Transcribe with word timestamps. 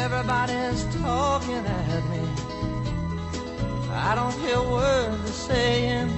Everybody's 0.00 0.82
talking 1.02 1.64
at 1.66 2.04
me. 2.08 2.22
I 3.92 4.14
don't 4.14 4.34
hear 4.40 4.62
words 4.62 5.22
they're 5.24 5.32
saying, 5.32 6.10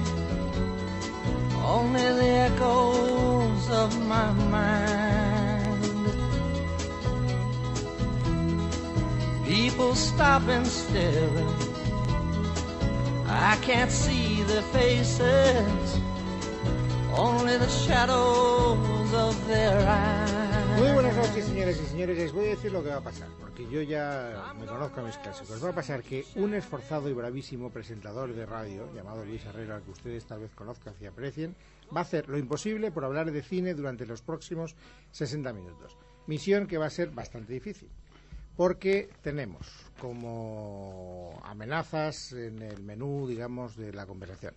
only 1.65 2.07
the 2.19 2.29
echoes 2.47 3.69
of 3.69 3.89
my 4.07 4.31
mind. 4.57 5.83
People 9.45 9.93
stop 9.95 10.47
and 10.47 10.65
staring. 10.65 11.53
I 13.27 13.57
can't 13.61 13.91
see 13.91 14.43
their 14.43 14.67
faces, 14.77 15.99
only 17.17 17.57
the 17.57 17.69
shadows 17.69 19.13
of 19.13 19.47
their 19.47 19.77
eyes. 19.89 20.42
Muy 20.77 20.91
buenas 20.91 21.15
noches, 21.15 21.45
señores 21.45 21.79
y 21.79 21.85
señores. 21.85 22.17
Les 22.17 22.31
voy 22.31 22.45
a 22.45 22.49
decir 22.49 22.71
lo 22.71 22.83
que 22.83 22.89
va 22.89 22.97
a 22.97 23.03
pasar, 23.03 23.29
porque 23.39 23.69
yo 23.69 23.81
ya 23.81 24.53
me 24.59 24.65
conozco 24.65 25.01
a 25.01 25.03
mis 25.03 25.17
clásicos. 25.17 25.63
Va 25.63 25.69
a 25.69 25.75
pasar 25.75 26.01
que 26.01 26.25
un 26.35 26.53
esforzado 26.55 27.09
y 27.09 27.13
bravísimo 27.13 27.69
presentador 27.69 28.33
de 28.33 28.45
radio, 28.45 28.91
llamado 28.93 29.23
Luis 29.23 29.45
Herrera, 29.45 29.75
al 29.75 29.83
que 29.83 29.91
ustedes 29.91 30.25
tal 30.25 30.41
vez 30.41 30.51
conozcan 30.55 30.95
y 30.99 31.05
aprecien, 31.05 31.55
va 31.95 31.99
a 31.99 32.03
hacer 32.03 32.27
lo 32.27 32.39
imposible 32.39 32.91
por 32.91 33.05
hablar 33.05 33.31
de 33.31 33.43
cine 33.43 33.75
durante 33.75 34.05
los 34.05 34.21
próximos 34.21 34.75
60 35.11 35.53
minutos. 35.53 35.95
Misión 36.25 36.65
que 36.65 36.77
va 36.77 36.87
a 36.87 36.89
ser 36.89 37.11
bastante 37.11 37.53
difícil, 37.53 37.89
porque 38.57 39.09
tenemos 39.21 39.67
como 39.99 41.39
amenazas 41.45 42.31
en 42.33 42.61
el 42.61 42.81
menú, 42.81 43.27
digamos, 43.27 43.77
de 43.77 43.93
la 43.93 44.07
conversación. 44.07 44.55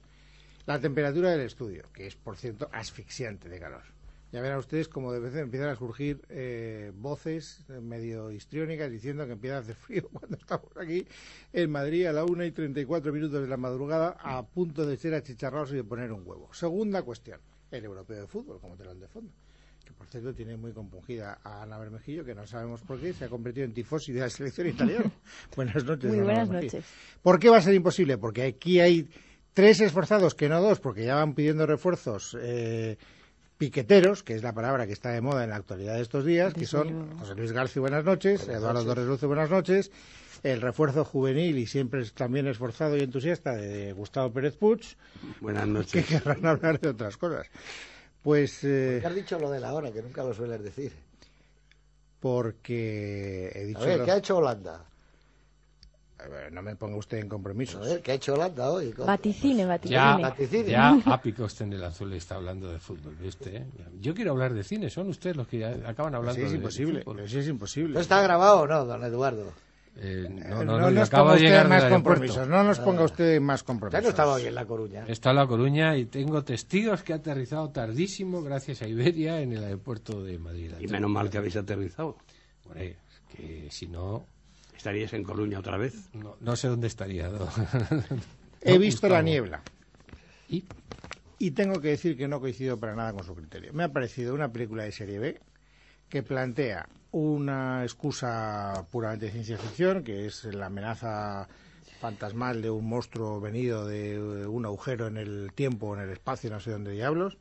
La 0.65 0.81
temperatura 0.81 1.31
del 1.31 1.43
estudio, 1.43 1.85
que 1.93 2.07
es, 2.07 2.17
por 2.17 2.37
cierto, 2.37 2.69
asfixiante 2.73 3.49
de 3.49 3.61
calor. 3.61 3.96
Ya 4.33 4.41
verán 4.41 4.59
ustedes 4.59 4.89
como 4.89 5.13
de 5.13 5.21
vez 5.21 5.35
en 5.35 5.41
empiezan 5.41 5.69
a 5.69 5.77
surgir 5.77 6.21
eh, 6.29 6.93
voces 6.95 7.65
eh, 7.69 7.81
medio 7.81 8.33
histriónicas 8.33 8.91
diciendo 8.91 9.25
que 9.25 9.33
empieza 9.33 9.57
a 9.57 9.61
hacer 9.61 9.77
frío 9.77 10.09
cuando 10.13 10.37
estamos 10.37 10.77
aquí 10.77 11.07
en 11.53 11.71
Madrid 11.71 12.07
a 12.07 12.13
la 12.13 12.25
1 12.25 12.45
y 12.45 12.51
34 12.51 13.13
minutos 13.13 13.41
de 13.41 13.49
la 13.49 13.57
madrugada 13.57 14.17
a 14.19 14.45
punto 14.45 14.85
de 14.85 14.97
ser 14.97 15.15
achicharrados 15.15 15.73
y 15.73 15.77
de 15.77 15.85
poner 15.85 16.13
un 16.13 16.27
huevo. 16.27 16.53
Segunda 16.53 17.03
cuestión, 17.03 17.41
el 17.71 17.85
europeo 17.85 18.23
de 18.23 18.27
fútbol 18.27 18.61
como 18.61 18.77
telón 18.77 19.01
de 19.01 19.09
fondo 19.09 19.33
que 19.87 19.93
por 19.93 20.09
cierto 20.09 20.35
tiene 20.35 20.57
muy 20.57 20.73
compungida 20.73 21.39
a 21.45 21.63
Ana 21.63 21.79
Bermejillo, 21.79 22.25
que 22.25 22.35
no 22.35 22.45
sabemos 22.47 22.83
por 22.83 23.01
qué, 23.01 23.13
se 23.13 23.27
ha 23.27 23.29
convertido 23.29 23.65
en 23.65 23.73
tifosi 23.73 24.13
de 24.13 24.21
la 24.21 24.29
selección 24.29 24.67
italiana. 24.67 25.13
buenas 25.57 25.85
noches. 25.85 26.11
Muy 26.11 26.25
buenas 26.25 26.49
noches. 26.49 26.85
¿Por 27.23 27.39
qué 27.39 27.49
va 27.49 27.59
a 27.59 27.63
ser 27.63 27.75
imposible? 27.75 28.19
Porque 28.19 28.43
aquí 28.43 28.81
hay 28.81 29.09
tres 29.53 29.81
esforzados, 29.81 30.35
que 30.35 30.49
no 30.49 30.61
dos, 30.61 30.81
porque 30.81 31.05
ya 31.05 31.15
van 31.15 31.35
pidiendo 31.35 31.67
refuerzos 31.67 32.37
eh, 32.41 32.99
piqueteros, 33.59 34.23
que 34.23 34.35
es 34.35 34.43
la 34.43 34.53
palabra 34.53 34.87
que 34.87 34.93
está 34.93 35.11
de 35.11 35.21
moda 35.21 35.45
en 35.45 35.51
la 35.51 35.57
actualidad 35.57 35.95
de 35.95 36.03
estos 36.03 36.25
días, 36.25 36.53
que 36.55 36.67
son. 36.67 37.17
José 37.19 37.35
Luis 37.35 37.53
García, 37.53 37.81
buenas 37.81 38.05
noches, 38.05 38.47
Eduardo 38.49 38.85
Torres 38.85 39.07
Luce, 39.07 39.27
buenas 39.27 39.51
noches, 39.51 39.91
el 40.43 40.61
refuerzo 40.61 41.05
juvenil 41.05 41.59
y 41.59 41.67
siempre 41.67 42.03
es 42.03 42.13
también 42.13 42.47
esforzado 42.47 42.97
y 42.97 43.01
entusiasta 43.01 43.55
de 43.57 43.93
Gustavo 43.93 44.33
Pérez 44.33 44.57
Puig, 44.57 44.81
Buenas 45.41 45.65
que 45.65 45.71
noches. 45.71 46.07
querrán 46.07 46.45
hablar 46.47 46.79
de 46.81 46.89
otras 46.91 47.17
cosas. 47.17 47.47
Pues 48.23 48.63
eh, 48.65 48.99
¿Qué 49.01 49.07
has 49.07 49.15
dicho 49.15 49.39
lo 49.39 49.51
de 49.51 49.61
la 49.61 49.73
hora, 49.73 49.91
que 49.93 50.03
nunca 50.03 50.23
lo 50.25 50.35
sueles 50.35 50.63
decir? 50.63 50.93
porque 52.21 53.53
he 53.55 53.67
dicho... 53.67 53.81
A 53.81 53.87
ver, 53.87 53.99
lo- 53.99 54.05
¿qué 54.05 54.11
ha 54.11 54.17
hecho 54.17 54.37
Holanda? 54.39 54.85
Ver, 56.29 56.53
no 56.53 56.63
me 56.63 56.77
ponga 56.77 56.97
usted 56.97 57.19
en 57.19 57.29
A 57.33 57.79
ver, 57.81 58.03
¿qué 58.03 58.13
ha 58.13 58.15
hecho 58.15 58.35
Holanda 58.35 58.71
hoy? 58.71 58.93
Vaticine, 58.97 59.59
Ya, 59.61 59.67
vaticine. 59.67 60.23
Vaticine. 60.23 60.65
ya 60.71 60.99
Apico 61.07 61.47
en 61.61 61.73
el 61.73 61.85
azul 61.85 62.13
está 62.13 62.37
hablando 62.37 62.71
de 62.73 62.79
fútbol, 62.79 63.17
eh? 63.23 63.67
Yo 64.01 64.15
quiero 64.15 64.33
hablar 64.33 64.55
de 64.55 64.63
cine, 64.65 64.91
son 64.91 65.09
ustedes 65.09 65.37
los 65.37 65.47
que 65.49 65.59
ya 65.59 65.77
acaban 65.87 66.15
hablando 66.15 66.35
Sí, 66.41 66.43
es 66.47 66.51
de- 66.51 66.57
imposible, 66.57 66.99
de 66.99 67.05
fútbol. 67.05 67.17
pero 67.17 67.29
sí 67.29 67.39
es 67.39 67.49
imposible. 67.49 67.95
¿No 67.95 68.01
está 68.01 68.21
grabado 68.23 68.61
o 68.61 68.67
no, 68.67 68.85
don 68.85 69.03
Eduardo? 69.05 69.53
Eh, 69.99 70.27
Eh, 70.27 70.29
no, 70.29 70.63
no, 70.63 70.79
no, 70.79 70.91
yo 70.91 70.95
nos 71.01 71.09
acabo 71.09 71.25
ponga 71.25 71.33
de 71.33 71.37
usted 71.39 71.49
llegar 71.49 71.69
más 71.69 71.85
compromisos, 71.85 72.49
no 72.49 72.65
nos 72.65 72.79
ponga 72.81 73.05
usted 73.05 73.41
más 73.41 73.61
Ya 73.63 73.67
compromisos. 73.67 74.03
no 74.05 74.09
estaba 74.11 74.33
hoy 74.35 74.43
en 74.45 74.55
La 74.55 74.67
Coruña. 74.67 75.05
Está 75.09 75.31
en 75.31 75.37
La 75.37 75.47
Coruña 75.47 75.97
y 75.97 76.05
tengo 76.05 76.45
testigos 76.45 77.03
que 77.03 77.15
ha 77.15 77.17
aterrizado 77.17 77.71
tardísimo 77.71 78.43
gracias 78.43 78.83
a 78.83 78.89
Iberia 78.89 79.41
en 79.41 79.53
el 79.55 79.65
aeropuerto 79.65 80.23
de 80.23 80.39
Madrid. 80.39 80.73
Y 80.81 80.87
menos 80.89 81.11
mal 81.11 81.31
que 81.31 81.39
habéis 81.39 81.57
aterrizado. 81.57 82.19
Hombre, 82.67 82.91
es 83.09 83.37
que 83.37 83.69
si 83.71 83.87
no, 83.87 84.27
¿Estaríais 84.77 85.13
en 85.13 85.23
Coruña 85.25 85.59
otra 85.59 85.77
vez? 85.77 85.95
no, 86.13 86.37
no 86.41 86.57
sé 86.57 86.69
dónde 86.69 86.87
estaría. 86.87 87.29
¿no? 87.29 87.49
He 88.63 88.75
No, 88.75 88.79
visto 88.79 89.09
Gustavo. 89.09 89.15
la 89.15 89.23
niebla 89.23 89.63
Y 90.49 90.65
y 91.39 91.51
tengo 91.51 91.81
que 91.81 91.89
decir 91.89 92.17
que 92.17 92.29
no 92.29 92.41
coincido 92.41 92.79
para 92.79 92.95
nada 92.95 93.13
con 93.13 93.23
su 93.25 93.35
criterio. 93.35 93.73
Me 93.75 93.85
ha 93.85 93.93
parecido 93.93 94.35
una 94.35 94.51
película 94.53 94.85
de 94.85 94.93
serie 94.93 95.19
B 95.19 95.41
que 96.09 96.23
plantea 96.23 96.89
una 97.13 97.83
excusa 97.83 98.87
puramente 98.91 99.27
de 99.27 99.33
ciencia 99.33 99.59
ficción, 99.59 100.03
que 100.03 100.27
es 100.27 100.45
la 100.45 100.67
amenaza 100.67 101.47
fantasmal 102.01 102.63
de 102.63 102.71
un 102.71 102.89
monstruo 102.89 103.41
venido 103.41 103.87
de 103.87 104.47
un 104.47 104.65
agujero 104.67 105.07
en 105.09 105.17
el 105.17 105.51
tiempo, 105.55 105.95
en 105.95 106.03
el 106.03 106.11
espacio, 106.11 106.49
no 106.51 106.61
sé 106.61 106.71
dónde 106.71 106.93
diablos, 106.93 107.37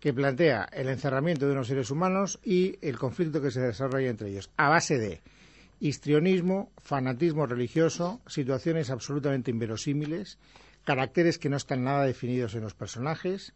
que 0.00 0.12
plantea 0.12 0.68
el 0.72 0.88
encerramiento 0.88 1.46
de 1.46 1.52
unos 1.52 1.68
seres 1.68 1.90
humanos 1.90 2.38
y 2.44 2.76
el 2.86 2.98
conflicto 2.98 3.40
que 3.40 3.50
se 3.50 3.60
desarrolla 3.60 4.08
entre 4.10 4.28
ellos, 4.30 4.50
a 4.56 4.68
base 4.68 4.98
de 4.98 5.20
histrionismo, 5.80 6.70
fanatismo 6.78 7.46
religioso, 7.46 8.20
situaciones 8.26 8.90
absolutamente 8.90 9.50
inverosímiles, 9.50 10.38
caracteres 10.84 11.38
que 11.38 11.48
no 11.48 11.56
están 11.56 11.84
nada 11.84 12.04
definidos 12.04 12.54
en 12.54 12.62
los 12.62 12.74
personajes 12.74 13.52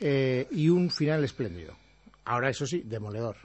eh, 0.00 0.46
y 0.50 0.68
un 0.68 0.90
final 0.90 1.22
espléndido. 1.24 1.76
Ahora, 2.24 2.50
eso 2.50 2.66
sí, 2.66 2.82
demoledor. 2.84 3.36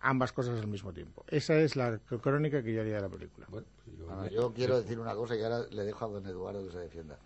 Ambas 0.00 0.32
cosas 0.32 0.60
al 0.60 0.68
mismo 0.68 0.92
tiempo. 0.92 1.24
Esa 1.28 1.56
es 1.58 1.74
la 1.74 1.98
crónica 1.98 2.62
que 2.62 2.72
yo 2.72 2.80
haría 2.80 2.96
de 2.96 3.02
la 3.02 3.08
película. 3.08 3.46
bueno, 3.50 3.66
yo- 3.98 4.06
Bueno, 4.06 4.28
yo 4.28 4.52
quiero 4.52 4.80
decir 4.80 4.98
una 5.00 5.14
cosa 5.14 5.34
y 5.36 5.42
ahora 5.42 5.60
le 5.70 5.84
dejo 5.84 6.04
a 6.04 6.08
don 6.08 6.26
Eduardo 6.26 6.64
que 6.66 6.72
se 6.72 6.78
defienda. 6.78 7.18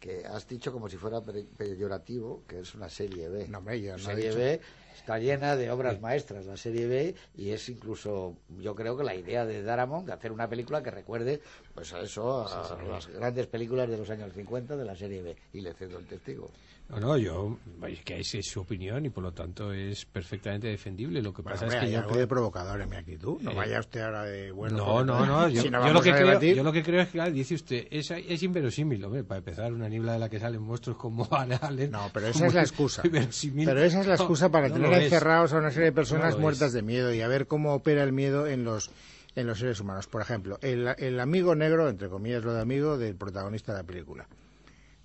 Que 0.00 0.24
has 0.26 0.46
dicho 0.48 0.72
como 0.72 0.88
si 0.88 0.96
fuera 0.96 1.20
pe- 1.20 1.46
peyorativo 1.56 2.42
que 2.46 2.60
es 2.60 2.74
una 2.74 2.88
serie 2.88 3.28
B. 3.28 3.46
No, 3.48 3.58
hombre, 3.58 3.80
yo 3.80 3.96
no 3.96 4.04
La 4.04 4.12
he 4.12 4.14
serie 4.16 4.28
dicho- 4.30 4.38
B 4.38 4.60
está 4.98 5.18
llena 5.18 5.56
de 5.56 5.70
obras 5.70 6.00
maestras, 6.00 6.46
la 6.46 6.56
serie 6.56 6.86
B, 6.86 7.14
y 7.36 7.50
es 7.50 7.68
incluso, 7.68 8.34
yo 8.60 8.74
creo 8.74 8.96
que 8.96 9.04
la 9.04 9.14
idea 9.14 9.46
de 9.46 9.62
Daramon 9.62 10.04
de 10.06 10.12
hacer 10.12 10.32
una 10.32 10.48
película 10.48 10.82
que 10.82 10.90
recuerde 10.90 11.40
pues 11.74 11.92
a 11.92 12.00
eso, 12.00 12.46
a 12.46 12.76
las 12.88 13.06
grandes 13.08 13.46
películas 13.46 13.88
de 13.88 13.96
los 13.98 14.10
años 14.10 14.32
50 14.34 14.76
de 14.76 14.84
la 14.84 14.96
serie 14.96 15.22
B. 15.22 15.36
Y 15.52 15.60
le 15.60 15.72
cedo 15.74 15.98
el 15.98 16.06
testigo. 16.06 16.50
No, 16.88 16.98
no, 17.00 17.16
yo, 17.18 17.58
es 17.86 18.00
que 18.02 18.18
esa 18.18 18.38
es 18.38 18.46
su 18.46 18.60
opinión 18.60 19.04
y 19.04 19.10
por 19.10 19.22
lo 19.22 19.30
tanto 19.32 19.74
es 19.74 20.06
perfectamente 20.06 20.68
defendible. 20.68 21.20
Lo 21.20 21.34
que 21.34 21.42
Bueno, 21.42 21.54
pasa 21.56 21.66
hombre, 21.66 21.78
es 21.80 21.84
que 21.84 21.90
yo 21.92 21.98
algo 21.98 22.10
creo- 22.12 22.20
de 22.20 22.26
provocador 22.26 22.80
en 22.80 22.88
mi 22.88 22.96
actitud. 22.96 23.42
No 23.42 23.50
Eh, 23.50 23.54
vaya 23.54 23.78
usted 23.80 24.00
ahora 24.00 24.22
de 24.24 24.50
bueno. 24.52 24.78
no, 24.78 25.04
no, 25.04 25.26
no. 25.26 25.48
Yo, 25.50 25.60
si 25.60 25.68
no 25.68 25.78
yo 25.80 25.80
vamos 25.80 25.92
lo 25.94 26.00
que 26.02 26.10
creo, 26.18 26.40
yo 26.54 26.62
lo 26.64 26.72
que 26.72 26.82
creo 26.82 27.02
es 27.02 27.08
que, 27.08 27.12
claro, 27.12 27.30
dice 27.30 27.54
usted, 27.56 27.86
es, 27.90 28.10
es 28.10 28.42
inverosímil, 28.42 29.04
hombre, 29.04 29.22
para 29.22 29.38
empezar, 29.38 29.70
una 29.70 29.86
niebla 29.86 30.14
de 30.14 30.18
la 30.18 30.30
que 30.30 30.40
salen 30.40 30.62
monstruos 30.62 30.96
como 30.96 31.24
Van 31.28 31.52
Allen. 31.60 31.90
No, 31.90 32.08
pero 32.12 32.28
esa 32.28 32.46
es 32.46 32.54
la 32.54 32.62
excusa. 32.62 33.02
Pero 33.68 33.82
esa 33.82 34.00
es 34.00 34.06
la 34.06 34.14
excusa 34.14 34.48
para 34.50 34.68
No, 34.68 34.74
tener 34.76 34.87
lo 34.90 34.96
es. 34.96 35.04
encerrados 35.04 35.52
a 35.52 35.58
una 35.58 35.70
serie 35.70 35.86
de 35.86 35.92
personas 35.92 36.34
No 36.34 36.40
muertas 36.40 36.68
es. 36.68 36.72
de 36.74 36.82
miedo 36.82 37.12
y 37.12 37.20
a 37.20 37.28
ver 37.28 37.46
cómo 37.46 37.74
opera 37.74 38.02
el 38.02 38.12
miedo 38.12 38.46
en 38.46 38.64
los 38.64 38.90
en 39.36 39.46
los 39.46 39.58
seres 39.60 39.78
humanos. 39.80 40.06
Por 40.08 40.20
ejemplo, 40.20 40.58
el, 40.62 40.88
el 40.98 41.20
amigo 41.20 41.54
negro, 41.54 41.88
entre 41.88 42.08
comillas 42.08 42.42
lo 42.42 42.54
de 42.54 42.60
amigo, 42.60 42.98
del 42.98 43.14
protagonista 43.14 43.72
de 43.72 43.78
la 43.78 43.84
película. 43.86 44.26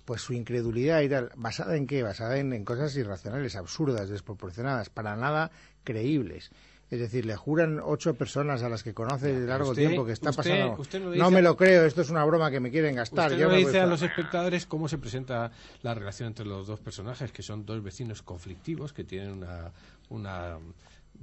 Pues 0.04 0.20
su 0.22 0.32
incredulidad 0.32 1.00
y 1.02 1.08
tal, 1.08 1.30
¿basada 1.36 1.76
en 1.76 1.86
qué? 1.86 2.02
Basada 2.02 2.36
en, 2.38 2.52
en 2.52 2.64
cosas 2.64 2.94
irracionales, 2.96 3.54
absurdas, 3.56 4.08
desproporcionadas, 4.08 4.90
para 4.90 5.16
nada 5.16 5.50
creíbles. 5.84 6.50
Es 6.90 7.00
decir, 7.00 7.24
le 7.26 7.34
juran 7.34 7.80
ocho 7.82 8.14
personas 8.14 8.62
a 8.62 8.68
las 8.68 8.82
que 8.82 8.92
conoce 8.94 9.32
de 9.32 9.46
largo 9.46 9.70
usted- 9.70 9.86
tiempo 9.86 10.04
que 10.06 10.12
está 10.12 10.30
usted- 10.30 10.42
pasando. 10.50 10.80
usted 10.80 11.00
no 11.16 11.30
me 11.30 11.42
lo 11.42 11.56
creo, 11.56 11.84
esto 11.86 12.02
es 12.02 12.10
una 12.10 12.24
broma 12.24 12.50
que 12.50 12.60
me 12.60 12.70
quieren 12.70 12.94
gastar. 12.94 13.32
Usted 13.32 13.42
no 13.44 13.50
me 13.50 13.56
dice 13.56 13.68
a 13.70 13.72
fuera". 13.72 13.86
los 13.86 14.02
espectadores 14.02 14.66
cómo 14.66 14.86
se 14.88 14.98
presenta 14.98 15.50
la 15.82 15.94
relación 15.94 16.28
entre 16.28 16.44
los 16.46 16.66
dos 16.66 16.80
personajes, 16.80 17.32
que 17.32 17.42
son 17.42 17.64
dos 17.66 17.82
vecinos 17.82 18.22
conflictivos, 18.22 18.92
que 18.92 19.02
tienen 19.04 19.30
una, 19.32 19.72
una 20.10 20.58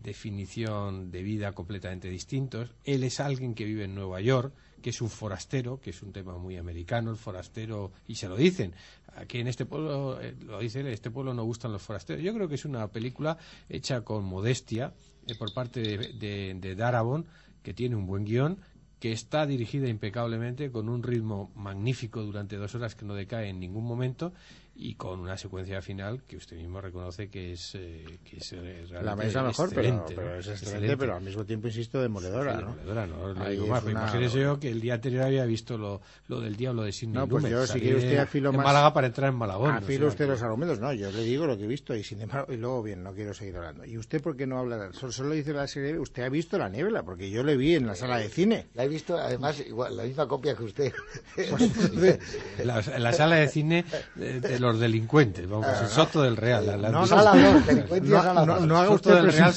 definición 0.04 1.12
de 1.12 1.22
vida 1.22 1.52
completamente 1.54 2.10
distintos. 2.10 2.70
Él 2.84 3.04
es 3.04 3.20
alguien 3.20 3.54
que 3.54 3.66
vive 3.66 3.84
en 3.86 3.94
Nueva 3.96 4.20
York, 4.22 4.54
que 4.82 4.90
es 4.90 5.02
un 5.02 5.10
forastero, 5.10 5.80
que 5.80 5.92
es 5.92 6.02
un 6.02 6.12
tema 6.12 6.38
muy 6.38 6.58
americano, 6.58 7.12
el 7.12 7.18
forastero, 7.18 7.92
y 8.08 8.16
se 8.16 8.28
lo 8.28 8.36
dicen. 8.36 8.74
Aquí 9.16 9.40
en 9.40 9.48
este 9.48 9.66
pueblo, 9.66 10.20
eh, 10.20 10.34
lo 10.46 10.60
dice 10.60 10.80
él, 10.80 10.88
en 10.88 10.94
este 10.94 11.12
pueblo 11.12 11.34
no 11.34 11.44
gustan 11.44 11.72
los 11.72 11.82
forasteros. 11.82 12.24
Yo 12.24 12.34
creo 12.34 12.48
que 12.48 12.56
es 12.56 12.66
una 12.66 12.88
película 12.88 13.38
hecha 13.70 14.02
con 14.02 14.24
modestia 14.24 14.94
eh, 15.28 15.36
por 15.36 15.54
parte 15.54 15.82
de, 15.82 15.98
de, 16.14 16.54
de 16.56 17.26
que 17.64 17.74
tiene 17.74 17.96
un 17.96 18.08
buen 18.08 18.26
guion, 18.26 18.58
que 19.00 19.12
está 19.12 19.46
dirigida 19.48 19.88
impecablemente, 19.88 20.72
con 20.72 20.88
un 20.88 21.02
ritmo 21.02 21.52
magnífico 21.56 22.22
durante 22.22 22.56
dos 22.56 22.76
horas 22.76 22.96
que 22.96 23.06
no 23.06 23.16
decae 23.16 23.50
en 23.50 23.60
ningún 23.60 23.84
momento, 23.84 24.32
y 24.74 24.96
con 24.96 25.20
una 25.20 25.38
secuencia 25.38 25.82
final 25.82 26.24
que 26.28 26.38
usted 26.38 26.56
mismo 26.58 26.80
reconoce 26.82 27.30
que 27.30 27.52
es, 27.54 27.76
eh, 27.76 28.20
que 28.24 28.38
es 28.38 28.54
eh, 28.54 28.86
La 28.90 29.02
realmente 29.02 29.26
mesa 29.26 29.44
mejor, 29.44 29.70
pero, 29.70 29.82
excelente, 29.82 30.14
pero 30.16 30.28
¿no? 30.30 30.36
es 30.36 30.48
excelente, 30.48 30.98
pero 30.98 31.16
al 31.16 31.22
mismo 31.22 31.46
tiempo, 31.46 31.68
insisto, 31.68 32.02
demoledora, 32.02 32.56
Sí, 32.58 32.62
¿no? 32.62 32.68
demoledora, 32.72 33.06
no, 33.06 33.34
no 33.34 33.50
digo 33.50 33.68
más, 33.68 33.82
pero 33.84 33.92
una- 33.98 34.02
imagínese 34.04 34.40
yo 34.40 34.60
que 34.60 34.70
el 34.70 34.80
día 34.82 34.94
anterior 34.96 35.24
había 35.24 35.46
visto 35.46 35.78
lo, 35.78 36.02
lo 36.30 36.40
del 36.40 36.56
diablo 36.56 36.84
de 36.84 36.94
Sidney 36.94 37.16
No, 37.16 37.28
pues 37.28 37.44
Lumet, 37.44 37.52
yo, 37.60 37.68
si 37.68 37.80
quiere 37.82 37.98
usted 37.98 38.18
afilo 38.18 38.50
en 38.52 38.56
más- 38.56 38.66
Málaga 38.66 38.94
para 38.94 39.08
entrar 39.08 39.30
en 39.30 39.36
Malagón. 39.38 39.72
o 39.72 39.78
Afilo 39.78 40.00
sea 40.06 40.08
usted 40.08 40.28
los 40.28 40.42
argumentos, 40.42 40.80
no, 40.80 40.94
yo 40.94 41.12
le 41.12 41.24
digo 41.24 41.46
lo 41.46 41.58
que 41.58 41.66
he 41.66 41.68
visto 41.68 41.94
y 41.96 42.04
sin 42.04 42.22
embargo, 42.22 42.52
y 42.54 42.58
luego 42.58 42.82
bien, 42.82 43.04
no 43.04 43.14
quiero 43.14 43.34
seguir 43.34 43.58
hablando. 43.58 43.86
¿Y 43.86 43.98
usted 43.98 44.22
por 44.22 44.36
qué 44.38 44.48
no 44.48 44.58
habla? 44.58 44.92
Solo, 44.94 45.12
solo 45.12 45.32
dice 45.36 45.52
la 45.54 45.68
serie, 45.68 46.00
usted 46.00 46.24
ha 46.24 46.30
visto 46.30 46.58
la 46.58 46.70
niebla, 46.70 47.04
porque 47.04 47.30
yo 47.30 47.44
le 47.44 47.58
vi 47.58 47.76
en 47.76 47.86
la 47.88 47.94
sala 47.96 48.18
de 48.18 48.30
cine. 48.30 48.68
La 48.74 48.86
he 48.86 48.88
visto, 48.88 49.18
además, 49.18 49.60
igual, 49.60 49.98
la 49.98 50.04
misma 50.04 50.28
copia 50.28 50.56
que 50.56 50.64
usted. 50.64 50.94
En 51.38 52.68
la, 52.68 52.80
en 52.80 53.04
la 53.04 53.14
sala 53.14 53.36
de 53.36 53.48
cine 53.48 53.86
de, 54.16 54.40
de 54.40 54.60
los 54.60 54.71
delincuentes, 54.80 55.48
vamos, 55.50 55.68
el 55.82 55.88
Soto 55.88 56.22
del 56.22 56.38
Real. 56.38 56.66
la- 56.66 56.78
la- 56.78 56.90
No, 56.90 57.02
dos, 57.02 57.12
no, 57.12 58.46
no, 58.46 58.46
dos. 58.56 58.68
no 58.68 58.78
haga 58.78 58.90
usted 58.92 59.14
del 59.16 59.32
Real, 59.32 59.54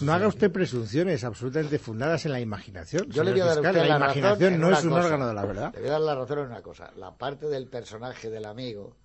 no 0.00 0.12
haga 0.12 0.26
usted 0.28 0.50
presunciones 0.52 1.24
absolutamente 1.24 1.78
fundadas 1.78 2.24
en 2.26 2.32
la 2.32 2.40
imaginación. 2.40 3.08
Yo 3.10 3.22
le 3.24 3.32
voy 3.32 3.40
a 3.40 3.44
dar 3.46 3.52
a 3.52 3.54
fiscal. 3.56 3.74
usted 3.76 3.88
la 3.88 3.98
la 3.98 4.06
razón 4.06 4.18
imaginación 4.18 4.54
en 4.54 4.60
no 4.60 4.66
una 4.68 4.78
es 4.78 4.84
un 4.84 4.90
cosa. 4.90 5.04
órgano 5.04 5.26
de 5.28 5.34
la 5.34 5.44
verdad. 5.46 5.72
Le 5.74 5.80
voy 5.80 5.88
a 5.88 5.92
dar 5.92 6.00
la 6.00 6.14
razón 6.14 6.38
en 6.38 6.46
una 6.46 6.62
cosa. 6.62 6.90
La 6.96 7.10
parte 7.12 7.46
del 7.48 7.66
personaje 7.66 8.30
del 8.30 8.44
amigo 8.46 8.96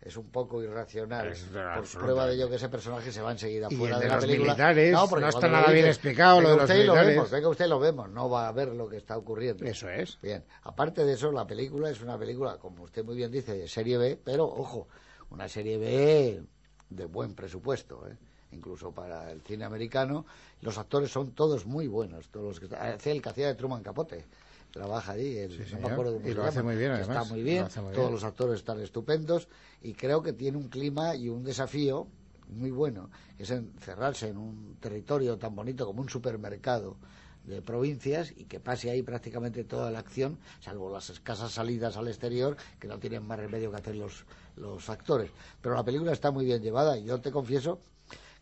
es 0.00 0.16
un 0.16 0.30
poco 0.30 0.62
irracional. 0.62 1.26
Es 1.28 1.40
por 1.42 2.00
prueba 2.00 2.26
de 2.26 2.34
ello 2.36 2.48
que 2.48 2.54
ese 2.54 2.68
personaje 2.68 3.10
se 3.10 3.20
va 3.20 3.32
enseguida 3.32 3.66
Y 3.68 3.74
fuera 3.74 3.96
el 3.96 4.00
de, 4.00 4.04
de 4.06 4.08
la 4.10 4.14
los 4.16 4.24
película. 4.24 4.52
militares, 4.52 4.96
porque 5.10 5.22
no 5.24 5.28
está 5.28 5.48
nada 5.48 5.72
bien 5.72 5.86
explicado 5.86 6.40
lo 6.40 6.48
"Venga 6.48 6.50
de 6.50 6.56
los 6.56 6.62
usted 6.70 6.74
y 6.76 6.86
lo 6.86 6.92
militares". 6.92 7.14
vemos, 7.16 7.30
venga 7.32 7.48
usted 7.48 7.64
y 7.64 7.68
lo 7.68 7.80
vemos. 7.80 8.10
No 8.10 8.30
va 8.30 8.48
a 8.48 8.52
ver 8.52 8.68
lo 8.68 8.88
que 8.88 8.96
está 8.96 9.16
ocurriendo. 9.16 9.64
Eso 9.64 9.88
es. 9.88 10.16
Bien, 10.22 10.44
aparte 10.62 11.04
de 11.04 11.14
eso, 11.14 11.32
la 11.32 11.46
película 11.48 11.90
es 11.90 12.00
una 12.00 12.16
película, 12.16 12.58
como 12.58 12.84
usted 12.84 13.04
muy 13.04 13.16
bien 13.16 13.32
dice, 13.32 13.54
de 13.58 13.66
serie 13.68 13.98
B, 13.98 14.20
pero 14.24 14.44
ojo, 14.44 14.86
una 15.30 15.48
serie 15.48 15.78
B 15.78 16.42
de 16.90 17.04
buen 17.06 17.34
presupuesto, 17.34 18.06
¿eh? 18.08 18.16
incluso 18.52 18.92
para 18.92 19.30
el 19.30 19.42
cine 19.42 19.64
americano. 19.64 20.24
Los 20.62 20.78
actores 20.78 21.10
son 21.10 21.32
todos 21.32 21.66
muy 21.66 21.86
buenos, 21.86 22.28
todos 22.28 22.60
los 22.60 22.60
que 22.60 22.74
hace 22.76 23.10
el 23.12 23.20
que 23.22 23.28
hacía 23.28 23.48
de 23.48 23.54
Truman 23.54 23.82
Capote. 23.82 24.24
Trabaja 24.70 25.12
allí, 25.12 25.36
el- 25.38 25.70
no 25.72 25.78
me 25.80 25.88
acuerdo 25.88 26.12
cómo 26.14 26.26
Y 26.26 26.30
lo 26.30 26.36
llama, 26.36 26.48
hace 26.48 26.62
muy 26.62 26.76
bien, 26.76 26.92
además. 26.92 27.16
Está 27.22 27.34
muy 27.34 27.42
bien, 27.42 27.62
muy 27.64 27.92
todos 27.94 27.94
bien. 27.94 28.12
los 28.12 28.24
actores 28.24 28.54
están 28.60 28.80
estupendos 28.80 29.48
y 29.82 29.94
creo 29.94 30.22
que 30.22 30.32
tiene 30.32 30.56
un 30.58 30.68
clima 30.68 31.14
y 31.16 31.28
un 31.28 31.42
desafío 31.44 32.06
muy 32.48 32.70
bueno, 32.70 33.10
es 33.38 33.50
encerrarse 33.50 34.28
en 34.28 34.38
un 34.38 34.76
territorio 34.80 35.36
tan 35.36 35.54
bonito 35.54 35.84
como 35.86 36.00
un 36.00 36.08
supermercado 36.08 36.96
de 37.44 37.62
provincias 37.62 38.32
y 38.36 38.44
que 38.44 38.60
pase 38.60 38.90
ahí 38.90 39.02
prácticamente 39.02 39.64
toda 39.64 39.90
la 39.90 39.98
acción, 40.00 40.38
salvo 40.60 40.90
las 40.92 41.08
escasas 41.10 41.52
salidas 41.52 41.96
al 41.96 42.08
exterior 42.08 42.56
que 42.78 42.88
no 42.88 42.98
tienen 42.98 43.26
más 43.26 43.38
remedio 43.38 43.70
que 43.70 43.76
hacer 43.78 43.96
los, 43.96 44.24
los 44.58 44.88
actores. 44.88 45.30
Pero 45.60 45.74
la 45.74 45.84
película 45.84 46.12
está 46.12 46.30
muy 46.30 46.44
bien 46.44 46.62
llevada 46.62 46.98
y 46.98 47.04
yo 47.04 47.20
te 47.20 47.30
confieso 47.30 47.80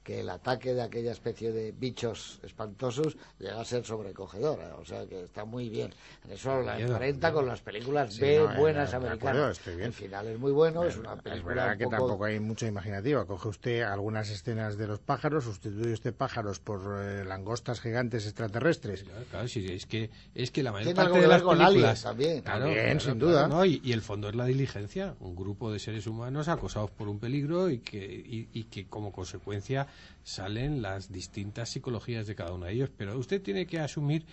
que 0.06 0.20
el 0.20 0.30
ataque 0.30 0.72
de 0.72 0.82
aquella 0.82 1.10
especie 1.10 1.50
de 1.50 1.72
bichos 1.72 2.38
espantosos 2.44 3.16
llega 3.40 3.60
a 3.60 3.64
ser 3.64 3.84
sobrecogedora, 3.84 4.76
o 4.76 4.84
sea 4.84 5.04
que 5.04 5.24
está 5.24 5.44
muy 5.44 5.68
bien. 5.68 5.92
En 6.24 6.30
eso 6.30 6.62
la 6.62 6.76
miedo. 6.76 7.32
con 7.32 7.46
las 7.48 7.60
películas 7.60 8.14
Sí, 8.14 8.20
B 8.20 8.38
no, 8.38 8.52
eh, 8.52 8.56
buenas 8.56 8.94
americanas. 8.94 9.58
estoy 9.58 9.74
bien. 9.74 9.88
El 9.88 9.92
final 9.92 10.28
es 10.28 10.38
muy 10.38 10.52
bueno, 10.52 10.84
es 10.84 10.96
una 10.96 11.14
Es 11.14 11.22
película 11.22 11.54
verdad 11.54 11.72
un 11.72 11.78
que 11.78 11.84
poco- 11.86 11.96
tampoco 11.96 12.24
hay 12.24 12.38
mucha 12.38 12.68
imaginativa. 12.68 13.26
Coge 13.26 13.48
usted 13.48 13.82
algunas 13.82 14.30
escenas 14.30 14.78
de 14.78 14.86
los 14.86 15.00
pájaros, 15.00 15.42
sustituye 15.42 15.92
usted 15.94 16.14
pájaros 16.14 16.60
por 16.60 16.80
eh, 17.02 17.24
langostas 17.24 17.80
gigantes 17.80 18.26
extraterrestres. 18.26 19.02
Claro, 19.02 19.24
claro, 19.28 19.48
sí, 19.48 19.66
es 19.68 19.86
que 19.86 20.10
es 20.36 20.52
que 20.52 20.62
la 20.62 20.70
mayor 20.70 20.84
Tiene 20.84 20.96
parte 20.98 21.08
algo 21.16 21.22
de 21.22 21.28
las 21.28 21.42
películas 21.42 21.66
Aliens 21.68 22.02
también. 22.02 22.42
También, 22.44 23.00
sin 23.00 23.18
claro, 23.18 23.26
duda. 23.26 23.48
¿no? 23.48 23.64
y, 23.64 23.80
y 23.82 23.92
el 23.92 24.02
fondo 24.02 24.28
es 24.28 24.36
la 24.36 24.44
diligencia, 24.44 25.16
un 25.18 25.34
grupo 25.34 25.72
de 25.72 25.80
seres 25.80 26.06
humanos 26.06 26.46
acosados 26.46 26.92
por 26.92 27.08
un 27.08 27.18
peligro 27.18 27.70
y 27.70 27.78
que 27.80 28.04
y, 28.06 28.48
y 28.52 28.64
que 28.64 28.86
como 28.86 29.10
consecuencia 29.10 29.88
salen 30.22 30.82
las 30.82 31.10
distintas 31.12 31.70
psicologías 31.70 32.26
de 32.26 32.34
cada 32.34 32.52
uno 32.52 32.66
de 32.66 32.72
ellos. 32.72 32.90
Pero 32.96 33.18
usted 33.18 33.42
tiene 33.42 33.66
que 33.66 33.80
asumir 33.80 34.24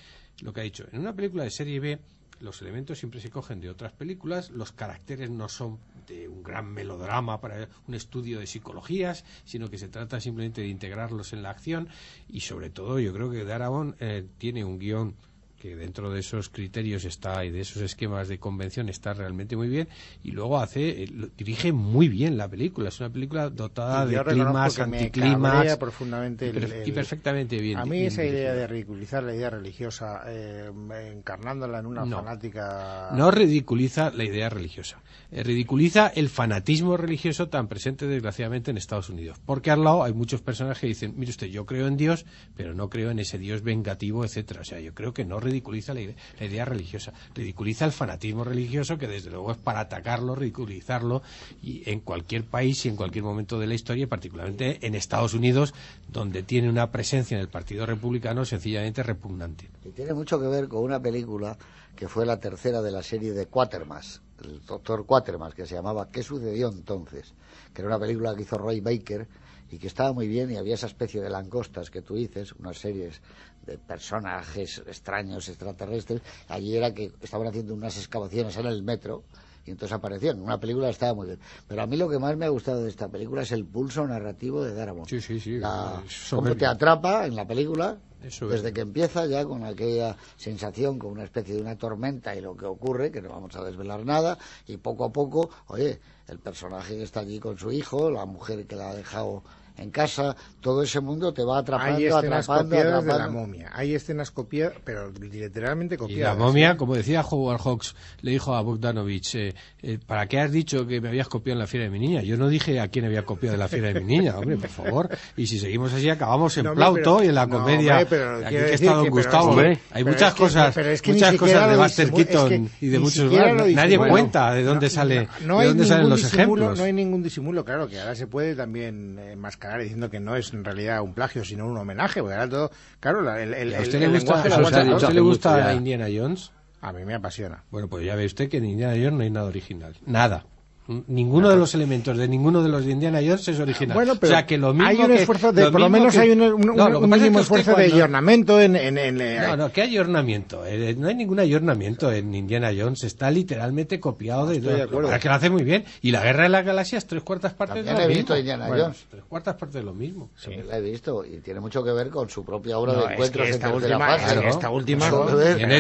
lo 0.41 0.53
que 0.53 0.61
ha 0.61 0.63
dicho. 0.63 0.85
En 0.91 0.99
una 0.99 1.13
película 1.13 1.43
de 1.43 1.51
serie 1.51 1.79
B 1.79 1.99
los 2.43 2.61
elementos 2.61 2.99
siempre 2.99 3.21
se 3.21 3.29
cogen 3.29 3.61
de 3.61 3.69
otras 3.69 3.93
películas, 3.93 4.49
los 4.51 4.73
caracteres 4.73 5.29
no 5.29 5.47
son 5.47 5.79
de 6.07 6.27
un 6.27 6.43
gran 6.43 6.71
melodrama 6.71 7.39
para 7.39 7.69
un 7.87 7.95
estudio 7.95 8.39
de 8.39 8.47
psicologías, 8.47 9.23
sino 9.45 9.69
que 9.69 9.77
se 9.77 9.87
trata 9.87 10.19
simplemente 10.19 10.61
de 10.61 10.67
integrarlos 10.67 11.31
en 11.31 11.41
la 11.41 11.51
acción 11.51 11.87
y 12.27 12.41
sobre 12.41 12.69
todo 12.69 12.99
yo 12.99 13.13
creo 13.13 13.31
que 13.31 13.45
Darabont 13.45 13.95
eh, 14.01 14.27
tiene 14.37 14.65
un 14.65 14.77
guion 14.77 15.15
que 15.63 15.77
dentro 15.77 16.11
de 16.11 16.19
esos 16.19 16.49
criterios 16.49 17.05
está 17.05 17.45
y 17.45 17.49
de 17.49 17.61
esos 17.61 17.81
esquemas 17.81 18.27
de 18.27 18.37
convención 18.37 18.89
está 18.89 19.13
realmente 19.13 19.55
muy 19.55 19.69
bien 19.69 19.87
y 20.21 20.31
luego 20.31 20.59
hace 20.59 21.03
eh, 21.03 21.09
dirige 21.37 21.71
muy 21.71 22.09
bien 22.09 22.35
la 22.35 22.49
película 22.49 22.89
es 22.89 22.99
una 22.99 23.09
película 23.09 23.49
dotada 23.49 24.05
de 24.05 24.21
climas 24.25 24.77
anticlimas 24.77 25.77
profundamente 25.77 26.47
y, 26.47 26.49
el- 26.49 26.55
per- 26.59 26.83
y 26.85 26.89
el- 26.89 26.93
perfectamente 26.93 27.57
bien 27.61 27.77
A 27.79 27.85
mí 27.85 27.91
bien 27.99 28.07
esa 28.07 28.25
idea 28.25 28.53
de 28.53 28.67
ridiculizar 28.67 29.23
la 29.23 29.33
idea 29.33 29.49
religiosa, 29.51 30.21
eh, 30.27 30.69
encarnándola 31.13 31.79
en 31.79 31.85
una 31.85 32.05
No. 32.05 32.17
fanática... 32.17 33.11
No 33.15 33.31
ridiculiza 33.31 34.11
la 34.11 34.25
idea 34.25 34.49
religiosa. 34.49 35.01
Eh, 35.31 35.43
ridiculiza 35.43 36.07
el 36.07 36.27
fanatismo 36.27 36.97
religioso 36.97 37.47
tan 37.47 37.67
presente, 37.69 38.05
desgraciadamente, 38.05 38.69
en 38.71 38.77
Estados 38.77 39.09
Unidos. 39.09 39.37
Porque 39.45 39.71
al 39.71 39.83
lado 39.83 40.03
hay 40.03 40.13
muchos 40.13 40.41
personajes 40.41 40.81
que 40.81 40.87
dicen, 40.87 41.13
mire 41.15 41.31
usted, 41.31 41.47
yo 41.47 41.65
creo 41.65 41.87
en 41.87 41.95
Dios, 41.97 42.25
pero 42.55 42.73
no 42.73 42.89
creo 42.89 43.11
en 43.11 43.19
ese 43.19 43.37
Dios 43.37 43.61
vengativo, 43.63 44.25
etcétera. 44.25 44.61
O 44.61 44.65
sea, 44.65 44.79
yo 44.81 44.93
creo 44.93 45.13
que 45.13 45.23
no 45.25 45.39
ridiculiza 45.53 45.93
la 45.93 46.01
idea, 46.01 46.15
la 46.39 46.45
idea 46.45 46.65
religiosa. 46.65 47.13
Ridiculiza 47.35 47.85
el 47.85 47.91
fanatismo 47.91 48.43
religioso, 48.43 48.97
que 48.97 49.07
desde 49.07 49.29
luego 49.29 49.51
es 49.51 49.57
para 49.57 49.81
atacarlo, 49.81 50.35
ridiculizarlo, 50.35 51.21
y 51.61 51.87
en 51.89 51.99
cualquier 51.99 52.43
país 52.43 52.85
y 52.85 52.89
en 52.89 52.95
cualquier 52.95 53.23
momento 53.23 53.59
de 53.59 53.67
la 53.67 53.75
historia, 53.75 54.07
particularmente 54.07 54.79
en 54.81 54.95
Estados 54.95 55.33
Unidos, 55.33 55.73
donde 56.11 56.43
tiene 56.43 56.69
una 56.69 56.91
presencia 56.91 57.35
en 57.35 57.41
el 57.41 57.49
Partido 57.49 57.85
Republicano 57.85 58.45
sencillamente 58.45 59.03
repugnante. 59.03 59.69
Y 59.85 59.89
tiene 59.89 60.13
mucho 60.13 60.39
que 60.39 60.47
ver 60.47 60.67
con 60.67 60.83
una 60.83 60.99
película 60.99 61.57
que 61.95 62.07
fue 62.07 62.25
la 62.25 62.39
tercera 62.39 62.81
de 62.81 62.91
la 62.91 63.03
serie 63.03 63.33
de 63.33 63.47
Quatermass, 63.47 64.21
el 64.43 64.65
doctor 64.65 65.05
Quatermass, 65.05 65.53
que 65.53 65.65
se 65.65 65.75
llamaba 65.75 66.09
¿Qué 66.09 66.23
sucedió 66.23 66.69
entonces? 66.69 67.33
Que 67.73 67.81
era 67.81 67.89
una 67.89 67.99
película 67.99 68.35
que 68.35 68.41
hizo 68.41 68.57
Roy 68.57 68.81
Baker 68.81 69.27
y 69.69 69.77
que 69.77 69.87
estaba 69.87 70.13
muy 70.13 70.27
bien 70.27 70.51
y 70.51 70.57
había 70.57 70.75
esa 70.75 70.87
especie 70.87 71.21
de 71.21 71.29
langostas 71.29 71.89
que 71.89 72.01
tú 72.01 72.15
dices, 72.15 72.53
unas 72.53 72.77
series 72.77 73.21
de 73.65 73.77
personajes 73.77 74.83
extraños, 74.85 75.47
extraterrestres. 75.49 76.21
Allí 76.47 76.75
era 76.75 76.93
que 76.93 77.11
estaban 77.21 77.47
haciendo 77.47 77.73
unas 77.73 77.97
excavaciones 77.97 78.55
en 78.57 78.65
el 78.65 78.83
metro 78.83 79.23
y 79.65 79.71
entonces 79.71 79.93
aparecían. 79.95 80.41
Una 80.41 80.59
película 80.59 80.89
estaba 80.89 81.13
muy 81.13 81.27
bien. 81.27 81.39
Pero 81.67 81.81
a 81.81 81.87
mí 81.87 81.95
lo 81.97 82.09
que 82.09 82.19
más 82.19 82.35
me 82.35 82.45
ha 82.45 82.49
gustado 82.49 82.83
de 82.83 82.89
esta 82.89 83.07
película 83.07 83.43
es 83.43 83.51
el 83.51 83.65
pulso 83.65 84.05
narrativo 84.05 84.63
de 84.63 84.73
Darabont. 84.73 85.07
Sí, 85.09 85.21
sí, 85.21 85.39
sí, 85.39 85.57
La- 85.59 86.01
cómo 86.29 86.55
te 86.55 86.65
atrapa 86.65 87.25
en 87.25 87.35
la 87.35 87.47
película 87.47 87.97
Es 88.21 88.35
soberbio. 88.35 88.61
desde 88.61 88.73
que 88.73 88.81
empieza 88.81 89.25
ya 89.25 89.45
con 89.45 89.63
aquella 89.63 90.17
sensación, 90.35 90.99
con 90.99 91.11
una 91.11 91.23
especie 91.23 91.55
de 91.55 91.61
una 91.61 91.77
tormenta 91.77 92.35
y 92.35 92.41
lo 92.41 92.55
que 92.57 92.65
ocurre, 92.65 93.11
que 93.11 93.21
no 93.21 93.29
vamos 93.29 93.55
a 93.55 93.63
desvelar 93.63 94.05
nada, 94.05 94.37
y 94.67 94.77
poco 94.77 95.05
a 95.05 95.11
poco, 95.13 95.49
oye, 95.67 95.99
el 96.27 96.39
personaje 96.39 96.95
que 96.97 97.03
está 97.03 97.21
allí 97.21 97.39
con 97.39 97.57
su 97.57 97.71
hijo, 97.71 98.11
la 98.11 98.25
mujer 98.25 98.65
que 98.67 98.75
la 98.75 98.89
ha 98.89 98.95
dejado 98.95 99.43
en 99.77 99.89
casa, 99.91 100.35
todo 100.61 100.83
ese 100.83 100.99
mundo 100.99 101.33
te 101.33 101.43
va 101.43 101.57
atrapando, 101.59 101.97
Hay 101.97 102.05
escenas 102.05 102.47
atrapando, 102.49 102.75
copiadas 102.75 103.05
de 103.05 103.13
la 103.13 103.27
momia. 103.29 103.71
Hay 103.73 103.95
escenas 103.95 104.31
copiadas, 104.31 104.75
pero 104.83 105.11
literalmente 105.11 105.95
Y 105.95 105.97
copiadas. 105.97 106.37
la 106.37 106.43
momia, 106.43 106.77
como 106.77 106.95
decía 106.95 107.21
Howard 107.21 107.59
Hawks, 107.61 107.95
le 108.21 108.31
dijo 108.31 108.55
a 108.55 108.61
Bogdanovich, 108.61 109.35
eh, 109.35 109.53
eh, 109.81 109.97
¿para 110.05 110.27
qué 110.27 110.39
has 110.39 110.51
dicho 110.51 110.85
que 110.85 111.01
me 111.01 111.09
habías 111.09 111.27
copiado 111.27 111.55
en 111.55 111.59
la 111.59 111.67
fiera 111.67 111.85
de 111.85 111.89
mi 111.91 111.99
niña? 111.99 112.21
Yo 112.21 112.37
no 112.37 112.47
dije 112.49 112.79
a 112.79 112.87
quién 112.89 113.05
había 113.05 113.23
copiado 113.25 113.53
de 113.53 113.57
la 113.59 113.67
fiera 113.67 113.91
de 113.91 113.99
mi 114.01 114.05
niña, 114.17 114.37
hombre, 114.37 114.57
por 114.57 114.69
favor. 114.69 115.09
Y 115.35 115.47
si 115.47 115.59
seguimos 115.59 115.91
así, 115.93 116.09
acabamos 116.09 116.55
en 116.57 116.65
No, 116.65 116.73
Plauto 116.75 117.17
pero- 117.17 117.23
y 117.23 117.27
en 117.29 117.35
la 117.35 117.45
no, 117.47 117.57
comedia. 117.59 117.93
hombre, 117.93 118.05
pero 118.09 118.37
aquí 118.45 118.55
que 118.55 118.73
está 118.75 118.93
Don 118.93 119.03
que- 119.05 119.11
pero 119.11 119.23
Gustavo. 119.23 119.61
¿eh? 119.61 119.79
Hay 119.91 120.03
pero 120.03 120.05
muchas 120.15 120.27
es 120.29 120.33
que- 120.35 120.39
cosas, 120.43 120.75
pero 120.75 120.89
es 120.89 121.01
que 121.01 121.11
ni 121.11 121.17
muchas 121.17 121.35
cosas 121.35 121.69
de 121.71 121.77
Buster 121.77 122.05
es 122.07 122.11
Keaton 122.13 122.49
que 122.49 122.85
y 122.85 122.89
de 122.89 122.99
muchos 122.99 123.31
más. 123.31 123.67
Nadie 123.73 123.97
cuenta 123.97 124.53
de 124.53 124.63
dónde 124.63 124.85
No, 124.87 124.89
sale, 124.91 125.27
no 125.45 125.55
de 125.57 125.61
hay 125.63 125.67
dónde 125.69 125.85
salen 125.85 126.09
los 126.09 126.21
disimulo, 126.21 126.43
ejemplos. 126.63 126.77
No 126.79 126.85
hay 126.85 126.93
ningún 126.93 127.23
disimulo, 127.23 127.65
claro, 127.65 127.87
que 127.87 127.99
ahora 127.99 128.15
se 128.15 128.27
puede 128.27 128.55
también 128.55 129.17
eh, 129.19 129.35
diciendo 129.79 130.09
que 130.09 130.19
no 130.19 130.35
es 130.35 130.53
en 130.53 130.63
realidad 130.63 131.01
un 131.01 131.13
plagio, 131.13 131.43
sino 131.45 131.65
un 131.65 131.77
homenaje, 131.77 132.21
porque 132.21 132.35
ahora 132.35 132.49
todo, 132.49 132.71
claro, 132.99 133.21
la- 133.21 133.41
el, 133.41 133.53
el, 133.53 133.75
¿A 133.75 133.81
usted 133.81 133.95
el 134.01 134.11
le 134.11 134.19
gusta, 134.19 134.33
lenguaje 134.35 134.47
a 134.53 134.61
usted- 134.61 134.77
a 134.79 134.85
todo. 134.85 134.95
usted 134.97 135.13
le 135.13 135.21
gusta. 135.21 135.73
Indiana 135.73 136.07
Jones? 136.13 136.51
A 136.81 136.91
mí 136.93 137.05
me 137.05 137.13
apasiona. 137.15 137.63
Bueno, 137.71 137.87
pues 137.87 138.05
ya 138.05 138.15
ve 138.15 138.25
usted 138.25 138.49
que 138.49 138.57
en 138.57 138.65
Indiana 138.65 138.93
Jones 138.95 139.13
no 139.13 139.21
hay 139.23 139.29
nada 139.29 139.45
original. 139.47 139.95
Nada. 140.05 140.45
Ninguno 140.87 141.49
de 141.49 141.55
los 141.55 141.73
elementos 141.75 142.17
de 142.17 142.27
ninguno 142.27 142.61
de 142.61 142.67
los 142.67 142.85
de 142.85 142.91
Indiana 142.91 143.19
Jones 143.25 143.47
es 143.47 143.57
original. 143.59 143.95
Bueno, 143.95 144.15
pero 144.19 144.33
o 144.33 144.35
sea 144.35 144.45
que 144.45 144.57
lo 144.57 144.73
mismo 144.73 144.89
hay 144.89 144.97
un 144.97 145.07
que- 145.07 145.15
esfuerzo, 145.21 145.53
de, 145.53 145.63
lo 145.63 145.71
por 145.71 145.79
lo 145.79 145.87
mismo 145.89 145.99
menos 145.99 146.13
que- 146.13 146.19
hay 146.19 146.31
un, 146.31 146.41
un- 146.41 146.61
No, 146.61 146.73
un- 146.73 146.75
pasa 147.09 147.15
es 147.15 147.21
mínimo 147.21 147.37
que 147.37 147.41
esfuerzo 147.41 147.69
de 147.71 147.75
cuando- 147.75 147.95
ayornamiento 147.95 148.61
en... 148.61 148.75
en, 148.75 148.97
en- 148.97 149.21
eh, 149.21 149.39
No, 149.47 149.55
no, 149.55 149.71
¿qué 149.71 149.81
ayornamiento? 149.83 150.65
Eh, 150.65 150.93
no 150.97 151.07
hay 151.07 151.15
ningún 151.15 151.39
ayornamiento 151.39 152.11
en 152.11 152.35
Indiana 152.35 152.71
Jones. 152.77 153.03
Está 153.05 153.31
literalmente 153.31 153.99
copiado 154.01 154.47
de... 154.47 154.57
Estoy 154.57 154.73
de 154.73 154.81
acuerdo. 154.81 155.07
Para 155.07 155.19
que 155.19 155.29
lo 155.29 155.33
hace 155.35 155.49
muy 155.49 155.63
bien. 155.63 155.85
Y 156.01 156.11
la 156.11 156.21
Guerra 156.21 156.43
de 156.43 156.49
las 156.49 156.65
Galaxias, 156.65 157.05
tres 157.05 157.23
cuartas 157.23 157.53
partes 157.53 157.85
También 157.85 157.95
de 157.95 158.01
lo 158.01 158.05
he 158.05 158.07
mismo. 158.09 158.19
visto 158.19 158.37
Indiana 158.37 158.67
Bueno, 158.67 158.83
Jones. 158.83 159.05
Tres 159.09 159.23
cuartas 159.29 159.55
partes 159.55 159.75
de 159.75 159.83
lo 159.83 159.93
mismo. 159.93 160.31
También 160.43 160.67
La 160.67 160.77
he 160.77 160.81
visto 160.81 161.23
y 161.23 161.37
tiene 161.39 161.61
mucho 161.61 161.81
que 161.83 161.91
ver 161.93 162.09
con 162.09 162.29
su 162.29 162.43
propia 162.43 162.77
obra 162.77 162.91
No, 162.93 162.99
de 162.99 163.05
es 163.05 163.11
encuentros 163.13 163.43
que 163.43 163.49
en 163.49 163.55
esta 163.55 163.73
última, 163.73 163.99
fase, 164.05 164.35
es 164.35 164.43
¿no? 164.43 164.49
esta 164.49 164.69
última, 164.69 165.07
en 165.07 165.71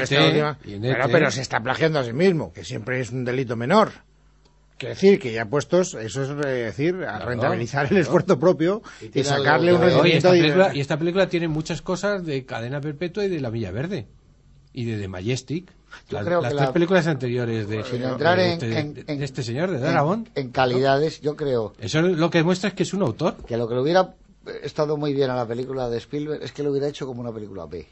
en 0.85 0.95
pero 1.11 1.29
se 1.29 1.41
está 1.41 1.59
plagiando 1.59 1.99
a 1.99 2.03
sí 2.05 2.13
mismo, 2.13 2.53
que 2.53 2.63
siempre 2.63 3.01
es 3.01 3.11
un 3.11 3.25
delito 3.25 3.57
menor. 3.57 3.91
Quiero 4.83 4.95
decir 4.95 5.19
que 5.19 5.31
ya 5.33 5.45
puestos, 5.45 5.93
eso 5.95 6.23
es 6.23 6.29
eh, 6.45 6.49
decir, 6.65 6.95
a 7.05 7.19
rentabilizar 7.19 7.87
el 7.91 7.97
esfuerzo 7.97 8.39
propio 8.39 8.81
Y 9.01 9.19
y, 9.19 9.23
sacarle 9.23 9.71
algo 9.71 9.81
un 9.83 9.85
rendimiento. 9.89 10.17
esta 10.17 10.31
de- 10.31 10.39
película, 10.41 10.75
y 10.75 10.79
esta 10.81 10.97
película 10.99 11.27
tiene 11.29 11.47
muchas 11.47 11.81
cosas 11.81 12.25
de 12.25 12.45
Cadena 12.45 12.81
Perpetua 12.81 13.25
y 13.25 13.29
de 13.29 13.39
La 13.41 13.49
Villa 13.49 13.71
Verde. 13.71 14.07
Y 14.73 14.85
de 14.85 14.97
The 14.99 15.07
Majestic. 15.07 15.71
Yo 16.09 16.17
Las, 16.17 16.25
creo 16.25 16.41
las 16.41 16.51
que 16.51 16.57
tres 16.57 16.67
la- 16.67 16.73
películas 16.73 17.07
anteriores 17.07 17.67
de, 17.69 17.83
Sin 17.83 18.01
de 18.01 18.07
entrar 18.07 18.39
en, 18.39 18.51
este, 18.53 18.79
en- 18.79 18.93
de 18.95 19.03
en- 19.07 19.21
este 19.23 19.43
señor, 19.43 19.69
de 19.69 19.77
en- 19.77 19.83
Darabont. 19.83 20.29
En, 20.35 20.49
calidades, 20.49 21.21
yo 21.21 21.35
creo 21.35 21.73
Eso 21.79 22.01
lo 22.01 22.29
que 22.31 22.39
demuestra 22.39 22.69
es 22.69 22.73
que 22.75 22.81
es 22.83 22.93
un 22.93 23.03
autor. 23.03 23.37
que 23.45 23.55
lo 23.57 23.67
que 23.67 23.75
le 23.75 23.81
hubiera 23.81 24.15
estado 24.63 24.97
muy 24.97 25.13
bien 25.13 25.29
a 25.29 25.35
la 25.35 25.47
película 25.47 25.89
de 25.89 25.97
Spielberg 25.99 26.41
es 26.43 26.51
que 26.51 26.63
lo 26.63 26.71
hubiera 26.71 26.87
hecho 26.87 27.05
como 27.05 27.21
una 27.21 27.31
película 27.31 27.65
B. 27.67 27.87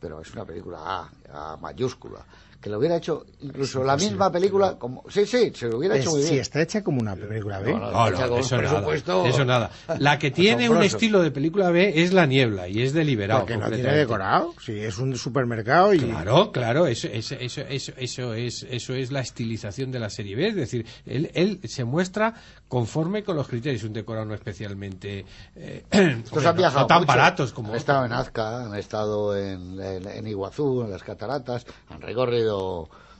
Pero 0.00 0.20
es 0.20 0.30
una 0.34 0.44
película 0.44 0.78
A, 0.82 1.52
A 1.52 1.56
mayúscula. 1.56 2.26
Que 2.60 2.70
lo 2.70 2.78
hubiera 2.78 2.96
hecho 2.96 3.24
incluso 3.42 3.84
la 3.84 3.96
misma 3.96 4.32
película 4.32 4.76
como... 4.78 5.04
Sí, 5.08 5.24
sí, 5.26 5.52
se 5.54 5.68
lo 5.68 5.78
hubiera 5.78 5.94
Es- 5.94 6.00
hecho 6.02 6.10
muy 6.12 6.22
si 6.22 6.30
bien. 6.30 6.40
está 6.42 6.60
hecha 6.62 6.82
como 6.82 7.00
una 7.00 7.14
película 7.14 7.60
B. 7.60 7.72
No, 7.72 7.90
no, 8.10 8.38
eso 8.38 8.56
nada, 8.60 8.94
eso 9.28 9.44
nada. 9.44 9.70
La 9.98 10.18
que 10.18 10.30
tiene 10.32 10.68
un 10.68 10.82
estilo 10.82 11.22
de 11.22 11.30
película 11.30 11.70
B 11.70 12.02
es 12.02 12.12
La 12.12 12.26
Niebla 12.26 12.66
y 12.68 12.82
es 12.82 12.92
deliberado. 12.92 13.40
Porque 13.40 13.56
no 13.56 13.70
tiene 13.70 13.92
decorado. 13.92 14.54
Sí, 14.64 14.78
es 14.78 14.98
un 14.98 15.16
supermercado 15.16 15.94
y. 15.94 15.98
Claro, 16.00 16.50
claro, 16.50 16.86
eso, 16.86 17.08
eso, 17.08 17.34
eso, 17.38 17.60
eso, 17.68 17.92
eso 17.96 18.34
es, 18.34 18.66
eso 18.68 18.94
es 18.94 19.12
la 19.12 19.20
estilización 19.20 19.92
de 19.92 19.98
la 20.00 20.10
serie 20.10 20.34
B. 20.34 20.48
Es 20.48 20.56
decir, 20.56 20.86
él, 21.04 21.30
él 21.34 21.60
se 21.64 21.84
muestra 21.84 22.34
conforme 22.68 23.22
con 23.22 23.36
los 23.36 23.46
criterios. 23.48 23.84
Un 23.84 23.92
decorado 23.92 24.26
no 24.26 24.34
especialmente. 24.34 25.24
eh, 25.54 25.84
Estos 25.90 26.44
han 26.44 26.54
no- 26.56 26.58
viajado 26.58 26.80
no 26.80 26.86
tan 26.86 26.98
mucho. 27.00 27.06
baratos 27.08 27.52
como. 27.52 27.70
Han 27.70 27.76
estado 27.76 28.06
en 28.06 28.12
Azca, 28.12 28.64
han 28.64 28.74
estado 28.74 29.36
en, 29.36 29.80
en, 29.80 30.08
en 30.08 30.26
Iguazú, 30.26 30.82
en 30.82 30.90
las 30.90 31.02
cataratas, 31.02 31.64
han 31.90 32.00
recorrido 32.00 32.55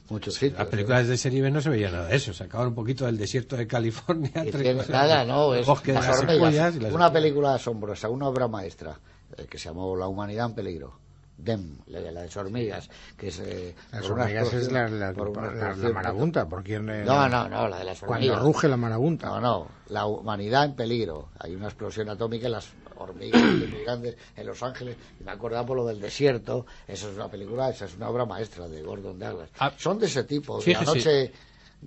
muchos 0.08 0.34
sitios. 0.34 0.58
Las 0.58 0.68
películas 0.68 1.08
de 1.08 1.16
serie 1.16 1.42
B 1.42 1.50
no 1.50 1.60
se 1.60 1.70
veía 1.70 1.90
nada 1.90 2.06
de 2.08 2.16
eso. 2.16 2.32
Sacaban 2.32 2.68
un 2.68 2.74
poquito 2.74 3.06
del 3.06 3.16
desierto 3.18 3.56
de 3.56 3.66
California. 3.66 4.30
Y 4.44 4.50
cosas- 4.74 4.88
nada, 4.88 5.24
no, 5.24 5.54
es 5.54 5.66
las 5.66 5.86
las 5.86 6.18
hormigas. 6.20 6.76
y 6.76 6.80
las- 6.80 6.92
una 6.92 7.12
película 7.12 7.54
asombrosa, 7.54 8.08
una 8.08 8.28
obra 8.28 8.48
maestra, 8.48 8.98
eh, 9.36 9.46
que 9.48 9.58
se 9.58 9.68
llamó 9.68 9.96
La 9.96 10.06
humanidad 10.06 10.46
en 10.46 10.54
peligro. 10.54 10.98
Dem, 11.38 11.76
la 11.88 12.00
de 12.00 12.12
las 12.12 12.34
hormigas, 12.38 12.88
que 13.14 13.28
es... 13.28 13.38
eh, 13.40 13.74
Las 13.92 14.08
hormigas 14.08 14.50
es 14.54 14.72
la, 14.72 14.88
la, 14.88 15.12
por 15.12 15.28
una 15.28 15.42
la- 15.42 15.52
la 15.52 15.66
explosión- 15.68 15.92
marabunta. 15.92 16.48
¿Por 16.48 16.62
quién, 16.64 16.88
eh, 16.88 17.04
No, 17.04 17.28
no, 17.28 17.46
no, 17.46 17.68
la 17.68 17.78
de 17.80 17.84
las 17.84 18.02
hormigas. 18.02 18.36
Cuando 18.38 18.52
ruge 18.54 18.68
la 18.68 18.76
marabunta. 18.78 19.26
No, 19.26 19.40
no, 19.42 19.68
la 19.90 20.06
humanidad 20.06 20.64
en 20.64 20.74
peligro. 20.76 21.28
Hay 21.38 21.54
una 21.54 21.66
explosión 21.66 22.08
atómica 22.08 22.46
en 22.46 22.52
las 22.52 22.68
hormigas 22.96 23.42
muy 23.42 23.82
grandes 23.84 24.16
en 24.36 24.46
Los 24.46 24.62
Ángeles. 24.62 24.96
Y 25.20 25.24
me 25.24 25.30
acordaba 25.32 25.66
por 25.66 25.76
lo 25.76 25.86
del 25.86 26.00
desierto. 26.00 26.66
Eso 26.86 27.08
es 27.10 27.16
una 27.16 27.30
película, 27.30 27.68
esa 27.70 27.84
es 27.86 27.94
una 27.96 28.08
obra 28.08 28.24
maestra 28.24 28.68
de 28.68 28.82
Gordon 28.82 29.18
Douglas. 29.18 29.50
Ah, 29.58 29.72
Son 29.76 29.98
de 29.98 30.06
ese 30.06 30.24
tipo. 30.24 30.60
fíjese. 30.60 30.84
La 30.84 30.92
noche 30.94 31.32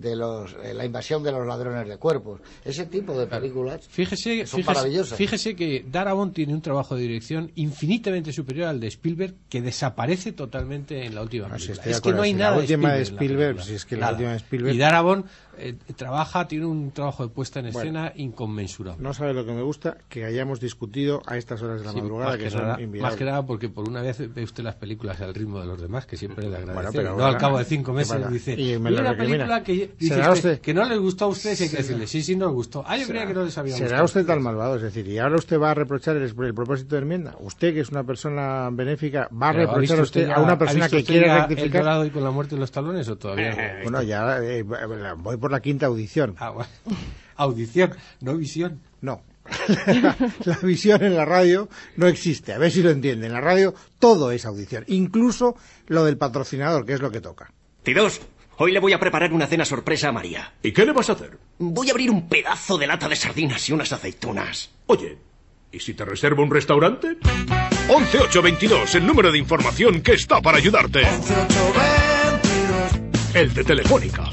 de 0.00 0.16
los, 0.16 0.56
eh, 0.62 0.72
la 0.74 0.84
invasión 0.84 1.22
de 1.22 1.30
los 1.32 1.46
ladrones 1.46 1.86
de 1.88 1.96
cuerpos. 1.98 2.40
Ese 2.64 2.86
tipo 2.86 3.18
de 3.18 3.26
películas. 3.26 3.86
Fíjese, 3.88 4.46
Son 4.46 4.58
fíjese, 4.60 4.64
maravillosas. 4.66 5.18
fíjese 5.18 5.54
que 5.56 5.84
Darabont 5.90 6.34
tiene 6.34 6.54
un 6.54 6.62
trabajo 6.62 6.96
de 6.96 7.02
dirección 7.02 7.52
infinitamente 7.54 8.32
superior 8.32 8.68
al 8.68 8.80
de 8.80 8.88
Spielberg 8.88 9.34
que 9.48 9.60
desaparece 9.62 10.32
totalmente 10.32 11.04
en 11.04 11.14
la 11.14 11.22
última 11.22 11.48
No, 11.48 11.54
película. 11.54 11.82
de 11.82 11.90
es 11.90 12.00
que 12.00 12.12
no 12.12 12.22
hay 12.22 12.32
si 12.32 12.38
la 12.38 12.44
nada 12.50 12.58
última 12.58 12.92
de 12.94 13.02
Spielberg. 13.02 13.62
si 13.62 13.74
es 13.74 13.84
que 13.84 13.96
la 13.96 14.10
última 14.12 14.30
de 14.32 14.36
Spielberg- 14.38 14.74
Y 14.74 14.78
Darabont 14.78 15.26
eh, 15.62 15.74
trabaja, 15.94 16.48
tiene 16.48 16.64
un 16.64 16.90
trabajo 16.90 17.22
de 17.22 17.28
puesta 17.28 17.60
en 17.60 17.66
Bueno. 17.66 17.78
escena 17.80 18.12
inconmensurable. 18.16 19.02
No 19.02 19.12
sabe 19.12 19.34
lo 19.34 19.44
que 19.44 19.52
me 19.52 19.60
gusta, 19.60 19.98
que 20.08 20.24
hayamos 20.24 20.58
discutido 20.58 21.22
a 21.26 21.36
estas 21.36 21.60
horas 21.60 21.80
de 21.80 21.86
la 21.86 21.92
Sí, 21.92 22.00
madrugada, 22.00 22.38
que, 22.38 22.44
que 22.44 22.50
son 22.50 22.98
más 22.98 23.16
que 23.16 23.24
nada 23.26 23.44
porque 23.44 23.68
por 23.68 23.86
una 23.86 24.00
vez 24.00 24.32
ve 24.34 24.42
usted 24.42 24.64
las 24.64 24.76
películas 24.76 25.20
al 25.20 25.34
ritmo 25.34 25.60
de 25.60 25.66
los 25.66 25.78
demás, 25.78 26.06
que 26.06 26.16
siempre 26.16 26.48
le 26.48 26.56
agradece. 26.56 26.90
Bueno, 26.96 27.10
no 27.10 27.14
bueno, 27.16 27.28
al 27.28 27.36
cabo 27.36 27.58
de 27.58 27.64
cinco 27.66 27.92
¿qué 27.92 27.96
meses 27.98 28.30
dice, 28.30 28.52
Y 28.58 28.78
me 28.78 28.88
"Vi 28.90 28.96
lo 28.96 29.02
una 29.02 29.16
película 29.16 29.62
que, 29.62 29.89
dice 29.98 30.14
¿Será 30.14 30.32
usted, 30.32 30.50
usted- 30.52 30.60
que 30.62 30.74
no 30.74 30.84
le 30.84 30.96
gustó 30.98 31.26
a 31.26 31.28
usted, 31.28 31.54
sí 31.54 31.64
hay 31.64 31.70
que 31.70 31.76
decirle, 31.78 32.06
sí, 32.06 32.22
sí, 32.22 32.36
nos 32.36 32.52
gustó. 32.52 32.82
Ah, 32.86 32.96
yo 32.96 33.06
creía 33.06 33.26
que 33.26 33.34
no 33.34 33.44
les 33.44 33.56
había 33.58 33.76
¿Será 33.76 34.02
usted 34.04 34.24
tan 34.26 34.42
malvado? 34.42 34.76
Es 34.76 34.82
decir, 34.82 35.06
¿y 35.08 35.18
ahora 35.18 35.36
usted 35.36 35.58
va 35.58 35.70
a 35.70 35.74
reprochar 35.74 36.16
el, 36.16 36.22
el 36.24 36.54
propósito 36.54 36.96
de 36.96 37.02
enmienda? 37.02 37.36
¿Usted, 37.40 37.74
que 37.74 37.80
es 37.80 37.88
una 37.90 38.04
persona 38.04 38.68
benéfica, 38.72 39.28
va 39.30 39.50
a 39.50 39.52
Pero, 39.52 39.62
¿ha 39.70 39.74
reprochar 39.74 40.00
usted 40.00 40.28
a 40.30 40.40
una 40.40 40.52
ha 40.52 40.58
persona 40.58 40.84
visto 40.84 40.96
que 40.96 41.02
usted 41.02 41.12
quiere 41.14 41.34
rectificar? 41.34 41.82
dorado 41.82 42.06
y 42.06 42.10
con 42.10 42.24
la 42.24 42.30
muerte 42.30 42.54
en 42.54 42.60
los 42.60 42.70
talones 42.70 43.08
o 43.08 43.16
todavía 43.16 43.50
no? 43.50 43.56
Bueno, 43.84 44.02
ya 44.02 44.38
eh, 44.42 44.62
voy 45.16 45.36
por 45.36 45.50
la 45.50 45.60
quinta 45.60 45.86
audición. 45.86 46.34
Ah, 46.38 46.50
bueno. 46.50 46.68
Audición, 47.36 47.94
no 48.20 48.36
visión. 48.36 48.80
No. 49.00 49.22
la 50.44 50.58
visión 50.62 51.02
en 51.02 51.16
la 51.16 51.24
radio 51.24 51.68
no 51.96 52.06
existe. 52.06 52.52
A 52.52 52.58
ver 52.58 52.70
si 52.70 52.82
lo 52.82 52.90
entiende. 52.90 53.26
En 53.26 53.32
la 53.32 53.40
radio 53.40 53.74
todo 53.98 54.30
es 54.30 54.44
audición. 54.44 54.84
Incluso 54.88 55.56
lo 55.86 56.04
del 56.04 56.18
patrocinador, 56.18 56.84
que 56.84 56.92
es 56.92 57.00
lo 57.00 57.10
que 57.10 57.20
toca. 57.20 57.50
Tiros, 57.82 58.20
hoy 58.62 58.72
le 58.72 58.78
voy 58.78 58.92
a 58.92 59.00
preparar 59.00 59.32
una 59.32 59.46
cena 59.46 59.64
sorpresa 59.64 60.08
a 60.08 60.12
María. 60.12 60.52
¿Y 60.62 60.72
qué 60.72 60.84
le 60.84 60.92
vas 60.92 61.08
a 61.08 61.14
hacer? 61.14 61.38
Voy 61.58 61.88
a 61.88 61.92
abrir 61.92 62.10
un 62.10 62.28
pedazo 62.28 62.76
de 62.76 62.86
lata 62.86 63.08
de 63.08 63.16
sardinas 63.16 63.66
y 63.68 63.72
unas 63.72 63.90
aceitunas. 63.92 64.70
Oye, 64.86 65.16
¿y 65.72 65.80
si 65.80 65.94
te 65.94 66.04
reservo 66.04 66.42
un 66.42 66.50
restaurante? 66.50 67.16
11822, 67.88 68.94
el 68.96 69.06
número 69.06 69.32
de 69.32 69.38
información 69.38 70.02
que 70.02 70.12
está 70.12 70.42
para 70.42 70.58
ayudarte. 70.58 71.00
El 73.32 73.54
de 73.54 73.64
Telefónica. 73.64 74.28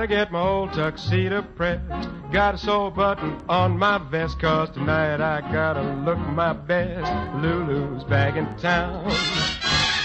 Gotta 0.00 0.14
get 0.14 0.32
my 0.32 0.40
old 0.40 0.72
tuxedo 0.72 1.42
pressed. 1.42 2.08
Got 2.32 2.54
a 2.54 2.56
sore 2.56 2.90
button 2.90 3.36
on 3.50 3.78
my 3.78 3.98
vest, 3.98 4.40
cause 4.40 4.70
tonight 4.70 5.20
I 5.20 5.42
gotta 5.52 5.82
look 5.82 6.16
my 6.16 6.54
best. 6.54 7.12
Lulu's 7.42 8.02
back 8.04 8.34
in 8.34 8.46
town. 8.56 9.04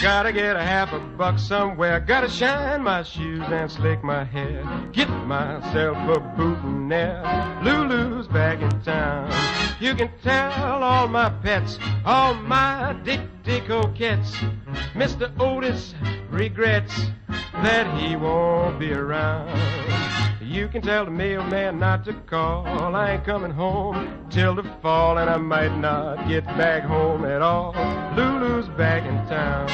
Gotta 0.02 0.34
get 0.34 0.58
a 0.58 0.62
half 0.62 0.92
a 0.92 1.00
buck 1.00 1.40
somewhere. 1.40 2.02
Gotta 2.02 2.28
shine 2.28 2.84
my 2.84 3.04
shoes 3.04 3.46
and 3.46 3.72
slick 3.72 4.04
my 4.04 4.25
hair. 4.25 4.66
Get 4.92 5.08
myself 5.08 5.96
a 5.96 6.20
boutonniere. 6.20 7.24
Lulu's 7.64 8.28
back 8.28 8.62
in 8.62 8.82
town. 8.82 9.32
You 9.80 9.96
can 9.96 10.12
tell 10.22 10.84
all 10.84 11.08
my 11.08 11.30
pets, 11.30 11.80
all 12.04 12.34
my 12.34 12.98
dick 13.06 13.22
dick 13.46 13.68
coquettes. 13.68 14.36
Mr. 14.94 15.32
Otis 15.40 15.94
regrets 16.36 16.94
that 17.54 17.88
he 17.98 18.18
won't 18.18 18.77
be 18.77 18.92
around. 18.92 19.50
You 20.42 20.68
can 20.68 20.82
tell 20.82 21.06
the 21.06 21.12
mailman 21.12 21.80
not 21.80 22.04
to 22.06 22.13
call. 22.13 22.68
I 22.94 23.13
ain't 23.13 23.25
coming 23.25 23.51
home 23.51 24.27
till 24.30 24.54
the 24.54 24.63
fall, 24.82 25.18
and 25.18 25.30
I 25.30 25.38
might 25.38 25.75
not 25.77 26.27
get 26.27 26.46
back 26.58 26.84
home 26.84 27.24
at 27.24 27.42
all. 27.42 27.74
Lulu's 28.15 28.68
back 28.77 29.04
in 29.04 29.15
town. 29.27 29.70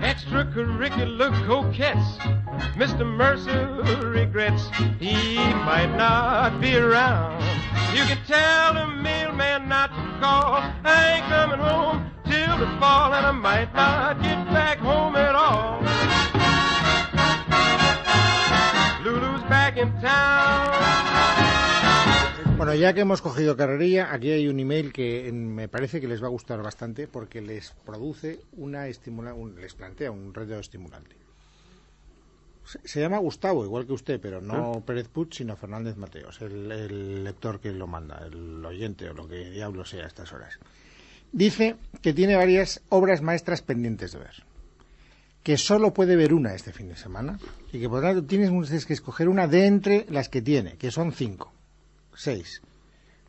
Extracurricular 0.00 1.30
coquettes. 1.46 2.18
Mr. 2.76 3.04
Mercer 3.06 3.66
regrets 4.06 4.68
he 4.98 5.36
might 5.36 5.94
not 5.96 6.60
be 6.60 6.76
around. 6.76 7.42
You 7.94 8.04
can 8.04 8.18
tell 8.26 8.74
the 8.74 8.86
mail 8.86 9.32
man 9.32 9.68
not 9.68 9.88
to 9.90 10.20
call. 10.20 10.62
I 10.84 11.14
ain't 11.16 11.26
coming 11.26 11.58
home 11.58 12.10
till 12.24 12.58
the 12.58 12.66
fall, 12.78 13.12
and 13.12 13.26
I 13.26 13.32
might 13.32 13.74
not 13.74 14.22
get 14.22 14.44
back 14.52 14.78
home 14.78 14.99
Bueno, 22.70 22.82
ya 22.82 22.94
que 22.94 23.00
hemos 23.00 23.20
cogido 23.20 23.56
carrerilla, 23.56 24.12
aquí 24.14 24.30
hay 24.30 24.46
un 24.46 24.60
email 24.60 24.92
que 24.92 25.26
eh, 25.26 25.32
me 25.32 25.66
parece 25.68 26.00
que 26.00 26.06
les 26.06 26.22
va 26.22 26.26
a 26.26 26.30
gustar 26.30 26.62
bastante 26.62 27.08
porque 27.08 27.40
les 27.40 27.72
produce 27.84 28.42
una 28.52 28.86
estimula 28.86 29.34
un- 29.34 29.60
les 29.60 29.74
plantea 29.74 30.12
un 30.12 30.32
reto 30.32 30.56
estimulante. 30.56 31.16
Se, 32.64 32.78
se 32.86 33.00
llama 33.00 33.18
Gustavo, 33.18 33.64
igual 33.64 33.86
que 33.88 33.92
usted, 33.94 34.20
pero 34.20 34.40
no 34.40 34.84
Pérez 34.86 35.08
Puig, 35.08 35.34
sino 35.34 35.56
Fernández 35.56 35.96
Mateos, 35.96 36.40
el, 36.42 36.70
el 36.70 37.24
lector 37.24 37.58
que 37.58 37.72
lo 37.72 37.88
manda, 37.88 38.24
el 38.24 38.64
oyente 38.64 39.10
o 39.10 39.14
lo 39.14 39.26
que 39.26 39.50
diablo 39.50 39.84
sea 39.84 40.04
a 40.04 40.06
estas 40.06 40.32
horas. 40.32 40.56
Dice 41.32 41.74
que 42.02 42.12
tiene 42.12 42.36
varias 42.36 42.82
obras 42.88 43.20
maestras 43.20 43.62
pendientes 43.62 44.12
de 44.12 44.20
ver, 44.20 44.44
que 45.42 45.56
solo 45.56 45.92
puede 45.92 46.14
ver 46.14 46.32
una 46.32 46.54
este 46.54 46.72
fin 46.72 46.88
de 46.88 46.94
semana 46.96 47.36
y 47.72 47.80
que 47.80 47.88
por 47.88 48.00
lo 48.00 48.06
tanto 48.06 48.24
tienes 48.26 48.86
que 48.86 48.92
escoger 48.92 49.28
una 49.28 49.48
de 49.48 49.66
entre 49.66 50.06
las 50.08 50.28
que 50.28 50.40
tiene, 50.40 50.76
que 50.76 50.92
son 50.92 51.10
cinco 51.10 51.52
seis. 52.14 52.62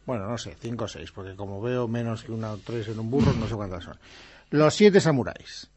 Bueno, 0.06 0.28
no 0.28 0.38
sé, 0.38 0.56
cinco 0.60 0.86
o 0.86 0.88
seis, 0.88 1.12
porque 1.12 1.36
como 1.36 1.62
veo 1.62 1.88
menos 1.88 2.24
que 2.24 2.32
una 2.32 2.52
o 2.52 2.58
tres 2.58 2.88
en 2.88 3.00
un 3.00 3.10
burro, 3.12 3.34
no 3.34 3.48
sé 3.48 3.56
cuántas 3.56 3.84
son. 3.84 3.98
Los 4.50 4.74
siete 4.74 5.00
samuráis. 5.00 5.70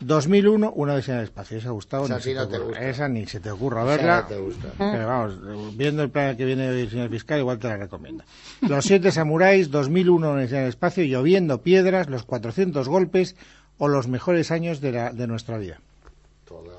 2001, 0.00 0.72
una 0.76 0.94
vez 0.94 1.08
en 1.08 1.16
el 1.16 1.24
espacio. 1.24 1.58
Esa, 1.58 1.70
Gustavo, 1.70 2.04
Esa 2.06 2.14
ni 2.16 2.22
se 2.22 2.30
te 2.30 2.34
no 2.36 2.48
te 2.48 2.56
ocurra. 2.56 2.68
gusta. 2.68 2.88
Esa 2.88 3.08
ni 3.08 3.26
se 3.26 3.40
te 3.40 3.50
ocurra 3.50 3.84
verla. 3.84 4.20
no 4.22 4.26
te 4.28 4.38
gusta. 4.38 4.68
Pero 4.78 5.06
vamos, 5.08 5.76
viendo 5.76 6.02
el 6.04 6.10
plan 6.10 6.36
que 6.36 6.44
viene 6.44 6.68
hoy 6.70 6.82
el 6.82 6.90
señor 6.90 7.10
fiscal, 7.10 7.40
igual 7.40 7.58
te 7.58 7.66
la 7.68 7.76
recomienda. 7.78 8.24
Los 8.60 8.84
siete 8.84 9.10
samuráis, 9.10 9.70
2001, 9.72 10.28
una 10.30 10.40
vez 10.40 10.52
en 10.52 10.62
el 10.62 10.68
espacio, 10.68 11.02
lloviendo 11.04 11.62
piedras, 11.62 12.08
los 12.08 12.22
400 12.24 12.88
golpes 12.88 13.34
o 13.78 13.88
los 13.88 14.06
mejores 14.06 14.52
años 14.52 14.80
de, 14.80 14.92
la, 14.92 15.12
de 15.12 15.26
nuestra 15.26 15.58
vida. 15.58 15.80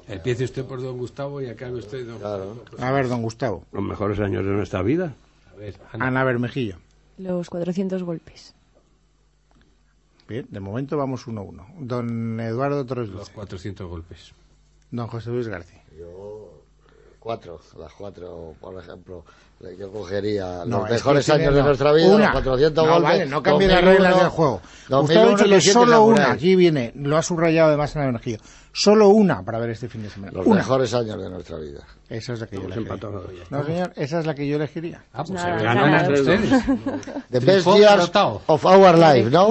Empiece 0.08 0.46
usted 0.46 0.66
por 0.66 0.82
don 0.82 0.98
Gustavo 0.98 1.42
y 1.42 1.48
acabe 1.50 1.74
usted 1.74 2.06
don 2.08 2.20
Claro. 2.20 2.64
A 2.80 2.92
ver, 2.92 3.08
don 3.10 3.22
Gustavo. 3.22 3.66
Los 3.74 3.84
mejores 3.84 4.20
años 4.20 4.44
de 4.46 4.52
nuestra 4.52 4.82
vida. 4.82 5.14
A 5.60 5.62
ver, 5.62 5.76
Ana. 5.92 6.08
Ana 6.08 6.24
Bermejillo. 6.24 6.78
Los 7.18 7.50
400 7.50 8.02
golpes. 8.04 8.56
Bien, 10.26 10.48
de 10.50 10.60
momento 10.62 10.96
vamos 10.96 11.28
1-1. 11.28 11.80
Don 11.80 12.40
Eduardo 12.40 12.86
Torres 12.86 13.10
los 13.10 13.20
Luce. 13.20 13.34
400 13.34 13.88
golpes. 13.90 14.34
Don 14.90 15.08
José 15.08 15.32
Luis 15.32 15.50
García. 15.50 15.84
Yo, 15.98 16.59
cuatro, 17.20 17.60
las 17.78 17.92
cuatro, 17.94 18.54
por 18.60 18.78
ejemplo. 18.82 19.24
Yo 19.78 19.92
cogería 19.92 20.64
No, 20.66 20.78
los 20.80 20.86
es 20.86 20.92
mejores 20.94 21.26
que 21.26 21.32
años 21.34 21.54
de 21.54 21.60
no. 21.60 21.66
nuestra 21.68 21.92
vida, 21.92 22.08
Una. 22.08 22.26
los 22.28 22.32
400 22.44 22.86
no, 22.86 22.92
golpes. 22.94 23.10
Vale, 23.12 23.26
no 23.26 23.44
cambie 23.44 23.68
las 23.68 23.76
2001, 23.84 23.92
reglas 24.08 24.20
del 24.22 24.30
juego. 24.30 24.56
Usted 24.64 24.94
ha 24.94 24.96
2001 24.96 25.30
dicho 25.32 25.46
y 25.46 25.50
que 25.50 25.62
solo 25.62 26.04
una, 26.06 26.32
aquí 26.32 26.56
viene, 26.56 26.94
lo 26.96 27.18
ha 27.18 27.22
subrayado 27.22 27.68
además 27.68 27.94
en 27.94 28.02
el 28.04 28.08
Bermejillo. 28.08 28.38
Solo 28.72 29.10
una 29.10 29.44
para 29.44 29.60
ver 29.60 29.72
este 29.72 29.90
fin 29.90 30.04
de 30.04 30.10
semana. 30.10 30.32
Los 30.32 30.46
una. 30.46 30.56
mejores 30.58 30.94
años 30.94 31.22
de 31.22 31.30
nuestra 31.30 31.58
vida. 31.58 31.86
Esa 32.08 32.34
es 32.34 32.40
la 32.40 32.48
que 32.48 32.56
yo 32.56 32.62
Hemos 32.62 32.78
elegiría. 32.78 32.94
empatado. 32.94 33.28
No, 33.50 33.66
señor, 33.66 33.94
esa 33.98 34.20
es 34.20 34.26
la 34.26 34.34
que 34.36 34.48
yo 34.48 34.56
elegiría. 34.56 35.04
Ah, 35.12 35.24
pues 35.26 35.44
ganan 35.44 35.92
Nada. 35.92 36.10
ustedes. 36.14 36.50
The 37.30 37.40
best 37.42 37.68
years 37.68 38.12
of 38.48 38.66
our 38.66 38.98
life, 38.98 39.30
¿no? 39.30 39.50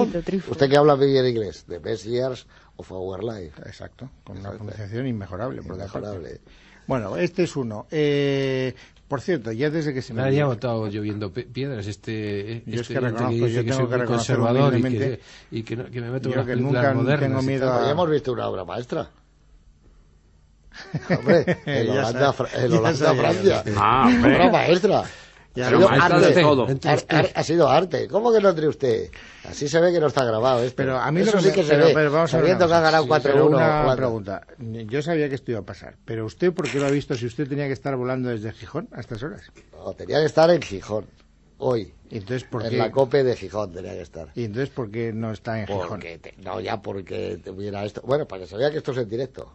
Usted 0.49 0.69
que 0.69 0.75
habla 0.77 0.95
bien 0.95 1.23
inglés. 1.27 1.65
The 1.67 1.77
best 1.77 2.05
years 2.05 2.47
of 2.77 2.91
our 2.91 3.23
life. 3.23 3.61
Exacto, 3.63 4.09
con 4.23 4.39
una 4.39 4.49
pronunciación 4.53 5.05
inmejorable. 5.05 5.61
Por. 5.61 5.75
Inmejorable. 5.75 6.41
Bueno, 6.89 7.17
este 7.17 7.43
es 7.43 7.55
uno. 7.55 7.85
Eh, 7.91 8.73
por 9.07 9.21
cierto, 9.21 9.51
ya 9.51 9.69
desde 9.69 9.93
que 9.93 10.01
se 10.01 10.11
me... 10.13 10.23
Nadie 10.23 10.41
ha 10.41 10.45
votado 10.47 10.87
lloviendo 10.87 11.31
piedras. 11.31 11.85
Este, 11.85 12.63
Yo 12.65 12.73
es 12.75 12.81
este 12.81 12.93
que 12.95 12.99
reconozco, 12.99 13.29
dice 13.29 13.49
yo 13.53 13.61
que 13.61 13.69
tengo 13.69 13.77
soy 13.81 13.89
que 13.89 13.97
reconocer 13.97 14.37
conservador 14.37 14.77
y 14.77 14.81
que, 14.81 15.19
y 15.51 15.63
que, 15.63 15.75
no- 15.75 15.85
que 15.85 16.01
me 16.01 16.09
meto 16.09 16.29
Yo 16.29 16.43
que 16.43 16.55
nunca 16.55 16.93
modernas. 16.95 17.19
tengo 17.19 17.41
miedo 17.43 17.71
a- 17.71 17.91
hemos 17.91 18.09
visto 18.09 18.33
una 18.33 18.47
obra 18.47 18.65
maestra. 18.65 19.07
Hombre, 21.17 21.57
el 21.65 21.89
Holanda, 21.91 22.35
el 22.55 22.73
Holanda 22.77 23.13
Francia. 23.13 23.63
Ah. 23.77 24.09
Obra 24.19 24.51
maestra. 24.51 25.03
Ha 25.61 25.69
sido 25.69 25.89
arte. 25.89 26.33
de 26.33 26.41
todo. 26.41 26.67
Ha 27.35 27.43
sido 27.43 27.69
arte. 27.69 28.07
¿Cómo 28.07 28.31
que 28.33 28.39
no 28.39 28.49
entre 28.49 28.67
usted? 28.67 29.09
Así 29.45 29.67
se 29.67 29.79
ve 29.79 29.91
que 29.91 29.99
no 29.99 30.07
está 30.07 30.23
grabado 30.25 30.63
esto. 30.63 30.75
Pero 30.77 30.97
a 30.97 31.11
mí 31.11 31.21
Eso 31.21 31.31
lo 31.31 31.37
que 31.37 31.43
sí 31.43 31.47
me- 31.49 31.53
que 31.55 31.63
se 31.63 31.69
pero- 31.69 31.85
ve. 31.85 31.93
pero 31.93 32.11
vamos 32.11 32.33
a 32.33 32.37
ver 32.37 32.43
sabiendo 32.45 32.67
que 32.67 32.73
ha 32.73 32.79
ganado 32.81 33.03
Sí, 33.03 33.09
4-1. 33.09 33.21
pero 33.23 33.47
una 33.47 33.95
pregunta. 33.95 34.41
Yo 34.59 35.01
sabía 35.01 35.29
que 35.29 35.35
esto 35.35 35.51
iba 35.51 35.59
a 35.61 35.65
pasar, 35.65 35.95
pero 36.05 36.25
usted, 36.25 36.53
¿por 36.53 36.69
qué 36.69 36.79
lo 36.79 36.85
ha 36.85 36.91
visto 36.91 37.15
si 37.15 37.25
usted 37.25 37.47
tenía 37.47 37.67
que 37.67 37.73
estar 37.73 37.95
volando 37.95 38.29
desde 38.29 38.51
Gijón 38.51 38.87
a 38.91 38.99
estas 38.99 39.23
horas? 39.23 39.41
No, 39.73 39.93
tenía 39.93 40.19
que 40.19 40.25
estar 40.25 40.49
en 40.49 40.61
Gijón. 40.61 41.05
Hoy. 41.61 41.93
Entonces, 42.09 42.45
¿por 42.45 42.63
En 42.63 42.69
qué? 42.71 42.77
la 42.77 42.89
COPE 42.91 43.23
de 43.23 43.35
Gijón 43.35 43.73
tenía 43.73 43.91
que 43.93 44.01
estar. 44.01 44.29
Y 44.33 44.45
entonces, 44.45 44.69
¿por 44.69 44.89
qué 44.89 45.11
no 45.13 45.31
está 45.31 45.59
en 45.59 45.67
Gijón? 45.67 45.87
Porque 45.89 46.17
te- 46.17 46.33
no, 46.43 46.59
ya 46.61 46.81
porque 46.81 47.39
tuviera 47.43 47.83
esto. 47.85 48.01
Bueno, 48.05 48.25
para 48.27 48.43
que 48.43 48.47
se 48.47 48.55
vea 48.55 48.71
que 48.71 48.77
esto 48.77 48.91
es 48.93 48.97
en 48.99 49.09
directo. 49.09 49.53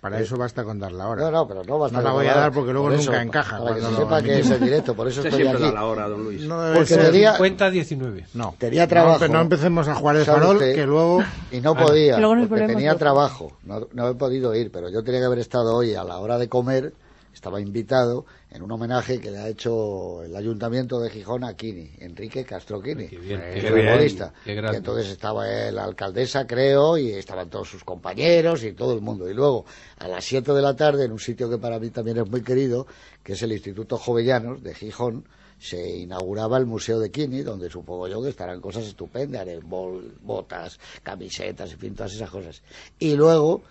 Para 0.00 0.20
eso 0.20 0.36
basta 0.36 0.62
con 0.62 0.78
dar 0.78 0.92
la 0.92 1.08
hora. 1.08 1.22
No, 1.24 1.30
no, 1.32 1.48
pero 1.48 1.64
no 1.64 1.78
basta 1.78 1.96
No 1.98 2.04
la 2.04 2.12
voy 2.12 2.26
a 2.28 2.34
dar 2.34 2.52
porque 2.52 2.72
luego 2.72 2.88
Por 2.88 2.96
nunca 2.98 3.20
encaja 3.20 3.58
Para 3.58 3.74
que 3.74 3.80
se 3.82 3.96
sepa 3.96 4.22
que 4.22 4.38
es 4.38 4.50
en 4.50 4.64
directo, 4.64 4.94
por 4.94 5.08
eso 5.08 5.22
estoy 5.26 5.46
aquí. 5.46 5.72
la 5.72 5.84
hora, 5.86 6.08
don 6.08 6.22
Luis. 6.22 6.42
No 6.42 6.62
debe 6.62 6.74
Porque 6.76 6.94
ser- 6.94 7.10
tenía- 7.10 7.32
50 7.32 7.70
19. 7.70 8.26
No. 8.34 8.54
Tenía 8.58 8.86
trabajo. 8.86 9.26
no 9.26 9.40
empecemos 9.40 9.88
a 9.88 9.96
jugar 9.96 10.16
el 10.16 10.24
¿Sabe 10.24 10.38
farol, 10.40 10.56
usted? 10.56 10.74
que 10.76 10.86
luego... 10.86 11.24
Y 11.50 11.60
no 11.60 11.74
podía, 11.74 12.14
Que 12.14 12.20
luego 12.20 12.48
porque 12.48 12.66
tenía 12.68 12.94
trabajo. 12.96 13.52
No, 13.64 13.88
no 13.92 14.08
he 14.08 14.14
podido 14.14 14.54
ir, 14.54 14.70
pero 14.70 14.88
yo 14.88 15.02
tenía 15.02 15.18
que 15.20 15.26
haber 15.26 15.40
estado 15.40 15.74
hoy 15.74 15.94
a 15.94 16.04
la 16.04 16.18
hora 16.18 16.38
de 16.38 16.48
comer. 16.48 16.92
Estaba 17.38 17.60
invitado 17.60 18.26
en 18.50 18.62
un 18.62 18.72
homenaje 18.72 19.20
que 19.20 19.30
le 19.30 19.38
ha 19.38 19.48
hecho 19.48 20.24
el 20.24 20.34
Ayuntamiento 20.34 20.98
de 20.98 21.08
Gijón 21.08 21.44
a 21.44 21.54
Kini, 21.54 21.88
Enrique 22.00 22.44
Castro 22.44 22.82
Kini. 22.82 23.06
Qué 23.06 23.16
bien, 23.16 23.40
el 23.40 23.60
qué 23.60 23.72
bien. 23.72 23.86
futbolista. 23.86 24.32
Qué 24.44 24.58
entonces 24.58 25.06
estaba 25.06 25.46
la 25.46 25.84
alcaldesa, 25.84 26.48
creo, 26.48 26.98
y 26.98 27.12
estaban 27.12 27.48
todos 27.48 27.68
sus 27.68 27.84
compañeros 27.84 28.64
y 28.64 28.72
todo 28.72 28.92
el 28.92 29.02
mundo. 29.02 29.30
Y 29.30 29.34
luego, 29.34 29.66
a 29.98 30.08
las 30.08 30.24
7 30.24 30.52
de 30.52 30.60
la 30.60 30.74
tarde, 30.74 31.04
en 31.04 31.12
un 31.12 31.20
sitio 31.20 31.48
que 31.48 31.58
para 31.58 31.78
mí 31.78 31.90
también 31.90 32.16
es 32.18 32.28
muy 32.28 32.42
querido, 32.42 32.88
que 33.22 33.34
es 33.34 33.42
el 33.44 33.52
Instituto 33.52 33.98
Jovellanos 33.98 34.60
de 34.60 34.74
Gijón, 34.74 35.24
se 35.60 35.96
inauguraba 35.96 36.58
el 36.58 36.66
Museo 36.66 36.98
de 36.98 37.12
Kini, 37.12 37.42
donde 37.42 37.70
supongo 37.70 38.08
yo 38.08 38.20
que 38.20 38.30
estarán 38.30 38.60
cosas 38.60 38.84
estupendas, 38.84 39.46
botas, 39.62 40.80
camisetas, 41.04 41.70
en 41.70 41.78
fin, 41.78 41.94
todas 41.94 42.14
esas 42.14 42.30
cosas. 42.30 42.62
Y 42.98 43.14
luego, 43.14 43.62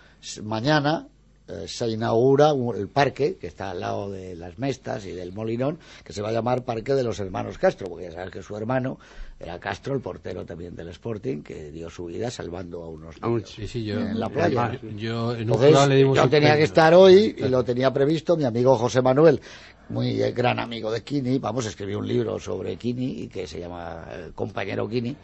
mañana, 0.42 1.06
eh, 1.48 1.66
se 1.66 1.88
inaugura 1.88 2.52
un- 2.52 2.76
el 2.76 2.88
parque, 2.88 3.36
que 3.36 3.46
está 3.46 3.70
al 3.70 3.80
lado 3.80 4.10
de 4.10 4.34
las 4.36 4.58
Mestas 4.58 5.04
y 5.06 5.12
del 5.12 5.32
Molinón, 5.32 5.78
que 6.04 6.12
se 6.12 6.22
va 6.22 6.28
a 6.28 6.32
llamar 6.32 6.64
Parque 6.64 6.94
de 6.94 7.02
los 7.02 7.18
Hermanos 7.20 7.58
Castro, 7.58 7.88
porque 7.88 8.04
ya 8.04 8.12
sabes 8.12 8.30
que 8.30 8.42
su 8.42 8.56
hermano 8.56 8.98
era 9.40 9.58
Castro, 9.58 9.94
el 9.94 10.00
portero 10.00 10.44
también 10.44 10.74
del 10.74 10.88
Sporting, 10.88 11.42
que 11.42 11.70
dio 11.70 11.88
su 11.90 12.06
vida 12.06 12.30
salvando 12.30 12.82
a 12.82 12.88
unos 12.88 13.16
A 13.20 13.28
un 13.28 13.36
niños 13.36 13.50
Sí, 13.50 13.66
sí, 13.68 13.84
yo, 13.84 14.00
en 14.00 14.18
la 14.20 14.28
playa. 14.28 14.78
yo 14.96 15.32
en 15.32 15.36
un 15.36 15.40
Entonces, 15.42 15.68
jurado 15.68 15.88
le 15.88 15.96
dimos 15.96 16.16
yo 16.16 16.24
un 16.24 16.30
tenía 16.30 16.56
que 16.56 16.64
estar 16.64 16.92
hoy 16.94 17.34
y 17.38 17.48
lo 17.48 17.64
tenía 17.64 17.92
previsto. 17.92 18.36
Mi 18.36 18.44
amigo 18.44 18.76
José 18.76 19.00
Manuel, 19.00 19.40
muy 19.88 20.22
eh, 20.22 20.32
gran 20.32 20.58
amigo 20.58 20.90
de 20.90 21.02
Kini, 21.02 21.38
vamos, 21.38 21.64
escribió 21.66 21.98
un 22.00 22.06
libro 22.08 22.38
sobre 22.38 22.76
Kini 22.76 23.22
y 23.22 23.28
que 23.28 23.46
se 23.46 23.58
llama 23.60 24.04
eh, 24.10 24.30
Compañero 24.34 24.88
Kini 24.88 25.16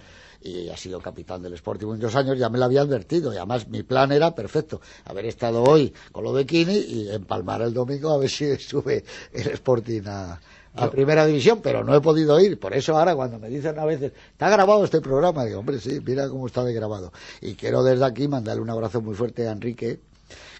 y 0.44 0.68
ha 0.68 0.76
sido 0.76 1.00
capitán 1.00 1.42
del 1.42 1.54
Sporting 1.54 1.87
muchos 1.87 2.14
años, 2.14 2.38
ya 2.38 2.50
me 2.50 2.59
lo 2.59 2.66
había 2.66 2.83
advertido 2.83 3.33
y 3.33 3.37
además 3.38 3.66
mi 3.68 3.83
plan 3.83 4.12
era 4.12 4.35
perfecto, 4.35 4.80
haber 5.07 5.24
estado 5.24 5.64
hoy 5.64 5.92
con 6.12 6.22
lo 6.22 6.35
de 6.35 6.44
Kini 6.44 6.76
y 6.76 7.11
empalmar 7.11 7.62
el 7.62 7.72
domingo 7.72 8.11
a 8.12 8.18
ver 8.18 8.28
si 8.28 8.57
sube 8.59 9.04
el 9.33 9.48
Sporting 9.48 10.02
a, 10.07 10.38
a 10.74 10.90
primera 10.90 11.24
división, 11.24 11.61
pero 11.62 11.83
no 11.83 11.94
he 11.94 12.00
podido 12.00 12.38
ir, 12.40 12.59
por 12.61 12.74
eso 12.74 12.96
ahora 12.96 13.14
cuando 13.14 13.38
me 13.38 13.48
dicen 13.48 13.78
a 13.78 13.87
veces, 13.87 14.12
¿está 14.33 14.50
grabado 14.50 14.85
este 14.85 15.00
programa? 15.00 15.44
Digo, 15.44 15.61
hombre, 15.61 15.78
sí, 15.78 16.00
mira 16.04 16.28
cómo 16.28 16.46
está 16.46 16.62
de 16.62 16.74
grabado. 16.74 17.12
Y 17.40 17.54
quiero 17.54 17.83
desde 17.83 18.04
aquí 18.04 18.28
mandarle 18.28 18.61
un 18.61 18.70
abrazo 18.70 19.00
muy 19.00 19.14
fuerte 19.14 19.48
a 19.48 19.52
Enrique, 19.52 20.00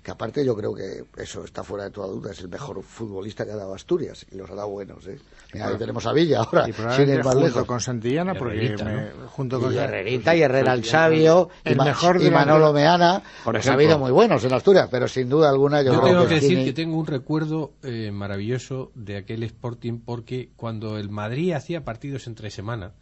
que 0.05 0.11
aparte 0.11 0.45
yo 0.45 0.55
creo 0.55 0.75
que 0.75 1.05
eso 1.17 1.45
está 1.45 1.65
fuera 1.65 1.85
de 1.85 1.91
toda 1.91 2.09
duda, 2.09 2.31
es 2.33 2.39
el 2.41 2.49
mejor 2.51 2.83
futbolista 2.83 3.47
que 3.47 3.53
ha 3.53 3.57
dado 3.57 3.75
Asturias, 3.75 4.27
y 4.31 4.37
los 4.37 4.51
ha 4.51 4.55
dado 4.55 4.69
buenos, 4.69 5.07
¿eh? 5.07 5.19
Mira, 5.55 5.69
ahí 5.69 5.77
tenemos 5.79 6.05
a 6.05 6.13
Villa 6.13 6.41
ahora, 6.41 6.69
Y 6.69 6.73
sin 6.75 7.09
ir 7.09 7.25
más 7.25 7.33
junto 7.35 7.41
lejos. 7.41 7.65
con 7.65 7.81
Santillana, 7.81 8.35
porque 8.35 8.57
Herrerita, 8.67 8.85
me- 8.85 9.11
junto 9.29 9.59
con 9.61 9.73
Y 9.73 9.79
Herrerita 9.79 10.37
y 10.37 10.43
Herrera 10.43 10.75
el 10.75 10.85
Sabio 10.85 11.49
y, 11.65 11.71
El 11.71 11.77
Ma- 11.77 11.85
mejor 11.87 12.17
y 12.21 12.25
de 12.25 12.31
la- 12.31 12.37
Manolo 12.39 12.73
Meana 12.75 13.23
Por 13.45 13.55
pues 13.55 13.67
ha 13.67 13.73
habido 13.73 13.99
muy 13.99 14.11
buenos 14.13 14.45
en 14.45 14.53
Asturias 14.53 14.89
pero 14.91 15.09
sin 15.09 15.29
duda 15.31 15.49
alguna 15.49 15.81
yo, 15.81 15.95
Yo 15.95 16.01
creo 16.03 16.13
tengo 16.13 16.29
que 16.29 16.35
decir 16.35 16.65
que 16.65 16.73
tengo 16.75 16.99
un 16.99 17.07
recuerdo 17.07 17.73
eh, 17.83 18.11
maravilloso 18.13 18.93
de 18.95 19.17
aquel 19.17 19.43
Sporting 19.45 20.01
porque 20.05 20.51
cuando 20.57 20.99
el 20.99 21.09
Madrid 21.09 21.53
hacía 21.53 21.83
partidos 21.83 22.27
entre 22.27 22.51
semana, 22.51 22.93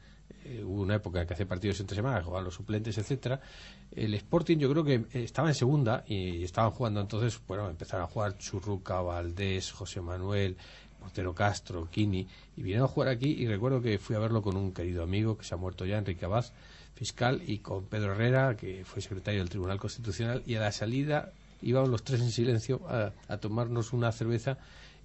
eh, 0.45 0.63
hubo 0.65 0.83
una 0.83 0.97
época 0.97 1.27
que 1.27 1.35
hacía 1.35 1.47
partidos 1.47 1.81
entre 1.81 1.97
semana, 1.97 2.23
jugaban 2.23 2.45
los 2.45 2.55
suplentes, 2.55 2.97
etcétera, 2.99 3.41
el 3.95 4.15
Sporting 4.15 4.59
yo 4.59 4.71
creo 4.71 4.85
que 4.85 5.05
estaba 5.13 5.49
en 5.49 5.55
segunda 5.55 6.05
y 6.07 6.43
estaban 6.43 6.71
jugando 6.71 7.01
entonces, 7.01 7.41
bueno, 7.47 7.69
empezaron 7.69 8.05
a 8.05 8.09
jugar 8.09 8.39
Churruca, 8.39 9.01
Valdés, 9.01 9.71
José 9.73 10.01
Manuel, 10.01 10.57
Portero 10.99 11.35
Castro, 11.35 11.89
Kini, 11.91 12.27
y 12.57 12.63
vinieron 12.63 12.85
a 12.85 12.89
jugar 12.89 13.09
aquí 13.09 13.31
y 13.31 13.47
recuerdo 13.47 13.83
que 13.83 13.99
fui 13.99 14.17
a 14.17 14.19
verlo 14.19 14.43
con 14.43 14.57
un 14.57 14.73
querido 14.73 15.03
amigo 15.03 15.37
que 15.37 15.45
se 15.45 15.55
ha 15.55 15.59
muerto 15.59 15.85
ya, 15.85 15.99
Enrique 15.99 16.25
Abad, 16.25 16.47
fiscal, 16.95 17.43
y 17.47 17.59
con 17.59 17.87
Pedro 17.87 18.13
Herrera, 18.13 18.57
que 18.57 18.85
fue 18.85 19.03
secretario 19.03 19.41
del 19.41 19.49
Tribunal 19.51 19.79
Constitucional, 19.79 20.43
y 20.47 20.55
a 20.55 20.61
la 20.61 20.73
salida 20.73 21.33
íbamos 21.61 21.89
los 21.89 22.03
tres 22.03 22.21
en 22.21 22.31
silencio 22.31 22.81
a 22.89 23.37
tomarnos 23.39 23.93
una 23.93 24.11
cerveza 24.13 24.59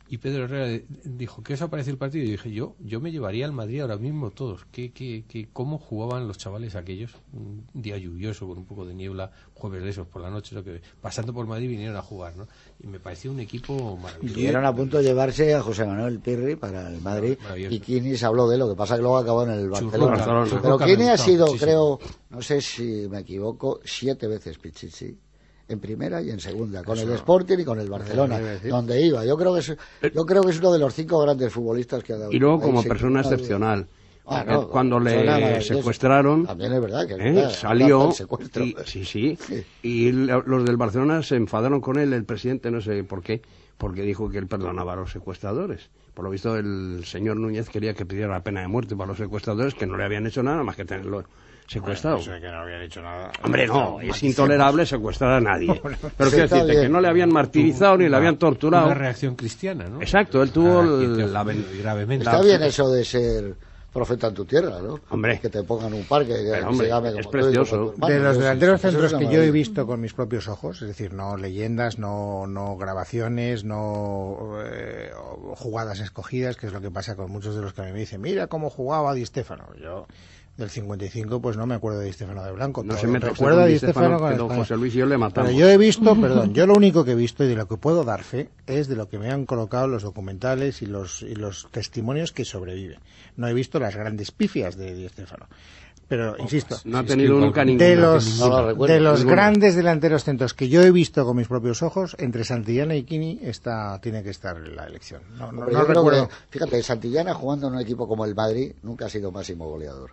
Y 0.10 0.18
Pedro 0.20 0.46
Herrera 0.46 0.84
dijo, 1.04 1.44
¿qué 1.44 1.54
os 1.54 1.62
ha 1.62 1.70
parecido 1.70 1.94
el 1.94 1.98
partido? 1.98 2.26
Y 2.26 2.32
dije, 2.32 2.52
yo 2.52 2.76
yo 2.80 3.02
me 3.02 3.12
llevaría 3.12 3.46
al 3.46 3.52
Madrid 3.52 3.82
ahora 3.82 3.98
mismo 3.98 4.32
todos. 4.32 4.66
¿Qué, 4.72 4.92
qué, 4.92 5.26
qué, 5.28 5.50
¿Cómo 5.52 5.78
jugaban 5.78 6.28
los 6.28 6.38
chavales 6.38 6.76
aquellos? 6.76 7.12
Un 7.34 7.66
día 7.74 7.98
lluvioso, 7.98 8.48
con 8.48 8.60
un 8.60 8.66
poco 8.66 8.86
de 8.86 8.94
niebla, 8.94 9.32
jueves 9.54 9.84
de 9.84 9.90
esos 9.90 10.08
por 10.08 10.22
la 10.22 10.30
noche, 10.30 10.56
lo 10.56 10.64
que 10.64 10.82
pasando 11.02 11.34
por 11.34 11.46
Madrid 11.46 11.70
vinieron 11.70 11.96
a 11.96 12.02
jugar, 12.02 12.36
¿no? 12.38 12.48
Y 12.80 12.88
me 12.88 13.00
pareció 13.00 13.32
un 13.32 13.40
equipo 13.40 13.98
maravilloso. 13.98 14.28
Estuvieron 14.28 14.66
a 14.66 14.76
punto 14.76 14.98
de 14.98 15.04
llevarse 15.04 15.54
a 15.54 15.62
José 15.62 15.86
Manuel 15.86 16.20
Pirri 16.20 16.56
para 16.56 16.88
el 16.88 17.02
Madrid 17.02 17.38
Maravilloso. 17.42 17.76
y 17.76 17.80
Kini 17.80 18.16
se 18.16 18.26
habló 18.26 18.48
de 18.48 18.58
lo 18.58 18.70
que 18.70 18.76
pasa 18.76 18.96
que 18.96 19.02
luego 19.02 19.18
acabó 19.18 19.44
en 19.44 19.52
el 19.52 19.70
Barcelona. 19.70 20.46
Pero 20.62 20.78
Kini 20.80 21.10
ha 21.10 21.18
sido, 21.18 21.48
creo, 21.58 22.00
no 22.30 22.42
sé 22.42 22.62
si 22.62 23.08
me 23.10 23.20
equivoco, 23.20 23.80
siete 23.84 24.28
veces 24.28 24.58
Pichichi. 24.58 25.18
En 25.70 25.80
primera 25.80 26.22
y 26.22 26.30
en 26.30 26.40
segunda, 26.40 26.82
con 26.84 26.98
el 26.98 27.12
Sporting 27.12 27.58
y 27.60 27.66
con 27.66 27.80
el 27.80 27.90
Barcelona, 27.90 28.40
donde 28.70 29.02
iba. 29.06 29.26
Yo 29.26 29.36
creo 29.36 29.54
que 29.54 29.60
es, 29.60 29.76
yo 30.14 30.26
creo 30.26 30.42
que 30.44 30.52
es 30.52 30.60
uno 30.60 30.72
de 30.72 30.80
los 30.80 30.94
cinco 30.94 31.20
grandes 31.20 31.52
futbolistas 31.52 32.04
que 32.04 32.14
ha 32.14 32.18
dado. 32.18 32.32
Y 32.32 32.40
luego 32.40 32.62
como 32.62 32.84
persona 32.84 33.20
excepcional. 33.20 33.88
Ah, 34.30 34.44
Eh, 34.46 34.52
no, 34.52 34.68
Cuando 34.68 35.00
le 35.00 35.62
secuestraron, 35.62 36.46
También 36.46 36.74
es 36.74 36.82
verdad 36.82 37.08
que 37.08 37.14
es 37.14 37.20
¿eh? 37.22 37.50
salió 37.50 38.10
y, 38.60 38.76
sí, 38.86 39.06
sí, 39.06 39.38
Sí. 39.40 39.64
y 39.84 40.12
los 40.12 40.66
del 40.66 40.76
Barcelona 40.76 41.24
se 41.24 41.36
enfadaron 41.38 41.80
con 41.80 41.98
él, 41.98 42.12
el 42.12 42.26
presidente, 42.26 42.70
no 42.70 42.82
sé 42.82 43.06
por 43.06 43.22
qué, 43.22 43.42
porque 43.78 44.02
dijo 44.02 44.30
que 44.30 44.38
él 44.38 44.48
perdonaba 44.48 44.94
a 44.94 44.96
los 44.98 45.12
secuestradores. 45.12 45.90
Por 46.14 46.26
lo 46.26 46.32
visto, 46.32 46.58
el 46.58 47.04
señor 47.06 47.38
Núñez 47.38 47.70
quería 47.70 47.94
que 47.94 48.06
pidiera 48.06 48.34
la 48.34 48.42
pena 48.44 48.62
de 48.62 48.68
muerte 48.68 48.96
para 48.98 49.08
los 49.10 49.18
secuestradores, 49.18 49.76
que 49.76 49.86
no 49.86 49.96
le 49.96 50.04
habían 50.04 50.28
hecho 50.28 50.44
nada 50.44 50.62
más 50.62 50.76
que 50.76 50.84
tenerlo 50.84 51.24
secuestrado. 51.68 52.18
De 52.18 52.40
que 52.40 52.48
no 52.48 52.58
habían 52.60 52.82
hecho 52.82 53.02
nada. 53.02 53.32
Hombre, 53.44 53.68
no, 53.68 54.00
es 54.02 54.24
intolerable 54.24 54.86
secuestrar 54.86 55.34
a 55.34 55.42
nadie. 55.42 55.68
Pero 56.18 56.30
quiero 56.30 56.48
decirte 56.48 56.82
que 56.82 56.90
no 56.90 57.02
le 57.02 57.08
habían 57.08 57.30
martirizado 57.30 57.98
ni 57.98 58.10
le 58.10 58.16
habían 58.16 58.38
torturado. 58.38 58.88
Una 58.88 58.96
reacción 58.96 59.36
cristiana, 59.36 59.88
¿no? 59.88 60.02
Exacto, 60.02 60.42
él 60.42 60.52
tuvo 60.52 60.82
la 60.82 61.44
gravemente. 61.44 62.26
Está 62.26 62.42
bien 62.42 62.64
eso 62.64 62.90
de 62.90 63.04
ser 63.04 63.56
profeta 63.98 64.28
en 64.28 64.34
tu 64.36 64.46
tierra, 64.46 64.80
¿no? 64.80 65.00
Hombre. 65.10 65.40
Que 65.40 65.50
te 65.50 65.64
pongan 65.64 65.94
un 65.94 66.04
parque, 66.04 66.34
que 66.34 66.52
Pero, 66.52 66.70
hombre, 66.70 66.88
se 66.88 66.94
llame 66.94 67.10
como 67.10 67.20
es 67.20 67.30
tú 67.30 67.38
y 67.38 67.42
como 67.42 67.44
precioso. 67.46 67.94
hermano. 67.94 68.14
De 68.14 68.20
los 68.20 68.38
delanteros 68.38 68.76
es 68.76 68.82
centros 68.82 69.14
una 69.14 69.20
que 69.20 69.36
yo 69.36 69.42
he 69.42 69.52
visto 69.52 69.88
con 69.88 70.02
mis 70.02 70.14
propios 70.14 70.48
ojos, 70.48 70.82
es 70.82 70.88
decir, 70.88 71.14
no 71.14 71.36
leyendas, 71.36 71.98
no, 71.98 72.46
no 72.48 72.78
grabaciones, 72.78 73.64
no 73.64 74.60
eh, 74.64 75.10
jugadas 75.56 76.00
escogidas, 76.00 76.58
que 76.58 76.68
es 76.68 76.74
lo 76.74 76.82
que 76.82 76.92
pasa 76.92 77.16
con 77.16 77.32
muchos 77.32 77.56
de 77.56 77.62
los 77.62 77.74
que 77.74 77.82
a 77.82 77.86
mí 77.86 77.92
me 77.92 78.00
dicen, 78.00 78.22
mira 78.22 78.48
cómo 78.48 78.70
jugaba 78.70 79.14
Di 79.14 79.26
Stéfano. 79.26 79.66
Yo 79.82 80.06
del 80.58 80.70
55 80.70 81.40
pues 81.40 81.56
no 81.56 81.66
me 81.68 81.76
acuerdo 81.76 82.00
de 82.00 82.08
Di 82.08 82.14
Stéfano 82.14 82.44
de 82.44 82.52
Blanco. 82.52 82.84
No 82.84 82.90
pero 82.90 83.00
se 83.02 83.08
meta 83.08 83.28
usted 83.32 83.38
recuerdo 83.38 83.62
a 84.26 84.30
con 84.30 84.38
don. 84.38 84.58
José 84.58 84.76
Luis 84.76 84.94
y 84.96 84.98
yo 84.98 85.06
le 85.06 85.18
matamos. 85.18 85.50
Pero 85.52 85.60
yo 85.60 85.70
he 85.70 85.78
visto, 85.78 86.16
perdón, 86.22 86.54
yo 86.54 86.66
lo 86.66 86.74
único 86.74 87.06
que 87.06 87.12
he 87.12 87.16
visto 87.16 87.44
y 87.44 87.48
de 87.48 87.56
lo 87.56 87.68
que 87.68 87.78
puedo 87.78 88.04
dar 88.04 88.24
fe 88.24 88.50
es 88.66 88.88
de 88.88 88.96
lo 88.96 89.08
que 89.08 89.20
me 89.20 89.30
han 89.32 89.46
colocado 89.46 89.88
los 89.88 90.04
documentales 90.04 90.82
y 90.82 90.88
los, 90.88 91.22
y 91.22 91.36
los 91.36 91.68
testimonios 91.72 92.32
que 92.32 92.44
sobreviven. 92.44 93.00
No 93.36 93.48
he 93.48 93.54
visto 93.54 93.80
las 93.80 93.96
grandes 93.96 94.32
pifias 94.32 94.76
de 94.76 94.94
Di 94.96 95.08
Stéfano. 95.10 95.46
Pero, 96.08 96.38
insisto, 96.40 96.78
No 96.86 97.00
ha 97.00 97.04
tenido 97.04 97.36
que 97.36 97.42
nunca 97.46 97.66
ninguna. 97.66 97.86
de 97.86 97.96
los, 97.98 98.40
No 98.40 98.50
lo 98.50 98.68
recuerdo, 98.70 98.94
de 98.94 99.02
los 99.02 99.20
ninguna. 99.20 99.36
grandes 99.36 99.76
delanteros 99.76 100.24
centros 100.24 100.54
que 100.54 100.70
yo 100.70 100.82
he 100.82 100.90
visto 100.92 101.26
con 101.26 101.36
mis 101.36 101.50
propios 101.50 101.84
ojos, 101.84 102.16
entre 102.18 102.46
Santillana 102.46 102.96
y 102.96 103.04
Kini 103.04 103.40
está, 103.44 104.00
tiene 104.02 104.24
que 104.24 104.30
estar 104.30 104.56
en 104.56 104.76
la 104.78 104.86
elección. 104.86 105.22
No, 105.38 105.52
no, 105.52 105.66
no 105.68 105.84
recuerdo. 105.84 106.30
que, 106.30 106.34
fíjate, 106.50 106.82
Santillana 106.82 107.34
jugando 107.34 107.68
en 107.68 107.74
un 107.74 107.82
equipo 107.82 108.08
como 108.08 108.24
el 108.24 108.36
Madrid 108.36 108.72
nunca 108.84 109.08
ha 109.08 109.10
sido 109.10 109.34
máximo 109.34 109.68
goleador. 109.70 110.12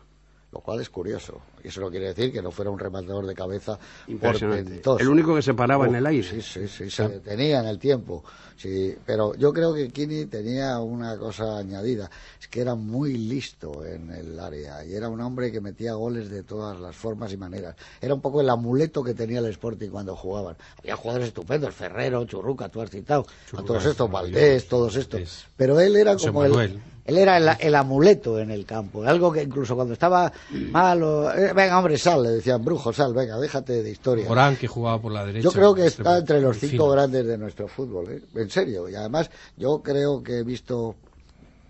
Lo 0.54 0.60
cual 0.60 0.80
es 0.80 0.88
curioso. 0.88 1.40
Y 1.64 1.68
eso 1.68 1.80
no 1.80 1.90
quiere 1.90 2.06
decir 2.06 2.32
que 2.32 2.40
no 2.40 2.52
fuera 2.52 2.70
un 2.70 2.78
rematador 2.78 3.26
de 3.26 3.34
cabeza 3.34 3.76
portentoso. 4.20 5.00
El 5.00 5.08
único 5.08 5.34
que 5.34 5.42
se 5.42 5.52
paraba 5.52 5.88
en 5.88 5.96
el 5.96 6.06
aire. 6.06 6.22
Sí, 6.22 6.40
sí, 6.40 6.68
sí, 6.68 6.88
se 6.88 7.08
detenía 7.08 7.58
en 7.58 7.66
el 7.66 7.80
tiempo. 7.80 8.22
Sí, 8.56 8.96
pero 9.04 9.34
yo 9.34 9.52
creo 9.52 9.74
que 9.74 9.88
Kini 9.90 10.26
tenía 10.26 10.78
una 10.78 11.16
cosa 11.18 11.58
añadida, 11.58 12.10
es 12.40 12.48
que 12.48 12.60
era 12.60 12.74
muy 12.74 13.14
listo 13.14 13.84
en 13.84 14.10
el 14.10 14.38
área 14.38 14.84
y 14.84 14.94
era 14.94 15.08
un 15.08 15.20
hombre 15.20 15.50
que 15.50 15.60
metía 15.60 15.94
goles 15.94 16.30
de 16.30 16.42
todas 16.42 16.78
las 16.78 16.94
formas 16.94 17.32
y 17.32 17.36
maneras. 17.36 17.74
Era 18.00 18.14
un 18.14 18.20
poco 18.20 18.40
el 18.40 18.50
amuleto 18.50 19.02
que 19.02 19.14
tenía 19.14 19.40
el 19.40 19.46
Sporting 19.46 19.90
cuando 19.90 20.14
jugaban. 20.16 20.56
Había 20.78 20.96
jugadores 20.96 21.28
estupendos, 21.28 21.74
Ferrero, 21.74 22.24
Churruca, 22.24 22.68
tú 22.68 22.80
has 22.80 22.90
citado, 22.90 23.26
a 23.56 23.62
todos 23.62 23.84
es 23.84 23.90
estos, 23.90 24.10
Valdés, 24.10 24.68
todos 24.68 24.94
estos. 24.96 25.46
Pero 25.56 25.80
él 25.80 25.96
era 25.96 26.16
como 26.16 26.44
el, 26.44 26.80
él 27.04 27.18
era 27.18 27.36
el, 27.36 27.48
el 27.60 27.74
amuleto 27.74 28.38
en 28.38 28.50
el 28.50 28.64
campo, 28.64 29.04
algo 29.04 29.30
que 29.30 29.42
incluso 29.42 29.74
cuando 29.74 29.92
estaba 29.92 30.32
mal, 30.50 31.02
o, 31.02 31.30
eh, 31.32 31.52
venga 31.52 31.78
hombre, 31.78 31.98
sal, 31.98 32.22
le 32.22 32.30
decían, 32.30 32.64
brujo, 32.64 32.92
sal, 32.92 33.12
venga, 33.12 33.38
déjate 33.38 33.82
de 33.82 33.90
historia. 33.90 34.26
Morán, 34.26 34.56
que 34.56 34.66
jugaba 34.66 35.00
por 35.00 35.12
la 35.12 35.26
derecha. 35.26 35.44
Yo 35.44 35.52
creo 35.52 35.74
que 35.74 35.86
extremo, 35.86 36.10
está 36.10 36.20
entre 36.20 36.40
los 36.40 36.58
cinco 36.58 36.88
grandes 36.88 37.26
de 37.26 37.36
nuestro 37.36 37.68
fútbol, 37.68 38.10
¿eh? 38.10 38.22
En 38.44 38.50
serio. 38.50 38.88
Y 38.88 38.94
además, 38.94 39.30
yo 39.57 39.83
creo 39.83 40.22
que 40.22 40.38
he 40.38 40.42
visto 40.44 40.94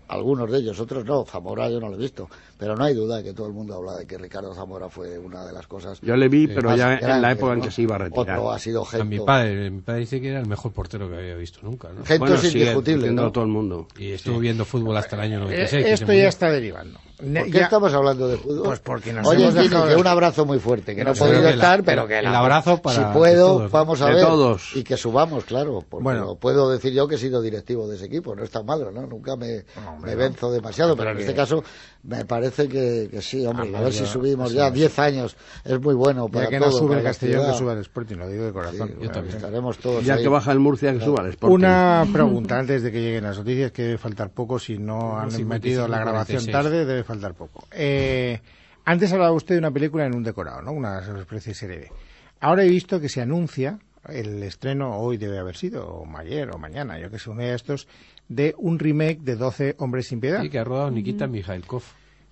algunos 0.07 0.51
de 0.51 0.59
ellos, 0.59 0.79
otros 0.79 1.03
no. 1.03 1.25
Zamora 1.25 1.67
yo 1.67 1.79
no 1.79 1.89
lo 1.89 1.95
he 1.95 1.99
visto, 1.99 2.29
pero 2.59 2.75
no 2.75 2.83
hay 2.83 2.93
duda 2.93 3.17
de 3.17 3.23
que 3.23 3.33
todo 3.33 3.47
el 3.47 3.53
mundo 3.53 3.73
habla 3.73 3.97
de 3.97 4.05
que 4.05 4.19
Ricardo 4.19 4.53
Zamora 4.53 4.87
fue 4.87 5.17
una 5.17 5.43
de 5.45 5.51
las 5.51 5.65
cosas. 5.65 5.99
Yo 6.01 6.15
le 6.15 6.29
vi, 6.29 6.45
pero 6.47 6.69
más 6.69 6.77
ya 6.77 6.93
en 6.97 7.21
la 7.23 7.31
época 7.31 7.53
en 7.53 7.61
que 7.61 7.71
se 7.71 7.81
iba 7.81 7.95
a 7.95 7.97
retirar. 7.97 8.37
Otro 8.37 8.51
ha 8.51 8.59
sido 8.59 8.83
A 8.83 9.03
mi 9.03 9.09
Gento. 9.15 9.25
padre, 9.25 9.71
mi 9.71 9.81
padre 9.81 10.01
dice 10.01 10.21
que 10.21 10.29
era 10.29 10.39
el 10.41 10.47
mejor 10.47 10.73
portero 10.73 11.09
que 11.09 11.15
había 11.15 11.35
visto 11.35 11.59
nunca, 11.63 11.89
¿no? 11.89 12.05
Gento 12.05 12.19
Bueno, 12.19 12.35
es 12.35 12.53
indiscutible, 12.53 13.15
todo 13.31 13.43
el 13.45 13.49
mundo. 13.49 13.87
Y 13.97 14.11
estuvo 14.11 14.37
viendo 14.37 14.63
fútbol 14.63 14.95
hasta 14.95 15.15
el 15.15 15.21
año 15.23 15.37
Eh, 15.37 15.41
96. 15.41 15.83
que 15.83 15.87
se 15.87 15.93
esto 16.03 16.13
ya 16.13 16.27
está 16.27 16.51
derivando. 16.51 16.99
¿Por 17.17 17.27
qué 17.45 17.51
ya- 17.51 17.63
estamos 17.63 17.93
hablando 17.93 18.27
de 18.27 18.37
fútbol? 18.37 18.63
Pues 18.65 18.79
porque 18.79 19.13
nos 19.13 19.25
Oye, 19.27 19.43
hemos 19.43 19.53
dejado 19.55 19.87
que 19.87 19.95
un 19.95 20.07
abrazo 20.07 20.45
muy 20.45 20.59
fuerte, 20.59 20.95
que 20.95 21.03
no 21.03 21.11
he 21.11 21.13
Yo 21.13 21.25
podido 21.25 21.47
el- 21.47 21.55
estar, 21.55 21.83
pero 21.83 22.07
que 22.07 22.19
el 22.19 22.25
la- 22.25 22.39
abrazo 22.39 22.81
para 22.81 22.95
Si 23.11 23.17
puedo, 23.17 23.47
todos, 23.57 23.71
vamos 23.71 24.01
a 24.01 24.07
De 24.07 24.13
ver. 24.15 24.25
todos. 24.25 24.75
Y 24.75 24.83
que 24.83 24.97
subamos, 24.97 25.45
claro. 25.45 25.83
Porque 25.89 26.03
Bueno. 26.03 26.35
puedo 26.35 26.69
decir 26.69 26.91
yo 26.93 27.07
que 27.07 27.15
he 27.15 27.17
sido 27.17 27.41
directivo 27.41 27.87
de 27.87 27.95
ese 27.95 28.05
equipo, 28.05 28.35
no 28.35 28.43
es 28.43 28.49
tan 28.51 28.65
malo, 28.65 28.91
¿no? 28.91 29.05
Nunca 29.07 29.35
me, 29.35 29.63
me 30.03 30.15
venzo 30.15 30.51
demasiado, 30.51 30.95
pero 30.97 31.11
en 31.11 31.19
este 31.19 31.33
caso 31.33 31.63
me 32.03 32.25
parece 32.25 32.67
que, 32.67 33.07
que 33.09 33.21
sí, 33.21 33.45
hombre. 33.45 33.71
Ah, 33.73 33.77
a 33.79 33.81
ver 33.81 33.93
ya, 33.93 33.99
si 33.99 34.05
subimos 34.11 34.49
sí, 34.51 34.57
ya 34.57 34.67
sí. 34.67 34.73
10 34.75 34.99
años, 34.99 35.35
es 35.63 35.79
muy 35.81 35.95
bueno 35.95 36.27
para 36.27 36.45
Ya 36.45 36.49
que 36.51 36.59
no 36.59 36.71
sube 36.71 36.97
el 36.97 37.03
Castellón, 37.03 37.45
que 37.51 37.57
suba 37.57 37.73
el 37.73 37.79
Sporting, 37.79 38.15
lo 38.17 38.27
digo 38.27 38.43
de 38.43 38.49
Sí, 38.49 38.53
corazón. 38.53 38.93
bueno, 38.97 39.11
también. 39.11 39.35
Estaremos 39.37 39.77
todos 39.77 40.03
Ya 40.05 40.15
ahí. 40.15 40.23
que 40.23 40.29
baja 40.29 40.51
el 40.51 40.59
Murcia, 40.59 40.91
que 40.93 40.99
suba 41.03 41.21
al 41.23 41.29
Sporting. 41.29 41.55
Una 41.55 42.05
pregunta 42.11 42.59
antes 42.59 42.83
de 42.83 42.91
que 42.91 43.01
lleguen 43.01 43.23
las 43.23 43.37
noticias, 43.37 43.71
que 43.71 43.83
debe 43.83 43.97
faltar 43.97 44.29
poco. 44.31 44.59
Si 44.59 44.77
no 44.77 45.17
han 45.17 45.31
55, 45.31 45.47
metido 45.49 45.87
la 45.87 45.99
grabación 45.99 46.39
46. 46.43 46.51
tarde, 46.51 46.85
debe 46.85 47.03
faltar 47.05 47.33
poco. 47.33 47.67
Eh, 47.71 48.39
antes 48.83 49.11
hablaba 49.13 49.31
usted 49.31 49.55
de 49.55 49.59
una 49.59 49.71
película 49.71 50.05
en 50.05 50.15
un 50.15 50.23
decorado, 50.23 50.61
¿no? 50.61 50.71
Una 50.71 50.99
especie 50.99 51.51
de 51.51 51.55
serie 51.55 51.77
B. 51.77 51.91
Ahora 52.39 52.63
he 52.63 52.69
visto 52.69 52.99
que 52.99 53.09
se 53.09 53.21
anuncia 53.21 53.79
el 54.09 54.43
estreno, 54.43 54.97
hoy 54.97 55.17
debe 55.17 55.39
haber 55.39 55.55
sido, 55.55 55.87
o 55.87 56.17
ayer 56.17 56.49
o 56.51 56.57
mañana, 56.57 56.99
yo 56.99 57.09
que 57.09 57.17
sé, 57.17 57.29
uno 57.29 57.41
de 57.41 57.55
estos, 57.55 57.87
de 58.27 58.53
un 58.57 58.77
remake 58.77 59.21
de 59.21 59.35
12 59.35 59.75
Hombres 59.79 60.07
sin 60.07 60.19
Piedad. 60.19 60.41
Sí, 60.41 60.49
que 60.49 60.59
ha 60.59 60.63
rodado 60.63 60.91
Nikita 60.91 61.27
Mikhailkov. 61.27 61.83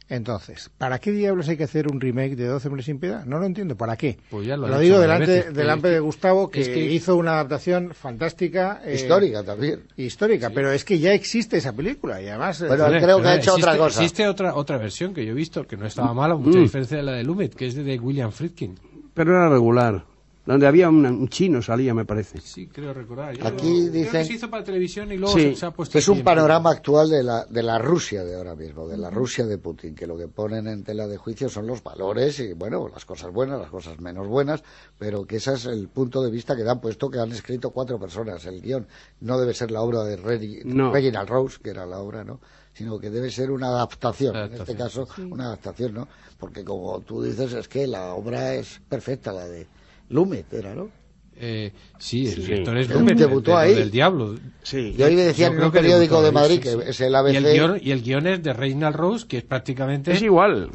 Entonces, 0.09 0.69
¿para 0.77 0.99
qué 0.99 1.11
diablos 1.11 1.47
hay 1.47 1.55
que 1.57 1.63
hacer 1.63 1.87
un 1.87 1.99
remake 2.01 2.35
de 2.35 2.45
12 2.45 2.67
hombres 2.67 2.85
sin 2.85 2.99
piedad? 2.99 3.25
No 3.25 3.39
lo 3.39 3.45
entiendo. 3.45 3.75
¿Para 3.77 3.95
qué? 3.95 4.17
Pues 4.29 4.45
ya 4.45 4.57
lo 4.57 4.67
lo 4.67 4.77
digo 4.79 4.99
delante, 4.99 5.51
delante 5.51 5.87
de 5.87 5.99
Gustavo, 6.01 6.49
que, 6.51 6.61
es 6.61 6.69
que- 6.69 6.91
hizo 6.91 7.15
una 7.15 7.33
adaptación 7.33 7.93
fantástica. 7.93 8.81
eh, 8.85 8.95
Histórica 8.95 9.43
también. 9.43 9.83
Histórica, 9.95 10.49
pero 10.49 10.71
es 10.71 10.83
que 10.83 10.99
ya 10.99 11.13
existe 11.13 11.57
esa 11.57 11.73
película 11.73 12.21
y 12.21 12.27
además... 12.27 12.61
eh, 12.61 12.67
Bueno, 12.67 12.85
creo 12.87 13.21
que 13.21 13.27
ha 13.27 13.35
hecho 13.35 13.51
existe, 13.51 13.61
otra 13.69 13.77
cosa. 13.77 14.01
Existe 14.03 14.27
otra, 14.27 14.55
otra 14.55 14.77
versión 14.77 15.13
que 15.13 15.25
yo 15.25 15.31
he 15.31 15.35
visto 15.35 15.65
que 15.65 15.77
no 15.77 15.85
estaba 15.87 16.13
mala, 16.13 16.35
mucha 16.35 16.59
Mm. 16.59 16.63
diferencia 16.63 16.97
de 16.97 17.03
la 17.03 17.11
de 17.13 17.23
Lumet, 17.23 17.55
que 17.55 17.67
es 17.67 17.75
de, 17.75 17.83
de 17.83 17.97
William 17.99 18.31
Friedkin. 18.31 18.75
Pero 19.13 19.31
era 19.31 19.47
regular. 19.49 20.03
Donde 20.45 20.67
había 20.67 20.89
un, 20.89 21.05
un 21.05 21.29
chino 21.29 21.61
salía, 21.61 21.93
me 21.93 22.03
parece. 22.03 22.41
Sí, 22.41 22.67
creo 22.67 22.93
recordar. 22.93 23.33
Yo 23.37 23.47
Aquí 23.47 23.61
creo 23.61 23.91
dicen- 23.93 24.11
que 24.11 24.25
se 24.25 24.33
hizo 24.33 24.49
para 24.49 24.61
televisión 24.61 25.09
y 25.13 25.17
luego 25.17 25.33
Sí, 25.37 25.51
se, 25.51 25.55
se 25.55 25.65
ha 25.67 25.71
puesto. 25.71 25.97
Es 25.97 26.07
un 26.09 26.21
panorama 26.21 26.69
actual 26.69 27.09
de 27.09 27.23
la, 27.23 27.45
de 27.45 27.63
la 27.63 27.77
Rusia 27.79 28.25
de 28.25 28.35
ahora 28.35 28.53
mismo, 28.53 28.85
de 28.89 28.97
la 28.97 29.09
Rusia 29.09 29.45
de 29.45 29.57
Putin, 29.57 29.95
que 29.95 30.05
lo 30.05 30.17
que 30.17 30.27
ponen 30.27 30.67
en 30.67 30.83
tela 30.83 31.07
de 31.07 31.15
juicio 31.15 31.47
son 31.47 31.65
los 31.65 31.81
valores 31.81 32.41
y, 32.41 32.51
bueno, 32.51 32.89
las 32.93 33.05
cosas 33.05 33.31
buenas, 33.31 33.57
las 33.61 33.69
cosas 33.69 34.01
menos 34.01 34.27
buenas, 34.27 34.63
pero 34.99 35.25
que 35.25 35.37
ese 35.37 35.53
es 35.53 35.65
el 35.65 35.87
punto 35.87 36.21
de 36.21 36.29
vista 36.29 36.57
que 36.57 36.63
dan 36.63 36.81
puesto 36.81 37.09
que 37.09 37.19
han 37.19 37.31
escrito 37.31 37.69
cuatro 37.69 37.97
personas. 37.97 38.45
El 38.45 38.61
guion 38.61 38.85
no 39.21 39.39
debe 39.39 39.53
ser 39.53 39.71
la 39.71 39.81
obra 39.81 40.03
de 40.03 40.17
Reg- 40.21 40.65
No. 40.65 40.91
Reginald 40.91 41.29
Rose, 41.29 41.57
que 41.63 41.69
era 41.69 41.85
la 41.85 41.99
obra, 41.99 42.25
¿no? 42.25 42.41
Sino 42.73 42.99
que 42.99 43.09
debe 43.09 43.31
ser 43.31 43.49
una 43.49 43.67
adaptación, 43.67 44.35
en 44.35 44.53
este 44.55 44.75
caso, 44.75 45.07
una 45.29 45.45
adaptación, 45.45 45.93
¿no? 45.93 46.07
Porque 46.37 46.65
como 46.65 46.99
tú 46.99 47.23
dices, 47.23 47.53
es 47.53 47.69
que 47.69 47.87
la 47.87 48.13
obra 48.13 48.55
es 48.55 48.81
perfecta, 48.89 49.31
la 49.31 49.47
de 49.47 49.67
Lumet, 50.09 50.51
era, 50.53 50.75
¿no? 50.75 50.89
Eh, 51.35 51.71
sí, 51.97 52.27
el 52.27 52.35
Sí. 52.35 52.41
director 52.41 52.77
es 52.77 52.89
Lumet, 52.89 53.17
debutó 53.17 53.59
el- 53.59 53.69
el 53.69 53.73
ahí. 53.73 53.79
del 53.79 53.91
Diablo. 53.91 54.35
Sí. 54.61 54.93
Y 54.97 55.01
hoy 55.01 55.15
me 55.15 55.23
decían 55.23 55.49
Yo 55.49 55.53
en 55.53 55.55
creo 55.57 55.65
un 55.67 55.71
periódico 55.73 56.21
de 56.21 56.27
ahí, 56.27 56.33
Madrid, 56.33 56.55
sí, 56.55 56.59
que 56.61 56.69
sí. 56.71 56.77
es 56.85 57.01
el 57.01 57.15
ABC. 57.15 57.33
Y 57.33 57.37
el, 57.37 57.43
guion, 57.53 57.79
y 57.81 57.91
el 57.91 58.01
guion 58.03 58.27
es 58.27 58.43
de 58.43 58.53
Reginald 58.53 58.95
Rose, 58.95 59.27
que 59.27 59.37
es 59.37 59.43
prácticamente 59.43 60.11
Es 60.11 60.21
igual. 60.21 60.69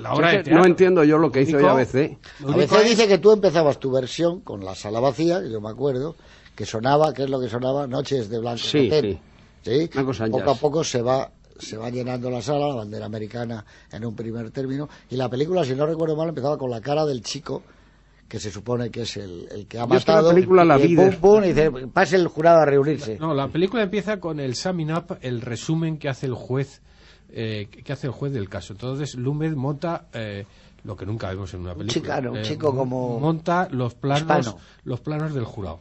la 0.00 0.14
obra 0.14 0.32
Yo 0.36 0.42
de 0.44 0.50
no 0.52 0.64
entiendo 0.64 1.04
yo 1.04 1.18
lo 1.18 1.30
que 1.30 1.42
hizo 1.42 1.58
hoy 1.58 1.64
ABC. 1.64 2.18
lo 2.40 2.48
A 2.48 2.50
único 2.50 2.58
veces 2.74 2.78
es- 2.82 2.90
dice 2.90 3.06
que 3.08 3.18
tú 3.18 3.32
empezabas 3.32 3.78
tu 3.78 3.90
versión 3.92 4.40
con 4.40 4.64
la 4.64 4.74
sala 4.74 4.98
vacía, 4.98 5.40
que 5.42 5.50
yo 5.50 5.60
me 5.60 5.68
acuerdo, 5.70 6.16
que 6.56 6.64
sonaba, 6.66 7.12
¿qué 7.12 7.24
es 7.24 7.30
lo 7.30 7.38
que 7.40 7.48
sonaba? 7.48 7.86
Noches 7.86 8.28
de 8.30 8.38
blanco. 8.38 8.58
Sí, 8.58 8.88
satén. 8.90 9.20
¿Sí? 9.62 9.88
Cosa 9.88 10.24
Poco 10.26 10.38
jazz. 10.46 10.56
a 10.56 10.60
poco 10.60 10.84
se 10.84 11.02
va 11.02 11.30
se 11.58 11.76
va 11.76 11.90
llenando 11.90 12.28
la 12.28 12.42
sala, 12.42 12.66
la 12.66 12.74
bandera 12.74 13.06
americana 13.06 13.64
en 13.92 14.04
un 14.04 14.16
primer 14.16 14.50
término, 14.50 14.88
y 15.10 15.14
la 15.16 15.28
película, 15.28 15.64
si 15.64 15.76
no 15.76 15.86
recuerdo 15.86 16.16
mal, 16.16 16.30
empezaba 16.30 16.58
con 16.58 16.70
la 16.70 16.80
cara 16.80 17.06
del 17.06 17.22
chico 17.22 17.62
que 18.32 18.40
se 18.40 18.50
supone 18.50 18.88
que 18.90 19.02
es 19.02 19.18
el, 19.18 19.46
el 19.50 19.66
que 19.66 19.78
ha 19.78 19.82
Yo 19.82 19.88
que 19.88 19.92
la 19.94 19.98
matado. 20.00 20.30
película 20.30 20.64
la 20.64 20.78
y 20.80 20.96
pum, 20.96 21.10
pum, 21.20 21.44
y 21.44 21.48
dice, 21.48 21.70
pase 21.92 22.16
el 22.16 22.28
jurado 22.28 22.60
a 22.60 22.64
reunirse. 22.64 23.18
No, 23.18 23.34
la 23.34 23.48
película 23.48 23.82
empieza 23.82 24.20
con 24.20 24.40
el 24.40 24.54
summing 24.54 24.90
up, 24.90 25.18
el 25.20 25.42
resumen 25.42 25.98
que 25.98 26.08
hace 26.08 26.24
el 26.24 26.32
juez, 26.34 26.80
eh, 27.28 27.68
que 27.84 27.92
hace 27.92 28.06
el 28.06 28.14
juez 28.14 28.32
del 28.32 28.48
caso. 28.48 28.72
Entonces, 28.72 29.16
Lumed 29.16 29.52
monta 29.54 30.06
eh, 30.14 30.46
lo 30.82 30.96
que 30.96 31.04
nunca 31.04 31.28
vemos 31.28 31.52
en 31.52 31.60
una 31.60 31.74
película. 31.74 31.92
chicano, 31.92 32.30
un 32.32 32.38
Eh, 32.38 32.42
chico 32.42 32.74
como 32.74 33.20
monta 33.20 33.68
los 33.70 33.94
planos, 33.96 34.22
hispano. 34.22 34.56
los 34.84 35.00
planos 35.00 35.34
del 35.34 35.44
jurado. 35.44 35.80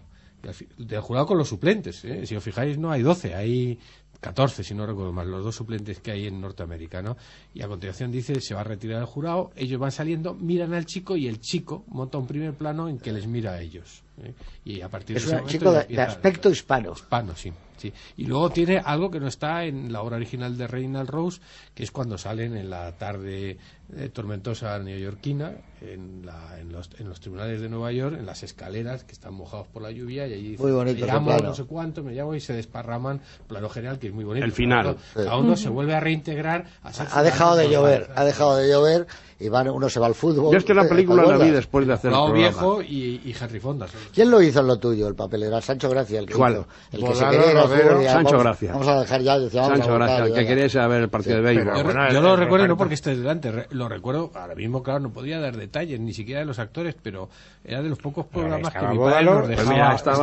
Del 0.77 0.99
jurado 0.99 1.27
con 1.27 1.37
los 1.37 1.47
suplentes. 1.47 2.03
¿eh? 2.03 2.25
Si 2.25 2.35
os 2.35 2.43
fijáis, 2.43 2.77
no 2.77 2.91
hay 2.91 3.01
12, 3.01 3.33
hay 3.33 3.79
14, 4.21 4.63
si 4.63 4.75
no 4.75 4.85
recuerdo 4.85 5.11
mal, 5.11 5.29
los 5.29 5.43
dos 5.43 5.55
suplentes 5.55 5.99
que 5.99 6.11
hay 6.11 6.27
en 6.27 6.39
Norteamérica, 6.39 7.01
¿no? 7.01 7.17
Y 7.55 7.63
a 7.63 7.67
continuación 7.67 8.11
dice, 8.11 8.39
se 8.39 8.53
va 8.53 8.61
a 8.61 8.63
retirar 8.63 9.01
el 9.01 9.07
jurado, 9.07 9.51
ellos 9.55 9.79
van 9.79 9.91
saliendo, 9.91 10.35
miran 10.35 10.73
al 10.73 10.85
chico 10.85 11.17
y 11.17 11.27
el 11.27 11.41
chico 11.41 11.83
monta 11.87 12.19
un 12.19 12.27
primer 12.27 12.53
plano 12.53 12.87
en 12.87 12.99
que 12.99 13.11
les 13.11 13.25
mira 13.25 13.53
a 13.53 13.61
ellos. 13.61 14.03
¿eh? 14.23 14.33
Y 14.63 14.81
a 14.81 14.89
partir 14.89 15.17
Es 15.17 15.23
de 15.23 15.27
ese 15.27 15.35
un 15.35 15.41
momento 15.41 15.57
chico 15.57 15.93
de, 15.93 16.01
aspecto 16.01 16.51
hispano. 16.51 16.93
hispano, 16.93 17.35
sí, 17.35 17.51
sí. 17.77 17.91
Y 18.17 18.25
luego 18.25 18.51
tiene 18.51 18.77
algo 18.77 19.09
que 19.09 19.19
no 19.19 19.27
está 19.27 19.65
en 19.65 19.91
la 19.91 20.03
obra 20.03 20.17
original 20.17 20.55
de 20.55 20.67
Reynald 20.67 21.09
Rose, 21.09 21.41
que 21.73 21.81
es 21.81 21.89
cuando 21.89 22.19
salen 22.19 22.55
en 22.55 22.69
la 22.69 22.91
tarde 22.97 23.57
eh, 23.97 24.09
tormentosa 24.09 24.77
neoyorquina, 24.79 25.51
en, 25.81 26.25
la- 26.25 26.59
en, 26.59 26.71
los, 26.71 26.89
en 26.99 27.09
los 27.09 27.19
tribunales 27.19 27.59
de 27.59 27.67
Nueva 27.69 27.91
York, 27.91 28.15
en 28.19 28.25
las 28.25 28.43
escaleras 28.43 29.03
que 29.03 29.13
están 29.13 29.33
mojados 29.33 29.67
por 29.67 29.81
la 29.81 29.91
lluvia, 29.91 30.27
y 30.27 30.33
allí 30.33 30.49
dicen, 30.51 30.65
Muy 30.65 30.71
bonito 30.75 31.05
me 31.05 31.11
llamo 31.11 31.37
no 31.39 31.53
sé 31.55 31.63
cuánto, 31.65 32.03
me 32.03 32.13
llamo, 32.13 32.35
y 32.35 32.39
se 32.39 32.53
desparraman, 32.53 33.19
plano 33.47 33.67
general, 33.69 33.97
que 33.99 34.07
es 34.07 34.13
muy 34.13 34.23
bonito. 34.23 34.45
El 34.45 34.51
final. 34.51 34.97
Cada 35.13 35.37
uno 35.37 35.55
se 35.57 35.69
vuelve 35.69 35.95
a 35.95 35.99
reintegrar. 35.99 36.65
A 36.83 36.89
Ha 37.19 37.23
dejado 37.23 37.55
de 37.55 37.69
llover, 37.69 38.09
ha 38.15 38.23
dejado 38.23 38.57
de 38.57 38.69
llover 38.69 39.07
y 39.39 39.49
van, 39.49 39.67
uno 39.69 39.89
se 39.89 39.99
va 39.99 40.05
al 40.05 40.13
fútbol. 40.13 40.51
Yo 40.51 40.57
es 40.59 40.63
que 40.63 40.75
la 40.75 40.83
¿te 40.83 40.89
película 40.89 41.23
la 41.25 41.37
vi 41.43 41.49
después 41.49 41.87
de 41.87 41.93
hacer 41.93 42.11
el 42.13 42.33
viejo 42.33 42.81
y, 42.83 43.21
y 43.25 43.35
Henry 43.39 43.59
Fonda. 43.59 43.87
¿Quién 44.13 44.29
lo 44.29 44.39
hizo 44.41 44.59
en 44.59 44.67
lo 44.67 44.77
tuyo, 44.77 45.07
el 45.07 45.15
papel? 45.15 45.41
Era 45.43 45.59
Sancho 45.61 45.89
Gracia 45.89 46.19
el 46.19 46.27
que 46.27 46.35
¿Cuál? 46.35 46.53
hizo. 46.53 46.67
El 46.91 47.03
que 47.03 47.15
se 47.15 47.25
quería 47.27 48.11
Sancho 48.13 48.31
vamos- 48.37 48.43
Gracia. 48.43 48.71
Vamos 48.73 48.87
a 48.87 48.99
dejar 49.01 49.21
ya, 49.21 49.39
decía, 49.39 49.61
vamos 49.63 49.77
Sancho 49.79 49.93
a 49.93 49.97
Gracia, 49.97 50.25
el 50.25 50.33
que 50.35 50.45
quería 50.45 50.65
irse 50.65 50.79
a 50.79 50.87
ver 50.87 51.01
el 51.01 51.09
partido 51.09 51.37
Sí, 51.37 51.41
de 51.41 51.47
béisbol. 51.55 51.75
Yo, 51.77 51.83
bueno, 51.83 52.11
yo 52.13 52.21
lo 52.21 52.35
recuerdo, 52.35 52.67
no 52.67 52.77
porque 52.77 52.93
esté 52.93 53.15
delante, 53.15 53.51
lo 53.81 53.89
recuerdo, 53.89 54.31
ahora 54.35 54.55
mismo, 54.55 54.81
claro, 54.83 54.99
no 55.01 55.09
podía 55.11 55.39
dar 55.39 55.57
detalles, 55.57 55.99
ni 55.99 56.13
siquiera 56.13 56.39
de 56.41 56.45
los 56.45 56.59
actores, 56.59 56.95
pero 57.01 57.29
era 57.63 57.81
de 57.81 57.89
los 57.89 57.99
pocos 57.99 58.25
programas 58.25 58.71
que 58.73 58.79
mi 58.79 58.97
padre 59.11 59.25
nos 59.25 59.47
dejaba. 59.49 59.95
estaba 59.95 60.17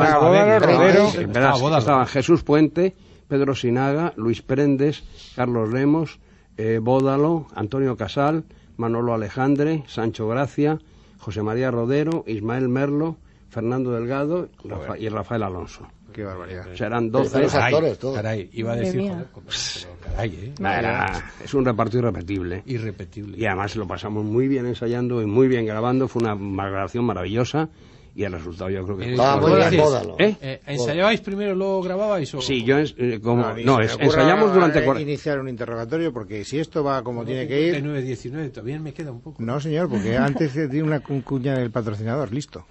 estaban 1.78 2.06
Jesús 2.06 2.42
Puente, 2.42 2.94
Pedro 3.28 3.54
Sinaga, 3.54 4.12
Luis 4.16 4.42
Prendes, 4.42 5.02
Carlos 5.36 5.72
Lemos, 5.72 6.18
eh, 6.56 6.78
Bódalo, 6.82 7.46
Antonio 7.54 7.96
Casal, 7.96 8.44
Manolo 8.76 9.12
Alejandre, 9.14 9.84
Sancho 9.86 10.28
Gracia, 10.28 10.78
José 11.18 11.42
María 11.42 11.70
Rodero, 11.70 12.24
Ismael 12.26 12.68
Merlo, 12.68 13.16
Fernando 13.50 13.92
Delgado 13.92 14.48
Rafa- 14.64 14.98
y 14.98 15.08
Rafael 15.08 15.42
Alonso. 15.42 15.86
Qué 16.12 16.24
barbaridad. 16.24 16.66
O 16.72 16.76
sea, 16.76 16.86
eran 16.88 17.10
Pero 17.10 17.24
12. 17.24 17.40
los 17.42 17.52
Caray, 17.52 17.74
actores, 17.74 17.98
todos. 17.98 18.16
caray, 18.16 18.50
iba 18.52 18.72
a 18.72 18.76
decir, 18.76 19.00
joder, 19.00 19.26
como- 19.32 19.46
pero 19.46 19.96
caray, 20.00 20.30
eh, 20.34 20.54
Nah, 20.58 20.78
era- 20.78 21.32
es 21.44 21.54
un 21.54 21.64
reparto 21.64 21.98
irrepetible. 21.98 22.62
irrepetible. 22.66 23.36
Y 23.38 23.44
además 23.46 23.76
lo 23.76 23.86
pasamos 23.86 24.24
muy 24.24 24.48
bien 24.48 24.66
ensayando 24.66 25.22
y 25.22 25.26
muy 25.26 25.48
bien 25.48 25.66
grabando. 25.66 26.08
Fue 26.08 26.22
una 26.22 26.34
grabación 26.68 27.04
maravillosa 27.04 27.68
y 28.14 28.24
el 28.24 28.32
resultado 28.32 28.68
yo 28.70 28.84
creo 28.84 28.96
que 28.96 29.04
Eh, 29.04 29.10
Estaba 29.12 29.36
muy 29.36 29.50
¿cómo 29.52 29.56
bien. 29.70 30.14
¿Eh? 30.18 30.36
Eh, 30.40 30.60
¿Ensayabais 30.66 31.20
primero, 31.20 31.54
luego 31.54 31.82
grababais? 31.82 32.34
O... 32.34 32.40
Sí, 32.40 32.64
yo 32.64 32.78
ens- 32.78 32.94
eh, 32.98 33.20
como 33.20 33.52
ni 33.52 33.62
no, 33.64 33.74
se 33.74 33.78
me 33.80 33.84
es- 33.84 33.98
ensayamos 34.00 34.52
durante 34.52 34.84
iniciar 35.02 35.38
un 35.38 35.48
interrogatorio 35.48 36.12
porque 36.12 36.44
si 36.44 36.58
esto 36.58 36.82
va 36.82 37.02
como 37.04 37.24
tiene 37.24 37.46
que 37.46 37.60
ir 37.60 37.74
59, 37.74 38.02
19, 38.02 38.48
todavía 38.48 38.80
me 38.80 38.92
queda 38.92 39.12
un 39.12 39.20
poco. 39.20 39.40
no 39.42 39.60
señor 39.60 39.88
porque 39.88 40.16
antes 40.16 40.52
tiene 40.52 40.82
una 40.82 40.98
cu- 41.00 41.22
cuña 41.22 41.54
del 41.58 41.70
patrocinador 41.70 42.32
listo 42.32 42.66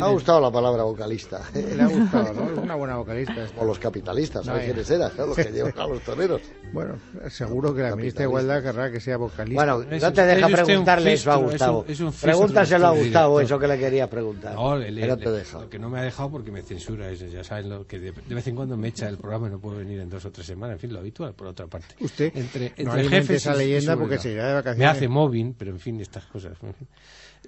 Me 0.00 0.06
ha 0.06 0.08
gustado 0.10 0.40
la 0.40 0.50
palabra 0.50 0.82
vocalista. 0.84 1.40
le 1.54 1.82
ha 1.82 1.86
gustado 1.86 2.32
¿no? 2.34 2.50
es 2.52 2.58
una 2.58 2.74
buena 2.74 2.96
vocalista 2.96 3.44
esta. 3.44 3.60
O 3.60 3.64
los 3.64 3.78
capitalistas, 3.78 4.44
No, 4.46 4.52
¿sabes 4.52 4.64
quiénes 4.66 4.90
eran? 4.90 5.10
Los 5.16 5.36
que 5.36 5.44
llevan 5.52 5.74
a 5.78 5.86
los 5.86 6.00
toreros. 6.02 6.40
bueno 6.72 6.96
seguro 7.30 7.74
que 7.74 7.82
la 7.82 7.94
ministra 7.96 8.20
de 8.22 8.28
Igualdad 8.28 8.62
querrá 8.62 8.90
que 8.90 9.00
sea 9.00 9.16
vocalista 9.16 9.64
Bueno, 9.74 9.90
Es- 9.94 10.02
no 10.02 10.12
te 10.12 10.26
deja 10.26 10.48
preguntarle 10.48 11.12
eso 11.12 11.30
a 11.30 11.34
fistro, 11.34 11.46
es 11.48 11.52
Gustavo. 11.52 11.78
un- 11.86 11.90
es 11.92 12.00
un 12.00 12.12
Pregúntaselo 12.12 12.86
a 12.86 12.90
Gustavo 12.92 13.40
eso 13.40 13.58
que 13.58 13.68
le 13.68 13.78
quería 13.78 14.08
preguntar. 14.10 14.54
No, 14.54 14.76
le- 14.76 14.90
no 14.90 15.06
le- 15.06 15.16
te 15.16 15.30
deja. 15.30 15.60
Lo 15.60 15.68
que 15.70 15.78
no 15.78 15.88
me 15.88 15.98
ha 16.00 16.02
dejado 16.02 16.30
porque 16.30 16.50
me 16.50 16.62
censura 16.62 17.10
es, 17.10 17.20
ya 17.30 17.44
saben, 17.44 17.68
lo 17.68 17.86
que 17.86 17.98
de, 17.98 18.12
de 18.12 18.34
vez 18.34 18.46
en 18.46 18.56
cuando 18.56 18.76
me 18.76 18.88
echa 18.88 19.08
el 19.08 19.18
programa 19.18 19.48
y 19.48 19.50
no 19.50 19.58
puedo 19.58 19.76
venir 19.78 20.00
en 20.00 20.08
dos 20.10 20.24
o 20.24 20.30
tres 20.30 20.46
semanas. 20.46 20.74
En 20.74 20.80
fin, 20.80 20.92
lo 20.92 20.98
habitual, 21.00 21.34
por 21.34 21.46
otra 21.48 21.66
parte. 21.66 21.94
Usted 22.00 22.32
entre, 22.36 22.68
no 22.68 22.74
entre 22.76 22.92
alimente 22.92 23.16
jefes 23.20 23.36
esa 23.42 23.54
leyenda 23.54 23.96
porque 23.96 24.18
se 24.18 24.30
irá 24.32 24.44
de 24.44 24.48
Me 24.50 24.54
vacaciones 24.54 24.90
hace 24.96 25.08
móvil, 25.08 25.54
pero 25.58 25.70
en 25.70 25.80
fin, 25.80 26.00
estas 26.00 26.24
cosas. 26.26 26.52
en 26.62 26.74
fin. 26.74 26.88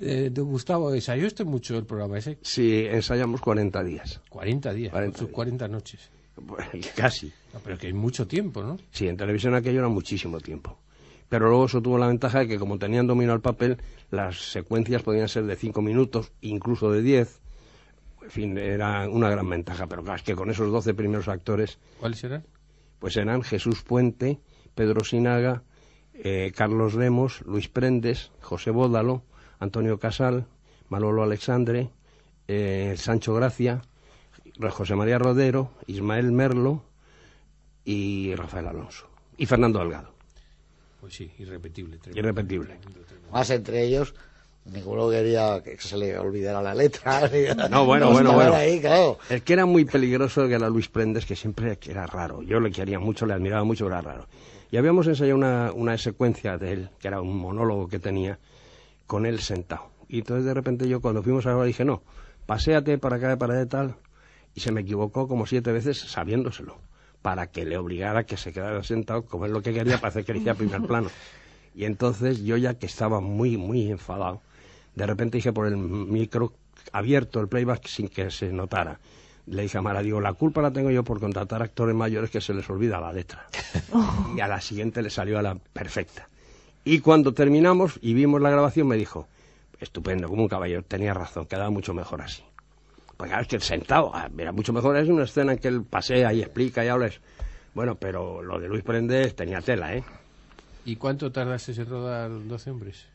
Eh, 0.00 0.30
don 0.32 0.46
Gustavo, 0.46 0.92
¿ensayó 0.92 1.26
usted 1.26 1.44
mucho 1.44 1.76
el 1.78 1.84
programa 1.86 2.18
ese? 2.18 2.38
Sí, 2.42 2.84
ensayamos 2.88 3.40
40 3.40 3.82
días. 3.84 4.20
40 4.28 4.72
días, 4.72 4.90
40 4.92 5.18
sus 5.18 5.28
días. 5.28 5.34
40 5.34 5.68
noches. 5.68 6.10
Pues, 6.46 6.66
Casi. 6.96 7.32
No, 7.52 7.60
pero 7.62 7.78
que 7.78 7.86
hay 7.86 7.92
mucho 7.92 8.26
tiempo, 8.26 8.62
¿no? 8.62 8.78
Sí, 8.90 9.06
en 9.06 9.16
televisión 9.16 9.54
aquello 9.54 9.78
era 9.78 9.88
muchísimo 9.88 10.40
tiempo. 10.40 10.78
Pero 11.28 11.48
luego 11.48 11.66
eso 11.66 11.80
tuvo 11.80 11.96
la 11.98 12.08
ventaja 12.08 12.40
de 12.40 12.48
que 12.48 12.58
como 12.58 12.78
tenían 12.78 13.06
dominio 13.06 13.32
al 13.32 13.40
papel, 13.40 13.78
las 14.10 14.50
secuencias 14.52 15.02
podían 15.02 15.28
ser 15.28 15.44
de 15.46 15.56
5 15.56 15.80
minutos, 15.80 16.32
incluso 16.40 16.90
de 16.90 17.02
10. 17.02 17.40
En 18.22 18.30
fin, 18.30 18.58
era 18.58 19.08
una 19.08 19.30
gran 19.30 19.48
ventaja. 19.48 19.86
Pero 19.86 20.02
claro, 20.02 20.16
es 20.16 20.22
que 20.22 20.34
con 20.34 20.50
esos 20.50 20.70
12 20.70 20.94
primeros 20.94 21.28
actores, 21.28 21.78
¿Cuáles 22.00 22.22
eran? 22.24 22.44
pues 22.98 23.16
eran 23.16 23.42
Jesús 23.42 23.82
Puente, 23.82 24.40
Pedro 24.74 25.04
Sinaga, 25.04 25.62
eh, 26.14 26.52
Carlos 26.54 26.94
Lemos, 26.94 27.42
Luis 27.42 27.68
Prendes, 27.68 28.30
José 28.40 28.70
Bódalo, 28.70 29.22
Antonio 29.64 29.98
Casal, 29.98 30.46
Manolo 30.88 31.22
Alexandre, 31.22 31.90
eh, 32.46 32.94
Sancho 32.96 33.34
Gracia, 33.34 33.82
José 34.70 34.94
María 34.94 35.18
Rodero, 35.18 35.70
Ismael 35.86 36.30
Merlo, 36.32 36.82
y 37.84 38.34
Rafael 38.34 38.66
Alonso. 38.68 39.06
Y 39.36 39.46
Fernando 39.46 39.78
Delgado. 39.80 40.10
Pues 41.00 41.14
sí, 41.14 41.30
irrepetible. 41.38 41.98
tremendo. 41.98 42.20
Irrepetible. 42.20 42.78
Más 43.32 43.50
entre 43.50 43.82
ellos, 43.84 44.14
ninguno 44.64 45.10
quería 45.10 45.60
que 45.62 45.76
se 45.78 45.96
le 45.98 46.16
olvidara 46.18 46.62
la 46.62 46.74
letra. 46.74 47.28
No, 47.70 47.84
bueno, 47.84 48.06
No 48.06 48.12
bueno, 48.12 48.32
bueno. 48.32 48.54
ahí, 48.54 48.80
claro. 48.80 49.18
El 49.28 49.42
que 49.42 49.52
era 49.52 49.66
muy 49.66 49.84
peligroso 49.84 50.46
que 50.48 50.54
era 50.54 50.68
Luis 50.70 50.88
Prendes, 50.88 51.26
que 51.26 51.36
siempre 51.36 51.78
era 51.86 52.06
raro. 52.06 52.42
Yo 52.42 52.58
le 52.60 52.70
quería 52.70 52.98
mucho, 52.98 53.26
le 53.26 53.34
admiraba 53.34 53.64
mucho, 53.64 53.84
pero 53.84 53.98
era 53.98 54.12
raro. 54.12 54.26
Y 54.70 54.76
habíamos 54.78 55.06
ensayado 55.06 55.36
una, 55.36 55.72
una 55.74 55.98
secuencia 55.98 56.56
de 56.56 56.72
él, 56.72 56.90
que 56.98 57.08
era 57.08 57.20
un 57.20 57.36
monólogo 57.36 57.86
que 57.88 57.98
tenía, 57.98 58.38
con 59.06 59.26
él 59.26 59.40
sentado. 59.40 59.90
Y 60.08 60.18
entonces 60.18 60.44
de 60.44 60.54
repente 60.54 60.88
yo 60.88 61.00
cuando 61.00 61.22
fuimos 61.22 61.46
a 61.46 61.50
grabar 61.50 61.66
dije, 61.66 61.84
no, 61.84 62.02
paséate 62.46 62.98
para 62.98 63.16
acá, 63.16 63.36
para 63.36 63.54
allá 63.54 63.62
y 63.62 63.68
tal. 63.68 63.96
Y 64.54 64.60
se 64.60 64.72
me 64.72 64.82
equivocó 64.82 65.26
como 65.26 65.46
siete 65.46 65.72
veces 65.72 65.98
sabiéndoselo, 65.98 66.78
para 67.22 67.48
que 67.48 67.64
le 67.64 67.76
obligara 67.76 68.20
a 68.20 68.24
que 68.24 68.36
se 68.36 68.52
quedara 68.52 68.82
sentado 68.82 69.24
como 69.24 69.46
es 69.46 69.50
lo 69.50 69.62
que 69.62 69.72
quería 69.72 69.98
para 69.98 70.08
hacer 70.08 70.24
que 70.24 70.32
le 70.32 70.38
hiciera 70.40 70.56
primer 70.56 70.82
plano. 70.86 71.10
Y 71.74 71.84
entonces 71.86 72.42
yo 72.44 72.56
ya 72.56 72.74
que 72.74 72.86
estaba 72.86 73.20
muy, 73.20 73.56
muy 73.56 73.90
enfadado, 73.90 74.42
de 74.94 75.06
repente 75.06 75.38
dije 75.38 75.52
por 75.52 75.66
el 75.66 75.76
micro 75.76 76.52
abierto 76.92 77.40
el 77.40 77.48
playback 77.48 77.86
sin 77.86 78.08
que 78.08 78.30
se 78.30 78.52
notara. 78.52 79.00
Le 79.46 79.62
dije 79.62 79.76
a 79.76 79.82
Mara, 79.82 80.00
digo, 80.00 80.20
la 80.20 80.32
culpa 80.32 80.62
la 80.62 80.72
tengo 80.72 80.90
yo 80.90 81.04
por 81.04 81.20
contratar 81.20 81.62
actores 81.62 81.94
mayores 81.94 82.30
que 82.30 82.40
se 82.40 82.54
les 82.54 82.68
olvida 82.70 83.00
la 83.00 83.12
letra. 83.12 83.46
Y 84.36 84.40
a 84.40 84.48
la 84.48 84.60
siguiente 84.60 85.02
le 85.02 85.10
salió 85.10 85.38
a 85.38 85.42
la 85.42 85.54
perfecta. 85.54 86.28
Y 86.84 86.98
cuando 87.00 87.32
terminamos 87.32 87.98
y 88.02 88.14
vimos 88.14 88.40
la 88.42 88.50
grabación 88.50 88.86
me 88.88 88.96
dijo, 88.96 89.26
estupendo, 89.80 90.28
como 90.28 90.42
un 90.42 90.48
caballero, 90.48 90.82
tenía 90.82 91.14
razón, 91.14 91.46
quedaba 91.46 91.70
mucho 91.70 91.94
mejor 91.94 92.20
así. 92.22 92.42
Porque 93.16 93.30
claro, 93.30 93.42
es 93.42 93.48
que 93.48 93.56
el 93.56 93.62
sentado, 93.62 94.10
ah, 94.14 94.28
era 94.36 94.52
mucho 94.52 94.72
mejor, 94.72 94.96
es 94.96 95.08
una 95.08 95.24
escena 95.24 95.52
en 95.52 95.58
que 95.58 95.68
él 95.68 95.82
pasea 95.84 96.32
y 96.32 96.42
explica 96.42 96.84
y 96.84 96.88
habla. 96.88 97.06
es- 97.06 97.20
Bueno, 97.74 97.94
pero 97.96 98.42
lo 98.42 98.60
de 98.60 98.68
Luis 98.68 98.82
Prendes 98.84 99.34
tenía 99.34 99.60
tela, 99.60 99.94
¿eh? 99.94 100.04
¿Y 100.84 100.96
cuánto 100.96 101.32
tardaste 101.32 101.72
en 101.72 101.86
rodar 101.86 102.30
12 102.46 102.70
hombres? 102.70 103.06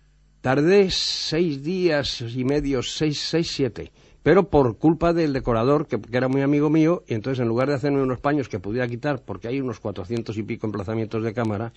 Tardé 0.42 0.90
seis 0.90 1.62
días 1.64 2.22
y 2.22 2.44
medio, 2.44 2.82
seis, 2.82 3.20
seis, 3.20 3.52
siete. 3.52 3.92
Pero 4.24 4.50
por 4.50 4.78
culpa 4.78 5.14
del 5.14 5.32
decorador, 5.34 5.86
que, 5.88 6.00
que 6.02 6.18
era 6.18 6.28
muy 6.28 6.42
amigo 6.42 6.70
mío, 6.70 7.04
y 7.08 7.14
entonces 7.14 7.42
en 7.42 7.48
lugar 7.48 7.68
de 7.70 7.76
hacerme 7.76 8.02
unos 8.02 8.20
paños 8.20 8.50
que 8.50 8.60
pudiera 8.60 8.88
quitar, 8.88 9.22
porque 9.22 9.48
hay 9.48 9.62
unos 9.62 9.80
cuatrocientos 9.80 10.38
y 10.38 10.44
pico 10.44 10.66
emplazamientos 10.68 11.24
de 11.24 11.34
cámara, 11.34 11.72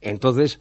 entonces, 0.00 0.58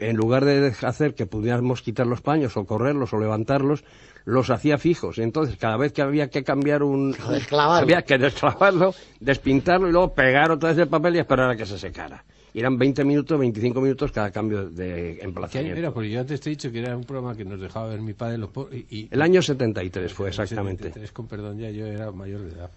en 0.00 0.16
lugar 0.16 0.44
de 0.44 0.72
hacer 0.82 1.14
que 1.14 1.26
pudiéramos 1.26 1.82
quitar 1.82 2.06
los 2.06 2.20
paños 2.20 2.56
o 2.56 2.64
correrlos 2.64 3.12
o 3.12 3.18
levantarlos, 3.18 3.84
los 4.24 4.50
hacía 4.50 4.78
fijos. 4.78 5.18
Entonces, 5.18 5.56
cada 5.56 5.76
vez 5.76 5.92
que 5.92 6.02
había 6.02 6.28
que 6.28 6.42
cambiar 6.42 6.82
un... 6.82 7.12
Desclavarlo. 7.30 7.82
Había 7.84 8.02
que 8.02 8.18
desclavarlo, 8.18 8.94
despintarlo 9.20 9.88
y 9.88 9.92
luego 9.92 10.12
pegar 10.14 10.50
otra 10.50 10.70
vez 10.70 10.78
el 10.78 10.88
papel 10.88 11.16
y 11.16 11.18
esperar 11.20 11.50
a 11.50 11.56
que 11.56 11.66
se 11.66 11.78
secara. 11.78 12.24
Y 12.52 12.58
eran 12.58 12.76
20 12.78 13.04
minutos, 13.04 13.38
25 13.38 13.80
minutos 13.80 14.10
cada 14.10 14.30
cambio 14.32 14.68
de 14.68 14.74
¿Qué 14.86 15.18
año 15.20 15.28
emplazamiento. 15.28 15.78
era? 15.78 15.90
Porque 15.92 16.10
yo 16.10 16.20
antes 16.20 16.40
te 16.40 16.48
he 16.48 16.50
dicho 16.50 16.72
que 16.72 16.80
era 16.80 16.96
un 16.96 17.04
programa 17.04 17.36
que 17.36 17.44
nos 17.44 17.60
dejaba 17.60 17.88
ver 17.90 18.00
mi 18.00 18.12
padre 18.12 18.38
los 18.38 18.50
po- 18.50 18.68
y, 18.72 18.86
y- 18.90 19.08
El 19.10 19.22
año 19.22 19.40
73 19.40 20.12
fue 20.12 20.28
exactamente. 20.30 20.84
73, 20.84 21.12
con 21.12 21.28
perdón, 21.28 21.58
ya 21.58 21.70
yo 21.70 21.86
era 21.86 22.10
mayor 22.10 22.40
de 22.40 22.52
edad. 22.56 22.70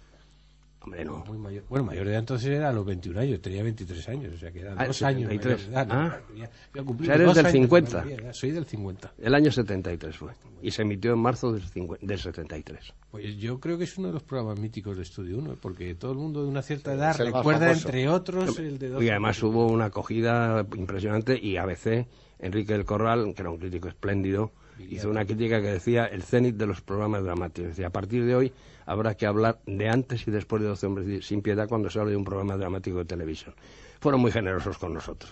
Hombre, 0.83 1.05
no. 1.05 1.23
Muy 1.25 1.37
mayor. 1.37 1.63
Bueno, 1.69 1.85
mayor 1.85 2.03
de 2.05 2.11
edad 2.11 2.19
entonces 2.19 2.49
era 2.49 2.69
a 2.69 2.73
los 2.73 2.85
21 2.85 3.17
años, 3.21 3.41
tenía 3.41 3.63
23 3.63 4.09
años, 4.09 4.33
o 4.33 4.37
sea 4.37 4.51
que 4.51 4.59
eran 4.59 4.77
Ah, 4.77 4.85
dos 4.87 5.01
años. 5.01 5.29
73. 5.31 5.57
mayor 5.57 5.59
de 5.69 5.73
edad, 5.73 5.87
¿no? 5.87 5.93
Ah. 5.93 6.21
Ya- 6.35 6.49
ya 6.75 6.81
O 6.81 7.03
sea, 7.05 7.15
eres 7.15 7.25
dos 7.27 7.35
del 7.35 7.45
años 7.45 7.53
de 7.53 7.59
50. 7.61 8.03
mayoría. 8.03 8.33
Soy 8.33 8.51
del 8.51 8.65
50. 8.65 9.13
El 9.17 9.33
año 9.35 9.51
73 9.51 10.17
fue. 10.17 10.31
Y 10.61 10.71
se 10.71 10.81
emitió 10.81 11.13
en 11.13 11.19
marzo 11.19 11.53
del, 11.53 11.63
50 11.63 12.05
del 12.05 12.19
73. 12.19 12.93
Pues 13.11 13.37
yo 13.37 13.59
creo 13.61 13.77
que 13.77 13.85
es 13.85 13.97
uno 13.97 14.07
de 14.09 14.13
los 14.15 14.23
programas 14.23 14.59
míticos 14.59 14.97
de 14.97 15.03
Estudio 15.03 15.37
1, 15.37 15.55
porque 15.61 15.95
todo 15.95 16.11
el 16.11 16.17
mundo 16.17 16.43
de 16.43 16.49
una 16.49 16.61
cierta 16.61 16.93
edad 16.93 17.17
recuerda, 17.17 17.71
entre 17.71 18.09
otros, 18.09 18.59
el 18.59 18.77
de 18.77 18.89
dos 18.89 19.01
Y 19.03 19.09
además 19.09 19.41
hubo 19.41 19.67
una 19.67 19.85
acogida 19.85 20.65
impresionante 20.75 21.39
y 21.41 21.55
ABC, 21.57 22.07
Enrique 22.39 22.73
del 22.73 22.83
Corral, 22.83 23.33
que 23.33 23.41
era 23.41 23.49
un 23.51 23.57
crítico 23.57 23.87
espléndido, 23.87 24.51
hizo 24.89 25.09
una 25.09 25.23
crítica 25.23 25.61
que 25.61 25.67
decía 25.67 26.05
el 26.07 26.23
cenit 26.23 26.55
de 26.57 26.65
los 26.65 26.81
programas 26.81 27.23
dramáticos. 27.23 27.69
Decía, 27.69 27.87
a 27.87 27.91
partir 27.91 28.25
de 28.25 28.35
hoy 28.35 28.51
habrá 28.85 29.15
que 29.15 29.25
hablar 29.25 29.59
de 29.65 29.89
antes 29.89 30.27
y 30.27 30.31
después 30.31 30.61
de 30.61 30.67
12 30.69 30.85
hombres 30.85 31.25
sin 31.25 31.41
piedad 31.41 31.67
cuando 31.67 31.89
se 31.89 31.99
hable 31.99 32.11
de 32.11 32.17
un 32.17 32.25
programa 32.25 32.57
dramático 32.57 32.99
de 32.99 33.05
televisión. 33.05 33.53
Fueron 33.99 34.21
muy 34.21 34.31
generosos 34.31 34.77
con 34.77 34.93
nosotros. 34.93 35.31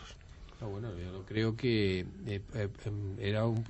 Ah, 0.61 0.67
bueno, 0.67 0.89
yo 0.95 1.23
creo 1.25 1.55
que 1.55 2.01
eh, 2.01 2.05
eh, 2.53 2.69
em, 2.85 3.17
era 3.19 3.47
un 3.47 3.63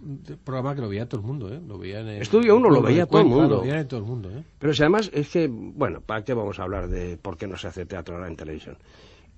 programa 0.44 0.76
que 0.76 0.82
lo 0.82 0.90
veía 0.90 1.08
todo 1.08 1.22
el 1.22 1.28
mundo, 1.28 1.48
¿eh? 1.48 1.62
Lo 1.66 1.78
veían 1.78 2.06
en 2.10 2.22
Estudio 2.22 2.58
Uno 2.58 2.68
lo 2.68 2.82
Pueblo 2.82 2.88
de 2.90 2.94
veía 2.94 3.06
todo 3.06 3.22
el 3.22 3.28
mundo. 3.28 3.56
Lo 3.56 3.62
veían 3.62 3.78
en 3.78 3.88
todo 3.88 4.00
el 4.02 4.06
mundo, 4.06 4.30
¿eh? 4.30 4.44
Pero 4.60 4.74
si 4.74 4.84
además 4.84 5.10
es 5.14 5.30
que, 5.30 5.48
bueno, 5.48 6.02
¿para 6.02 6.26
qué 6.26 6.34
vamos 6.34 6.60
a 6.60 6.64
hablar 6.64 6.90
de 6.90 7.16
por 7.16 7.38
qué 7.38 7.48
no 7.48 7.56
se 7.56 7.70
hace 7.70 7.86
teatro 7.86 8.16
ahora 8.16 8.28
en 8.28 8.36
televisión? 8.36 8.78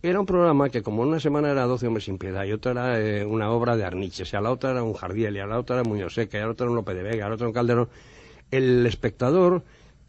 Era 0.02 0.20
un 0.20 0.26
programa 0.26 0.70
que 0.70 0.82
como 0.82 1.04
una 1.04 1.20
semana 1.20 1.52
era 1.52 1.66
12 1.66 1.88
hombres 1.88 2.06
sin 2.06 2.18
piedad 2.18 2.44
y 2.44 2.54
otra 2.54 2.72
era 2.72 3.00
eh, 3.00 3.24
una 3.24 3.52
obra 3.52 3.78
de 3.78 3.86
Arniches, 3.86 4.34
y 4.34 4.36
a 4.36 4.42
la 4.42 4.52
otra 4.52 4.72
era 4.72 4.82
un 4.82 4.94
Jardiel, 4.94 5.38
y 5.38 5.40
a 5.40 5.46
la 5.46 5.60
otra 5.60 5.76
era 5.76 5.88
Muñoz 5.88 6.16
Seca, 6.16 6.40
y 6.40 6.42
a 6.42 6.46
la 6.46 6.52
otra 6.54 6.66
era 6.66 6.72
un 6.72 6.76
Lope 6.76 6.96
de 6.96 7.04
Vega, 7.04 7.28
a 7.28 7.30
la 7.30 7.36
otra 7.36 7.48
un 7.48 7.54
Calderón, 7.54 7.88
el 8.50 8.84
espectador 8.88 9.64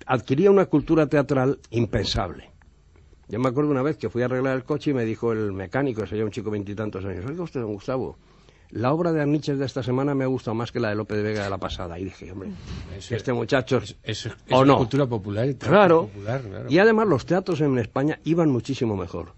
adquiría 0.07 0.51
una 0.51 0.67
cultura 0.67 1.07
teatral 1.07 1.59
impensable. 1.71 2.51
Yo 3.29 3.39
me 3.41 3.49
acuerdo 3.49 3.71
una 3.71 3.83
vez 3.83 3.97
que 3.97 4.11
fui 4.11 4.23
a 4.23 4.27
arreglar 4.27 4.55
el 4.57 4.65
coche 4.65 4.91
y 4.91 4.95
me 4.95 5.05
dijo 5.05 5.33
el 5.33 5.53
mecánico, 5.53 6.05
ese 6.05 6.17
ya 6.19 6.25
un 6.25 6.31
chico 6.31 6.51
veintitantos 6.51 7.05
años, 7.05 7.25
oiga 7.27 7.43
usted, 7.43 7.61
don 7.61 7.73
Gustavo, 7.73 8.19
la 8.71 8.93
obra 8.93 9.13
de 9.13 9.21
Arniches 9.23 9.59
de 9.59 9.65
esta 9.65 9.83
semana 9.83 10.15
me 10.15 10.25
ha 10.25 10.27
gustado 10.27 10.55
más 10.55 10.73
que 10.73 10.81
la 10.81 10.89
de 10.91 10.97
Lope 10.97 11.15
de 11.17 11.23
Vega 11.23 11.45
de 11.45 11.51
la 11.51 11.59
pasada. 11.59 11.99
Y 11.99 12.05
dije, 12.05 12.33
hombre, 12.33 12.51
Eso- 12.97 13.15
este 13.15 13.33
muchacho... 13.33 13.79
Eso, 13.79 13.95
eso 14.03 14.29
es 14.29 14.35
¿O 14.53 14.59
una 14.61 14.73
no? 14.73 14.79
cultura 14.79 15.07
popular. 15.07 15.47
y 15.47 15.55
teatro 15.55 15.69
Claro. 15.71 16.01
popular, 16.09 16.43
claro. 16.43 16.67
Y 16.71 16.79
además 16.79 17.07
los 17.09 17.25
teatros 17.25 17.61
en 17.61 17.79
España 17.79 18.19
iban 18.25 18.51
muchísimo 18.51 18.97
mejor. 18.97 19.33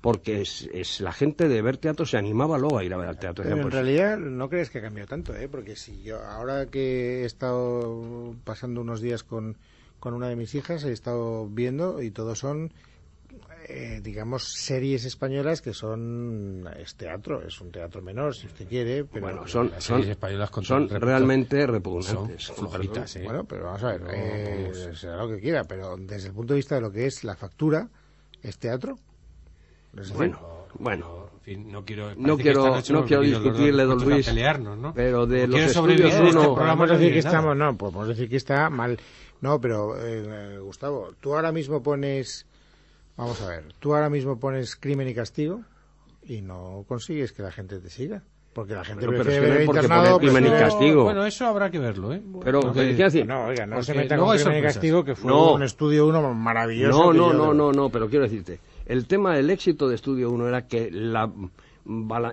Porque 0.00 0.40
es, 0.40 0.66
es- 0.72 1.00
la 1.00 1.12
gente 1.12 1.46
de 1.46 1.60
ver 1.60 1.76
teatro 1.76 2.06
se 2.06 2.16
animaba 2.16 2.56
luego 2.58 2.78
a 2.78 2.84
ir 2.84 2.94
a 2.94 2.96
ver 2.96 3.08
al 3.10 3.18
teatro. 3.18 3.44
Pero 3.44 3.56
en 3.56 3.62
pues, 3.62 3.74
realidad 3.74 4.16
no 4.18 4.48
crees 4.48 4.70
que 4.70 4.78
ha 4.78 4.82
cambiado 4.82 5.08
tanto, 5.08 5.36
¿eh? 5.36 5.46
Porque 5.46 5.76
si 5.76 6.02
yo 6.02 6.18
ahora 6.24 6.66
que 6.66 7.20
he 7.22 7.24
estado 7.26 8.34
pasando 8.44 8.80
unos 8.80 9.02
días 9.02 9.22
con, 9.24 9.58
con 10.00 10.14
una 10.14 10.28
de 10.28 10.36
mis 10.36 10.54
hijas, 10.54 10.82
he 10.84 10.92
estado 10.92 11.46
viendo 11.46 12.02
y 12.02 12.10
todos 12.10 12.38
son, 12.38 12.72
eh, 13.68 14.00
digamos, 14.02 14.44
series 14.44 15.04
españolas 15.04 15.60
que 15.62 15.74
son 15.74 16.68
es 16.78 16.94
teatro, 16.96 17.42
es 17.46 17.60
un 17.60 17.70
teatro 17.70 18.02
menor 18.02 18.34
si 18.34 18.46
usted 18.46 18.66
quiere, 18.66 19.04
pero 19.04 19.26
bueno, 19.26 19.46
son, 19.46 19.70
las 19.70 19.84
son, 19.84 19.98
series 19.98 20.12
españolas 20.12 20.50
con 20.50 20.64
son 20.64 20.88
realmente 20.88 21.60
Son 21.60 21.72
repugnantes. 21.72 22.46
flojitas, 22.50 23.16
¿eh? 23.16 23.22
bueno, 23.24 23.44
pero 23.44 23.64
vamos 23.66 23.84
a 23.84 23.92
ver, 23.92 24.00
No, 24.00 24.08
eh, 24.12 24.90
será 24.94 25.16
lo 25.18 25.28
que 25.28 25.38
quiera, 25.40 25.64
pero 25.64 25.96
desde 25.96 26.28
el 26.28 26.34
punto 26.34 26.54
de 26.54 26.58
vista 26.58 26.74
de 26.76 26.80
lo 26.80 26.90
que 26.90 27.06
es 27.06 27.22
la 27.22 27.36
factura, 27.36 27.88
es 28.42 28.58
teatro. 28.58 28.98
Es 29.92 29.96
decir, 30.08 30.16
Bueno, 30.16 30.38
bueno. 30.78 31.30
En 31.34 31.40
fin, 31.42 31.72
no 31.72 31.84
quiero, 31.84 32.14
No 32.16 32.36
quiero- 32.36 32.64
no 32.90 33.04
quiero 33.04 33.22
los 33.22 33.42
discutirle, 33.42 33.84
don 33.84 34.04
Luis, 34.04 34.26
pelearnos, 34.26 34.76
¿no? 34.78 34.92
pero 34.94 35.26
de 35.26 35.40
Como 35.42 35.56
los 35.58 35.72
quiero 35.72 35.88
estudios 35.88 36.14
uno- 36.20 36.28
este 36.28 36.46
podemos 36.54 36.88
no 36.88 36.98
decir 36.98 37.12
que 37.12 37.18
estamos, 37.18 37.56
no, 37.56 37.76
podemos 37.78 38.08
decir 38.08 38.28
que 38.28 38.36
está 38.36 38.70
mal. 38.70 38.98
No, 39.40 39.60
pero 39.60 39.94
eh, 39.98 40.58
Gustavo, 40.58 41.14
tú 41.20 41.34
ahora 41.34 41.50
mismo 41.52 41.82
pones, 41.82 42.46
vamos 43.16 43.40
a 43.42 43.48
ver, 43.48 43.64
tú 43.78 43.94
ahora 43.94 44.10
mismo 44.10 44.38
pones 44.38 44.76
crimen 44.76 45.08
y 45.08 45.14
castigo 45.14 45.62
y 46.22 46.42
no 46.42 46.84
consigues 46.86 47.32
que 47.32 47.42
la 47.42 47.50
gente 47.50 47.78
te 47.78 47.88
siga, 47.88 48.22
porque 48.52 48.74
la 48.74 48.84
gente 48.84 49.06
Bueno, 49.06 49.22
pero 49.22 49.24
prefiere 49.24 49.46
no 49.46 49.52
ver 49.52 49.60
hay 49.62 49.66
por 49.66 49.74
qué 49.76 49.80
internado, 49.82 50.18
crimen 50.18 50.46
y 50.46 50.50
castigo. 50.50 51.04
Bueno, 51.04 51.24
eso 51.24 51.46
habrá 51.46 51.70
que 51.70 51.78
verlo, 51.78 52.12
¿eh? 52.12 52.22
Pero, 52.44 52.60
Porque- 52.60 52.94
¿qué? 52.96 53.24
No, 53.24 53.46
oiga, 53.46 53.64
no 53.66 53.76
Porque 53.76 53.86
se 53.86 53.94
meta 53.94 54.16
luego 54.16 54.32
con 54.32 54.38
crimen 54.42 54.58
y 54.58 54.62
castigo, 54.62 55.04
que 55.04 55.14
fue 55.14 55.30
No. 55.30 55.54
un 55.54 55.62
estudio 55.62 56.06
uno 56.06 56.34
maravilloso. 56.34 56.98
No, 56.98 57.12
no, 57.14 57.32
no, 57.32 57.50
de- 57.52 57.54
no, 57.56 57.72
no, 57.72 57.88
pero 57.90 58.08
quiero 58.10 58.24
decirte, 58.24 58.60
el 58.86 59.06
tema 59.06 59.34
del 59.36 59.48
éxito 59.48 59.88
de 59.88 59.94
Estudio 59.94 60.30
1 60.30 60.48
era 60.48 60.66
que 60.66 60.90
la, 60.90 61.30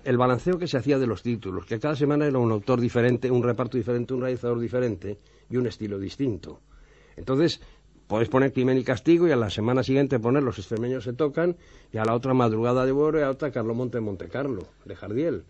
el 0.04 0.18
balanceo 0.18 0.58
que 0.60 0.68
se 0.68 0.78
hacía 0.78 1.00
de 1.00 1.08
los 1.08 1.24
títulos, 1.24 1.66
que 1.66 1.80
cada 1.80 1.96
semana 1.96 2.26
era 2.28 2.38
un 2.38 2.52
autor 2.52 2.82
diferente, 2.82 3.32
un 3.32 3.44
reparto 3.44 3.78
diferente, 3.78 4.14
un 4.14 4.22
realizador 4.22 4.60
diferente 4.60 5.18
y 5.50 5.56
un 5.56 5.68
estilo 5.68 5.98
distinto. 6.00 6.60
Entonces, 7.18 7.60
podéis 8.08 8.30
poner 8.30 8.54
Crimen 8.54 8.78
y 8.78 8.84
Castigo 8.84 9.28
y 9.28 9.32
a 9.32 9.36
la 9.36 9.50
semana 9.50 9.84
siguiente 9.84 10.20
poner 10.20 10.44
Los 10.44 10.58
extremeños 10.60 11.04
se 11.04 11.14
tocan 11.14 11.58
y 11.92 11.98
a 11.98 12.06
la 12.06 12.14
otra 12.14 12.34
Madrugada 12.34 12.86
de 12.86 12.94
Boro 12.94 13.20
y 13.20 13.24
a 13.24 13.26
la 13.26 13.32
otra 13.32 13.52
Carlo 13.52 13.76
Monte 13.76 14.00
Monte 14.00 14.30
Carlo, 14.30 14.64
de 14.86 14.96
Jardiel. 14.96 15.44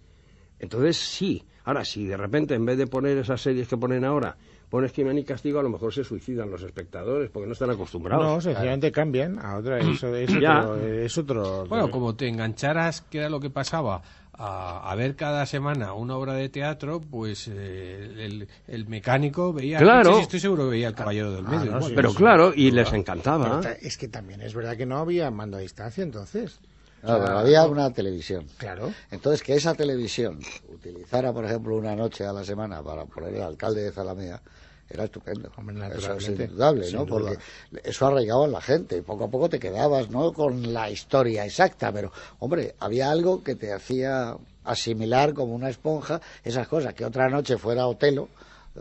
Entonces, 0.59 0.97
sí. 0.97 1.43
Ahora, 1.65 1.85
si 1.85 2.05
de 2.05 2.17
repente, 2.17 2.55
en 2.55 2.65
vez 2.65 2.77
de 2.77 2.87
poner 2.87 3.17
esas 3.17 3.41
series 3.41 3.67
que 3.67 3.77
ponen 3.77 4.05
ahora, 4.05 4.37
pones 4.69 4.91
Crimen 4.93 5.17
y 5.17 5.23
Castigo, 5.23 5.59
a 5.59 5.63
lo 5.63 5.69
mejor 5.69 5.93
se 5.93 6.03
suicidan 6.03 6.49
los 6.49 6.63
espectadores 6.63 7.29
porque 7.29 7.45
no 7.45 7.53
están 7.53 7.69
acostumbrados. 7.69 8.25
No, 8.25 8.41
sencillamente 8.41 8.91
cambian 8.91 9.37
a 9.39 9.57
otra, 9.57 9.77
eso, 9.79 10.15
es, 10.15 10.31
Ya. 10.39 10.61
otro, 10.61 10.77
es 10.87 11.17
otro. 11.17 11.65
Bueno, 11.67 11.91
como 11.91 12.15
te 12.15 12.27
engancharas, 12.27 13.01
que 13.01 13.19
era 13.19 13.29
lo 13.29 13.39
que 13.39 13.49
pasaba, 13.49 14.01
a, 14.37 14.91
a 14.91 14.95
ver 14.95 15.15
cada 15.15 15.45
semana 15.45 15.93
una 15.93 16.15
obra 16.15 16.33
de 16.33 16.49
teatro, 16.49 17.01
pues 17.01 17.47
eh, 17.47 18.13
el, 18.25 18.47
el 18.67 18.87
mecánico 18.87 19.51
veía. 19.53 19.79
Claro. 19.79 20.15
Sí, 20.15 20.21
estoy 20.21 20.39
seguro 20.39 20.65
que 20.65 20.69
veía 20.71 20.89
el 20.89 20.95
caballero 20.95 21.31
del 21.31 21.45
Ah, 21.47 21.49
medio. 21.49 21.71
no, 21.79 21.87
Pero 21.95 22.11
sí. 22.11 22.15
claro, 22.17 22.53
y 22.55 22.71
les 22.71 22.91
encantaba. 22.93 23.45
Pero 23.45 23.61
ta- 23.61 23.71
es 23.73 23.97
que 23.97 24.07
también 24.07 24.41
es 24.41 24.53
verdad 24.53 24.77
que 24.77 24.85
no 24.85 24.97
había 24.99 25.31
mando 25.31 25.57
a 25.57 25.59
distancia 25.61 26.03
entonces. 26.03 26.59
No, 27.03 27.19
pero 27.19 27.37
había 27.37 27.65
una 27.65 27.91
televisión. 27.93 28.45
Claro. 28.57 28.91
Entonces, 29.11 29.43
que 29.43 29.53
esa 29.55 29.75
televisión 29.75 30.39
utilizara, 30.67 31.31
por 31.31 31.45
ejemplo, 31.45 31.75
una 31.75 31.95
noche 31.95 32.25
a 32.25 32.33
la 32.33 32.43
semana 32.43 32.81
para 32.81 33.05
poner 33.05 33.35
el 33.35 33.41
alcalde 33.43 33.83
de 33.83 33.91
Zalamea, 33.91 34.41
era 34.89 35.05
estupendo. 35.05 35.51
Hombre, 35.57 35.87
eso 35.95 36.13
es 36.13 36.27
indudable, 36.29 36.91
¿no? 36.91 37.05
duda. 37.05 37.31
Porque 37.31 37.39
eso 37.83 38.07
arraigaba 38.07 38.45
en 38.45 38.51
la 38.51 38.61
gente 38.61 38.97
y 38.97 39.01
poco 39.01 39.25
a 39.25 39.29
poco 39.29 39.49
te 39.49 39.59
quedabas, 39.59 40.09
¿no? 40.09 40.33
Con 40.33 40.73
la 40.73 40.89
historia 40.89 41.45
exacta, 41.45 41.91
pero, 41.91 42.11
hombre, 42.39 42.75
había 42.79 43.11
algo 43.11 43.43
que 43.43 43.55
te 43.55 43.73
hacía 43.73 44.37
asimilar 44.63 45.33
como 45.33 45.55
una 45.55 45.69
esponja 45.69 46.21
esas 46.43 46.67
cosas, 46.67 46.93
que 46.93 47.05
otra 47.05 47.29
noche 47.29 47.57
fuera 47.57 47.87
Otelo, 47.87 48.29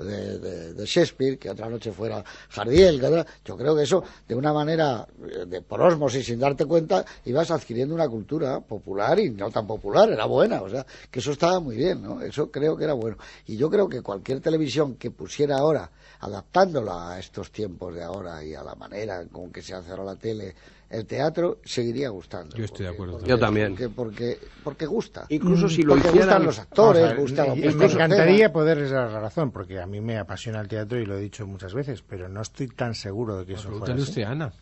de, 0.04 0.38
de- 0.38 0.74
de 0.74 0.84
Shakespeare, 0.86 1.38
que 1.38 1.50
otra 1.50 1.68
noche 1.68 1.92
fuera 1.92 2.24
Jardiel, 2.50 3.02
otra- 3.04 3.26
yo 3.44 3.56
creo 3.56 3.74
que 3.76 3.82
eso, 3.82 4.02
de 4.28 4.34
una 4.34 4.52
manera, 4.52 5.06
eh, 5.28 5.46
de 5.46 5.62
por 5.62 5.80
osmosis, 5.80 6.26
sin 6.26 6.38
darte 6.38 6.64
cuenta, 6.66 7.04
ibas 7.24 7.50
adquiriendo 7.50 7.94
una 7.94 8.08
cultura 8.08 8.60
popular 8.60 9.18
y 9.18 9.30
no 9.30 9.50
tan 9.50 9.66
popular, 9.66 10.10
era 10.10 10.24
buena, 10.26 10.62
o 10.62 10.68
sea, 10.68 10.84
que 11.10 11.18
eso 11.20 11.32
estaba 11.32 11.60
muy 11.60 11.76
bien, 11.76 12.02
¿no? 12.02 12.20
Eso 12.22 12.50
creo 12.50 12.76
que 12.76 12.84
era 12.84 12.92
bueno. 12.94 13.16
Y 13.46 13.56
yo 13.56 13.68
creo 13.70 13.88
que 13.88 14.02
cualquier 14.02 14.40
televisión 14.40 14.94
que 14.96 15.10
pusiera 15.10 15.58
ahora, 15.58 15.90
adaptándola 16.20 17.12
a 17.12 17.18
estos 17.18 17.50
tiempos 17.50 17.94
de 17.94 18.02
ahora 18.02 18.42
y 18.44 18.54
a 18.54 18.62
la 18.62 18.74
manera 18.74 19.24
con 19.30 19.50
que 19.50 19.62
se 19.62 19.74
hace 19.74 19.90
ahora 19.90 20.04
la 20.04 20.16
tele, 20.16 20.54
el 20.88 21.04
teatro, 21.06 21.58
seguiría 21.64 22.08
gustando. 22.10 22.56
Yo 22.56 22.64
estoy 22.64 22.86
de 22.86 22.92
acuerdo. 22.92 23.14
Porque- 23.14 23.28
Yo 23.28 23.38
también. 23.38 23.70
Porque, 23.72 23.88
porque, 23.88 24.38
porque 24.62 24.86
gusta. 24.86 25.26
Incluso 25.28 25.68
si 25.68 25.82
lo 25.82 25.94
porque 25.94 26.08
hicieran... 26.08 26.28
gustan 26.28 26.44
los 26.46 26.58
actores, 26.58 27.14
puesta 27.14 27.54
me 27.54 27.66
encantaría 27.86 28.52
poderles 28.52 28.90
dar 28.90 29.10
la 29.10 29.20
razón, 29.20 29.50
porque 29.50 29.80
a 29.80 29.86
mí 29.86 30.00
me 30.00 30.16
apasiona 30.18 30.60
el 30.60 30.68
teatro 30.68 30.98
y 31.00 31.06
lo 31.06 31.16
he 31.16 31.20
dicho 31.20 31.46
muchas 31.46 31.74
veces, 31.74 32.02
pero 32.02 32.28
no 32.28 32.40
estoy 32.42 32.68
tan 32.68 32.94
seguro 32.94 33.38
de 33.38 33.46
que 33.46 33.54
eso 33.54 33.62
fuera 33.68 33.84
Pregúntale 33.86 34.02
así. 34.02 34.10
usted 34.10 34.22
a 34.22 34.30
Ana, 34.30 34.44
Ana 34.44 34.52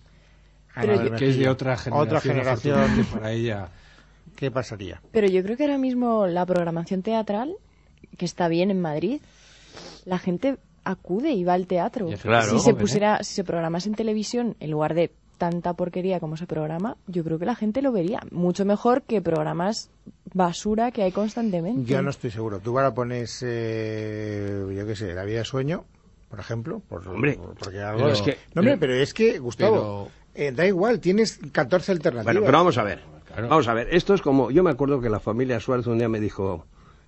Pero 0.81 0.93
yo- 0.95 0.99
Bermejillo. 1.03 1.19
que 1.19 1.29
es 1.31 1.39
de 1.39 1.49
otra 1.49 1.77
generación. 1.77 2.07
Otra 2.09 2.21
generación, 2.21 2.75
afortunadamente 2.79 3.13
para 3.19 3.33
ella. 3.33 3.69
¿qué 4.37 4.51
pasaría? 4.51 5.01
Pero 5.13 5.29
yo 5.29 5.43
creo 5.45 5.57
que 5.57 5.63
ahora 5.65 5.79
mismo 5.79 6.27
la 6.27 6.45
programación 6.47 7.03
teatral, 7.03 7.55
que 8.17 8.25
está 8.25 8.49
bien 8.49 8.71
en 8.71 8.81
Madrid, 8.81 9.21
la 10.07 10.19
gente 10.19 10.57
acude 10.83 11.31
y 11.33 11.45
va 11.45 11.55
al 11.55 11.67
teatro. 11.67 12.09
Claro. 12.21 12.51
si 12.51 12.59
se 12.59 12.71
¿eh? 12.71 12.75
pusiera, 12.75 13.23
si 13.23 13.35
se 13.35 13.45
programase 13.45 13.89
en 13.89 13.95
televisión 13.95 14.57
en 14.61 14.71
lugar 14.71 14.95
de 14.95 15.13
tanta 15.39 15.73
porquería 15.75 16.21
como 16.21 16.37
se 16.37 16.47
programa, 16.47 16.97
yo 17.07 17.25
creo 17.25 17.39
que 17.39 17.47
la 17.47 17.55
gente 17.55 17.83
lo 17.83 17.93
vería 17.93 18.21
mucho 18.31 18.65
mejor 18.65 19.03
que 19.03 19.21
programas 19.21 19.91
basura 20.33 20.91
que 20.91 21.03
hay 21.03 21.13
constantemente. 21.13 21.85
Yo 21.91 22.03
no 22.03 22.11
estoy 22.11 22.31
seguro. 22.31 22.59
Tú 22.61 22.77
ahora 22.79 22.95
pones, 22.95 23.43
eh, 23.45 24.65
yo 24.77 24.87
qué 24.87 24.97
sé, 24.97 25.15
La 25.15 25.25
vida 25.25 25.39
de 25.39 25.45
sueño, 25.45 25.85
por 26.29 26.41
ejemplo. 26.41 26.81
Por, 26.89 27.07
Hombre, 27.09 27.35
por- 27.35 27.55
porque 27.55 27.81
algo... 27.81 27.99
pero 28.01 28.13
es 28.13 28.23
que- 28.23 28.39
no, 28.55 28.61
hombre, 28.61 28.77
pero- 28.77 28.93
pero 28.93 28.95
es 28.95 29.15
que, 29.15 29.39
Gustavo, 29.39 30.09
eh, 30.35 30.53
da 30.53 30.67
igual, 30.67 31.01
tienes 31.01 31.39
14 31.53 31.93
alternativas. 31.93 32.35
Bueno, 32.35 32.47
pero 32.47 32.59
vamos 32.59 32.79
a 32.79 32.83
ver. 32.85 33.01
Claro. 33.27 33.49
Vamos 33.49 33.67
a 33.69 33.75
ver. 33.75 33.89
Esto 33.93 34.15
es 34.15 34.23
como. 34.23 34.51
Yo 34.53 34.63
me 34.63 34.71
acuerdo 34.71 35.01
que 35.01 35.09
la 35.09 35.19
familia 35.19 35.59
Suárez 35.59 35.87
un 35.89 35.99
día 35.99 36.09
me 36.09 36.21
dijo, 36.21 36.67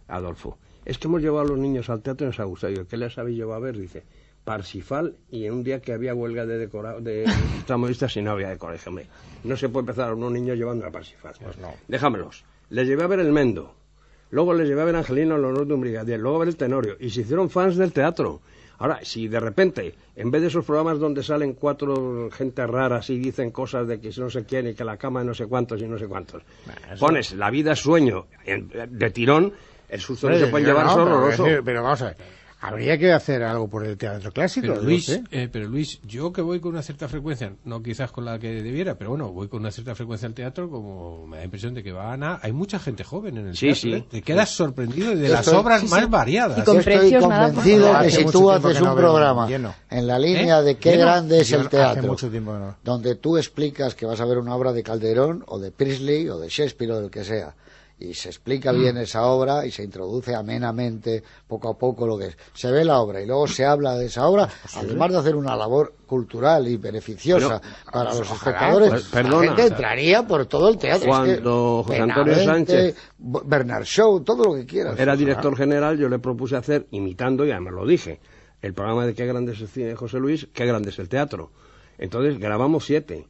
Adolfo, 0.09 0.59
es 0.85 0.99
que 0.99 1.07
hemos 1.07 1.23
llevado 1.23 1.43
a 1.43 1.49
los 1.49 1.59
niños 1.59 1.89
al 1.91 2.03
teatro 2.03 2.27
y 2.27 2.31
nos 2.31 2.41
ha 2.41 2.45
gustado. 2.45 2.73
Y 2.73 2.77
yo, 2.77 2.89
¿qué 2.89 2.97
les 2.97 3.17
habéis 3.19 3.37
llevado 3.37 3.57
a 3.57 3.65
ver? 3.65 3.79
Dice, 3.79 4.03
Parsifal 4.47 5.17
y 5.29 5.45
en 5.45 5.53
un 5.55 5.65
día 5.65 5.81
que 5.83 5.93
había 5.93 6.15
huelga 6.15 6.47
de 6.47 6.69
decora- 6.69 7.01
de 7.01 7.25
tramoyistas 7.67 8.17
y 8.17 8.23
no 8.23 8.31
había. 8.31 8.51
Dije, 8.55 8.89
hombre, 8.89 9.07
no 9.45 9.57
se 9.57 9.69
puede 9.69 9.83
empezar 9.83 10.11
a 10.11 10.15
unos 10.15 10.31
niños 10.31 10.57
llevando 10.57 10.87
a 10.87 10.91
Parsifal. 10.91 11.35
Pues 11.43 11.59
no. 11.59 11.75
Déjamelos. 11.89 12.45
Les 12.71 12.87
llevé 12.87 13.03
a 13.03 13.09
ver 13.09 13.19
el 13.19 13.33
Mendo. 13.33 13.75
Luego 14.31 14.55
les 14.55 14.69
llevé 14.69 14.83
a 14.83 14.85
ver 14.85 14.95
Angelino 14.97 15.35
al 15.35 15.45
honor 15.45 15.67
de 15.67 15.75
un 15.75 15.81
brigadier. 15.81 16.21
Luego 16.21 16.37
a 16.37 16.41
ver 16.41 16.49
el 16.49 16.57
Tenorio. 16.57 16.97
Y 17.01 17.11
se 17.11 17.23
hicieron 17.23 17.51
fans 17.51 17.77
del 17.77 17.93
teatro. 17.93 18.41
Ahora, 18.79 19.01
si 19.03 19.27
de 19.27 19.41
repente, 19.41 19.95
en 20.15 20.31
vez 20.31 20.43
de 20.43 20.49
esos 20.49 20.65
programas 20.65 20.99
donde 21.01 21.23
salen 21.25 21.55
cuatro 21.55 22.29
gente 22.31 22.65
raras 22.69 23.11
y 23.11 23.19
dicen 23.19 23.51
cosas 23.51 23.89
de 23.89 23.99
que 24.01 24.11
no 24.19 24.31
sé 24.31 24.45
quién 24.45 24.69
y 24.69 24.75
que 24.75 24.85
la 24.85 24.97
cama 24.97 25.25
no 25.25 25.35
sé 25.35 25.47
cuántos 25.47 25.81
y 25.83 25.89
no 25.89 25.99
sé 25.99 26.07
cuántos, 26.07 26.43
pones 27.01 27.33
la 27.33 27.51
vida 27.51 27.73
es 27.73 27.81
sueño 27.81 28.27
en- 28.45 28.69
de 28.69 29.11
tirón, 29.11 29.53
el 29.89 30.01
susto 30.01 30.27
Hombre, 30.27 30.45
se 30.45 30.49
puede 30.51 30.67
llevar 30.67 30.85
no, 30.87 30.93
es 30.93 30.99
horroroso. 30.99 31.45
decir, 31.45 31.63
pero 31.65 31.83
vamos 31.83 32.03
a 32.03 32.05
ver, 32.09 32.17
habría 32.61 32.97
que 32.99 33.13
hacer 33.13 33.43
algo 33.43 33.69
por 33.69 33.85
el 33.87 33.97
teatro 33.99 34.33
clásico. 34.33 34.67
Pero 34.69 34.77
¿no 34.77 34.83
Luis, 34.83 35.09
eh, 35.31 35.49
pero 35.53 35.69
Luis, 35.69 36.01
yo 36.05 36.33
que 36.33 36.41
voy 36.41 36.59
con 36.61 36.73
una 36.73 36.83
cierta 36.83 37.07
frecuencia, 37.09 37.53
no 37.65 37.83
quizás 37.83 38.11
con 38.11 38.25
la 38.25 38.39
que 38.39 38.63
debiera, 38.63 38.97
pero 38.97 39.11
bueno, 39.11 39.31
voy 39.33 39.49
con 39.49 39.61
una 39.61 39.71
cierta 39.71 39.95
frecuencia 39.95 40.27
al 40.27 40.35
teatro, 40.35 40.71
como 40.71 41.27
me 41.27 41.37
da 41.37 41.41
la 41.41 41.45
impresión 41.45 41.75
de 41.75 41.83
que 41.83 41.93
va 41.93 42.13
Ana, 42.13 42.39
hay 42.43 42.53
mucha 42.53 42.79
gente 42.79 43.05
joven 43.05 43.37
en 43.37 43.49
el 43.49 43.57
Sí, 43.57 43.67
teatro. 43.67 43.81
sí. 43.83 43.93
¿eh? 43.93 44.07
Te 44.11 44.23
quedas 44.23 44.51
sorprendido 44.51 45.15
de 45.15 45.27
Yo 45.29 45.33
las 45.35 45.47
estoy- 45.47 45.59
obras 45.61 45.81
sí, 45.83 45.87
sí. 45.89 45.95
más 45.95 46.11
variadas. 46.11 46.59
Y 46.59 46.63
con 46.63 46.75
Yo 46.75 46.81
estoy 46.81 47.11
nada 47.13 47.21
convencido 47.49 47.95
Hace 47.97 48.09
que 48.09 48.15
si 48.17 48.25
tú 48.31 48.51
haces 48.51 48.81
no 48.81 48.91
un 48.93 48.97
programa 48.97 49.47
lleno. 49.49 49.75
en 49.91 50.07
la 50.07 50.19
línea 50.19 50.61
¿Eh? 50.61 50.63
de 50.63 50.75
qué 50.77 50.91
Lleno. 50.93 51.03
grande 51.03 51.41
es 51.41 51.49
Yo 51.49 51.61
el 51.61 51.69
teatro, 51.69 52.03
mucho 52.09 52.31
tiempo 52.31 52.53
que 52.53 52.59
no. 52.59 52.77
donde 52.83 53.15
tú 53.17 53.37
explicas 53.37 53.95
que 53.95 54.07
vas 54.07 54.21
a 54.21 54.25
ver 54.25 54.39
una 54.39 54.55
obra 54.55 54.73
de 54.73 54.83
Calderón 54.83 55.45
o 55.47 55.59
de 55.59 55.71
Priestley 55.73 56.29
o 56.31 56.39
de 56.39 56.49
Shakespeare 56.49 56.91
o 56.93 57.01
del 57.03 57.11
que 57.11 57.23
sea, 57.25 57.55
y 57.99 58.13
se 58.13 58.29
explica 58.29 58.73
Mm. 58.73 58.79
bien 58.81 58.97
esa 58.99 59.25
obra 59.27 59.65
y 59.65 59.71
se 59.71 59.83
introduce 59.83 60.35
amenamente 60.35 61.23
poco 61.49 61.71
a 61.71 61.79
poco 61.79 62.07
lo 62.07 62.19
que 62.19 62.27
es. 62.27 62.37
Se 62.53 62.71
ve 62.71 62.85
la 62.85 62.99
obra 63.01 63.23
y 63.23 63.27
luego 63.27 63.47
se 63.49 63.65
habla 63.65 63.95
de 63.97 64.07
esa 64.07 64.27
obra, 64.29 64.49
además 64.75 65.13
de 65.13 65.19
hacer 65.19 65.35
una 65.35 65.57
labor 65.57 65.95
cultural 66.07 66.69
y 66.69 66.77
beneficiosa 66.77 67.61
para 67.91 68.13
los 68.15 68.31
espectadores, 68.31 68.91
pues, 68.91 69.13
la 69.25 69.41
gente 69.41 69.67
entraría 69.67 70.23
por 70.27 70.45
todo 70.47 70.69
el 70.69 70.77
teatro. 70.77 70.99
Es 70.99 71.05
que 71.05 71.41
Cuando 71.43 71.83
José 71.87 72.01
Antonio 72.01 72.35
Sánchez- 72.35 72.95
Bernard 73.19 73.85
Shaw, 73.85 74.21
todo 74.21 74.45
lo 74.45 74.55
que 74.55 74.67
quieras. 74.67 74.99
Era 74.99 75.17
director 75.17 75.57
general, 75.57 75.97
yo 75.99 76.09
le 76.09 76.19
propuse 76.19 76.57
hacer, 76.57 76.87
imitando, 76.91 77.47
y 77.47 77.51
además 77.51 77.73
lo 77.73 77.87
dije, 77.87 78.21
el 78.63 78.75
programa 78.75 79.07
de 79.07 79.15
Qué 79.15 79.25
grande 79.27 79.53
es 79.53 79.61
el 79.63 79.69
cine 79.69 79.87
de 79.87 79.97
José 79.97 80.19
Luis, 80.19 80.49
Qué 80.53 80.67
grande 80.67 80.91
es 80.91 80.99
el 80.99 81.09
teatro. 81.09 81.51
Entonces 81.99 82.39
grabamos 82.39 82.85
siete. 82.85 83.27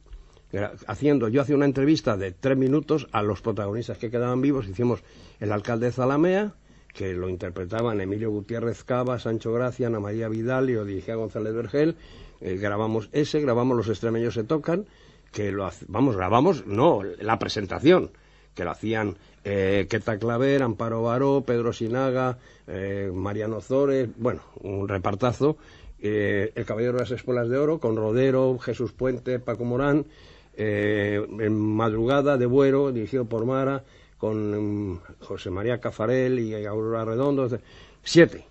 Haciendo, 0.87 1.27
yo 1.27 1.41
hacía 1.41 1.55
una 1.55 1.65
entrevista 1.65 2.17
de 2.17 2.31
tres 2.31 2.57
minutos 2.57 3.07
a 3.11 3.21
los 3.21 3.41
protagonistas 3.41 3.97
que 3.97 4.09
quedaban 4.09 4.41
vivos. 4.41 4.67
Hicimos 4.67 5.01
el 5.39 5.51
alcalde 5.51 5.87
de 5.87 5.91
Zalamea, 5.91 6.53
que 6.97 7.13
lo 7.13 7.29
interpretaban 7.29 8.01
Emilio 8.01 8.31
Gutiérrez 8.31 8.83
Cava, 8.83 9.19
Sancho 9.19 9.53
Gracia, 9.53 9.87
Ana 9.87 9.99
María 9.99 10.29
Vidal 10.29 10.69
y 10.69 10.73
lo 10.73 10.83
dirigía 10.83 11.15
González 11.15 11.53
Vergel. 11.53 11.95
Eh, 12.41 12.57
grabamos 12.57 13.09
ese, 13.11 13.39
grabamos 13.39 13.77
Los 13.77 13.89
extremeños 13.89 14.33
se 14.33 14.43
tocan, 14.43 14.85
que 15.31 15.51
lo 15.51 15.69
vamos, 15.87 16.15
grabamos, 16.15 16.65
no, 16.65 17.03
la 17.03 17.37
presentación, 17.37 18.11
que 18.55 18.63
lo 18.63 18.71
hacían 18.71 19.17
eh, 19.43 19.85
Queta 19.89 20.17
Claver, 20.17 20.63
Amparo 20.63 21.03
Baró, 21.03 21.43
Pedro 21.45 21.71
Sinaga, 21.71 22.39
eh, 22.67 23.11
Mariano 23.13 23.61
Zores, 23.61 24.09
bueno, 24.17 24.41
un 24.61 24.87
repartazo. 24.87 25.57
El 25.99 26.63
Caballero 26.65 26.93
de 26.93 26.99
las 26.99 27.11
Espuelas 27.11 27.49
de 27.49 27.57
Oro, 27.57 27.79
con 27.79 27.95
Rodero, 27.95 28.59
Jesús 28.59 28.91
Puente, 28.91 29.39
Paco 29.39 29.65
Morán, 29.65 30.05
eh, 30.57 31.25
en 31.39 31.59
Madrugada 31.59 32.37
de 32.37 32.45
Buero, 32.45 32.91
dirigido 32.91 33.25
por 33.25 33.45
Mara, 33.45 33.83
con 34.17 34.91
mm, 34.91 34.99
José 35.21 35.49
María 35.49 35.79
Cafarel 35.79 36.39
y 36.39 36.65
Aurora 36.65 37.05
Redondo, 37.05 37.47
siete. 38.03 38.45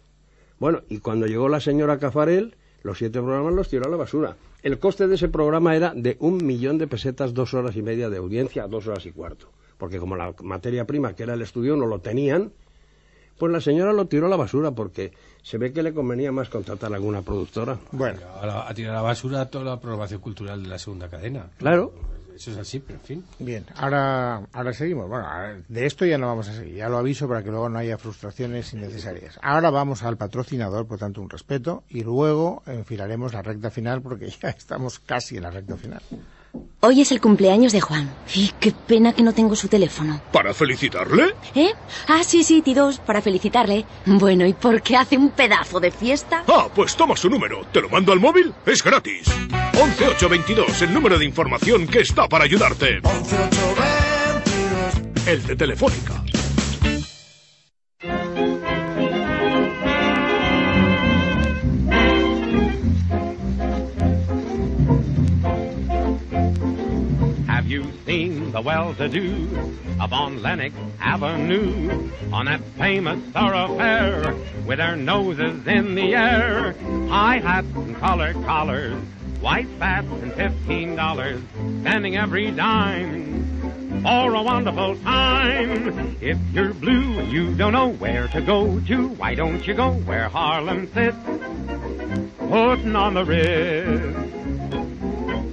Bueno, 0.59 0.83
y 0.89 0.99
cuando 0.99 1.27
llegó 1.27 1.49
la 1.49 1.61
señora 1.61 1.99
Cafarel, 1.99 2.55
los 2.83 2.99
siete 2.99 3.21
programas 3.21 3.53
los 3.53 3.69
tiró 3.69 3.87
a 3.87 3.91
la 3.91 3.97
basura. 3.97 4.37
El 4.63 4.79
coste 4.79 5.07
de 5.07 5.17
ese 5.17 5.29
programa 5.29 5.77
era 5.77 5.93
de 5.95 6.17
un 6.21 6.45
millón 6.45 6.79
de 6.79 6.87
pesetas, 6.87 7.35
dos 7.35 7.53
horas 7.53 7.77
y 7.77 7.83
media 7.83 8.09
de 8.09 8.17
audiencia, 8.17 8.67
dos 8.67 8.87
horas 8.87 9.05
y 9.07 9.13
cuarto. 9.13 9.51
Porque 9.77 9.99
como 9.99 10.17
la 10.17 10.35
materia 10.43 10.87
prima, 10.87 11.15
que 11.15 11.25
era 11.25 11.35
el 11.35 11.43
estudio, 11.43 11.77
no 11.77 11.87
lo 11.87 11.99
tenían, 11.99 12.53
pues 13.39 13.53
la 13.53 13.61
señora 13.61 13.93
lo 13.93 14.07
tiró 14.07 14.27
a 14.27 14.29
la 14.31 14.37
basura 14.37 14.71
porque 14.71 15.13
se 15.43 15.59
ve 15.59 15.73
que 15.73 15.83
le 15.83 15.93
convenía 15.95 16.33
más 16.33 16.49
contratar 16.49 16.93
a 16.93 16.97
alguna 16.97 17.23
productora. 17.23 17.79
Bueno, 17.93 18.21
A, 18.41 18.47
la- 18.47 18.69
a 18.69 18.75
tirar 18.75 18.93
a 18.93 18.97
la 18.97 19.03
basura 19.03 19.47
toda 19.47 19.65
la 19.65 19.81
programación 19.81 20.21
cultural 20.21 20.63
de 20.63 20.69
la 20.69 20.79
segunda 20.79 21.09
cadena. 21.09 21.51
Claro. 21.59 21.93
Eso 22.35 22.51
es 22.51 22.59
así, 22.59 22.81
pero 22.81 22.99
en 22.99 23.05
fin. 23.07 23.25
bien, 23.39 23.65
ahora, 23.77 24.47
ahora 24.53 24.75
seguimos. 24.75 25.09
Bueno, 25.09 25.27
de 25.69 25.87
esto 25.87 26.05
ya 26.05 26.19
no 26.19 26.27
vamos 26.27 26.47
a 26.51 26.53
seguir, 26.53 26.75
ya 26.75 26.87
lo 26.91 26.99
aviso 26.99 27.27
para 27.27 27.43
que 27.43 27.49
luego 27.51 27.71
no 27.71 27.79
haya 27.79 27.97
frustraciones 27.97 28.75
innecesarias. 28.75 29.39
Ahora 29.43 29.71
vamos 29.71 30.03
al 30.03 30.19
patrocinador, 30.19 30.87
por 30.87 30.99
tanto, 30.99 31.23
un 31.23 31.31
respeto, 31.31 31.85
y 31.89 32.03
luego 32.03 32.63
enfilaremos 32.67 33.33
la 33.33 33.41
recta 33.41 33.71
final 33.71 34.03
porque 34.03 34.29
ya 34.43 34.51
estamos 34.51 34.99
casi 34.99 35.39
en 35.39 35.45
la 35.45 35.51
recta 35.51 35.79
final. 35.79 36.03
Hoy 36.81 37.01
es 37.01 37.11
el 37.11 37.21
cumpleaños 37.21 37.73
de 37.73 37.81
Juan. 37.81 38.15
Y 38.35 38.53
qué 38.61 38.73
pena 38.73 39.13
que 39.13 39.23
no 39.23 39.33
tengo 39.33 39.57
su 39.57 39.69
teléfono. 39.69 40.21
¿Para 40.33 40.55
felicitarle? 40.55 41.35
¿Eh? 41.55 41.73
Ah, 42.07 42.23
sí, 42.23 42.45
sí, 42.45 42.63
T2, 42.63 43.01
para 43.01 43.21
felicitarle. 43.21 43.85
Bueno, 44.05 44.47
¿y 44.47 44.53
por 44.53 44.83
qué 44.83 44.97
hace 44.97 45.17
un 45.17 45.31
pedazo 45.31 45.81
de 45.81 45.91
fiesta? 45.91 46.45
Ah, 46.47 46.69
pues 46.75 46.95
toma 46.97 47.17
su 47.17 47.29
número. 47.29 47.65
¿Te 47.73 47.81
lo 47.81 47.89
mando 47.89 48.13
al 48.13 48.21
móvil? 48.21 48.53
Es 48.65 48.83
gratis. 48.85 49.27
11822, 49.75 50.83
el 50.83 50.95
número 50.95 51.19
de 51.19 51.25
información 51.25 51.87
que 51.87 52.01
está 52.01 52.29
para 52.29 52.45
ayudarte. 52.45 53.01
El 55.27 55.43
de 55.45 55.57
Telefónica. 55.57 56.23
You 67.77 67.93
seen 68.07 68.53
the 68.53 68.61
well-to-do 68.63 69.47
up 70.01 70.11
on 70.11 70.41
Lennox 70.41 70.75
Avenue 70.99 72.11
on 72.33 72.47
that 72.47 72.63
famous 72.79 73.23
thoroughfare 73.35 74.35
with 74.67 74.79
their 74.79 74.97
noses 74.97 75.67
in 75.67 75.95
the 75.95 76.15
air? 76.15 76.73
High 77.09 77.39
hats 77.39 77.69
and 77.75 77.95
colored 77.97 78.37
collars, 78.47 78.95
white 79.41 79.69
spats 79.77 80.09
and 80.09 80.33
fifteen 80.33 80.97
dollars, 80.97 81.43
spending 81.83 82.17
every 82.17 82.51
dime 82.51 84.01
for 84.03 84.35
a 84.35 84.43
wonderful 84.43 84.97
time. 85.01 86.17
If 86.23 86.39
you're 86.53 86.73
blue 86.73 87.19
and 87.19 87.31
you 87.31 87.55
don't 87.55 87.75
know 87.75 87.89
where 87.89 88.27
to 88.29 88.41
go 88.41 88.81
to, 88.81 89.09
why 89.09 89.35
don't 89.35 89.67
you 89.67 89.75
go 89.75 89.93
where 89.93 90.31
Harlem 90.31 90.91
sits? 90.95 91.17
putting 92.49 92.95
on 92.97 93.15
the 93.15 93.25
wrist. 93.25 94.46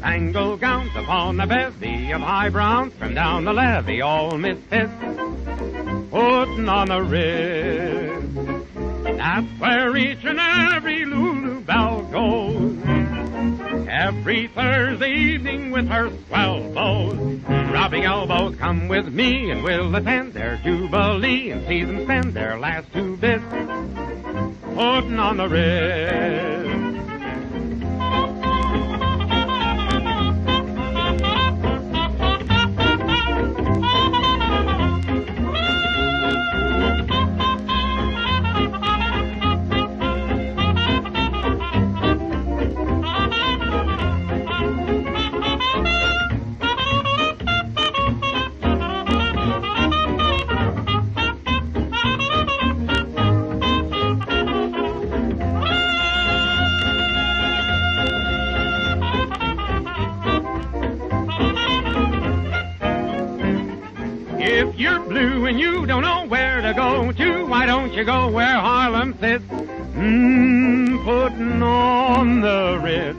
Spangled 0.03 0.59
gowns 0.59 0.93
upon 0.97 1.37
the 1.37 1.47
bevy 1.47 2.11
of 2.11 2.19
high 2.19 2.49
browns, 2.49 2.93
from 2.95 3.13
down 3.13 3.45
the 3.45 3.53
levee, 3.53 4.01
all 4.01 4.37
Miss 4.37 4.57
misfits, 4.69 4.91
putting 6.11 6.67
on 6.67 6.89
the 6.89 7.01
wrist. 7.01 8.35
That's 9.17 9.47
where 9.61 9.95
each 9.95 10.25
and 10.25 10.41
every 10.41 11.05
Lulu 11.05 11.61
Belle 11.61 12.01
goes. 12.11 12.77
Every 13.87 14.47
Thursday 14.47 15.13
evening 15.13 15.71
with 15.71 15.87
her 15.87 16.11
swell 16.27 16.69
bows. 16.73 17.15
Rubbing 17.47 18.03
elbows, 18.03 18.57
come 18.57 18.89
with 18.89 19.07
me 19.07 19.51
and 19.51 19.63
we'll 19.63 19.95
attend 19.95 20.33
their 20.33 20.57
jubilee 20.57 21.51
and 21.51 21.65
see 21.65 21.85
them 21.85 22.03
spend 22.03 22.33
their 22.33 22.59
last 22.59 22.91
two 22.91 23.15
bits 23.15 23.45
putting 24.75 25.17
on 25.17 25.37
the 25.37 25.47
wrist. 25.47 26.52
You're 65.23 65.47
and 65.47 65.57
you 65.57 65.85
don't 65.85 66.01
know 66.01 66.25
where 66.27 66.59
to 66.59 66.73
go 66.73 67.09
to, 67.09 67.45
why 67.45 67.65
don't 67.65 67.93
you 67.93 68.03
go 68.03 68.29
where 68.29 68.59
Harlem 68.59 69.17
sits? 69.21 69.45
Mmm, 69.45 71.01
putting 71.05 71.63
on 71.63 72.41
the 72.41 72.77
Ritz. 72.83 73.17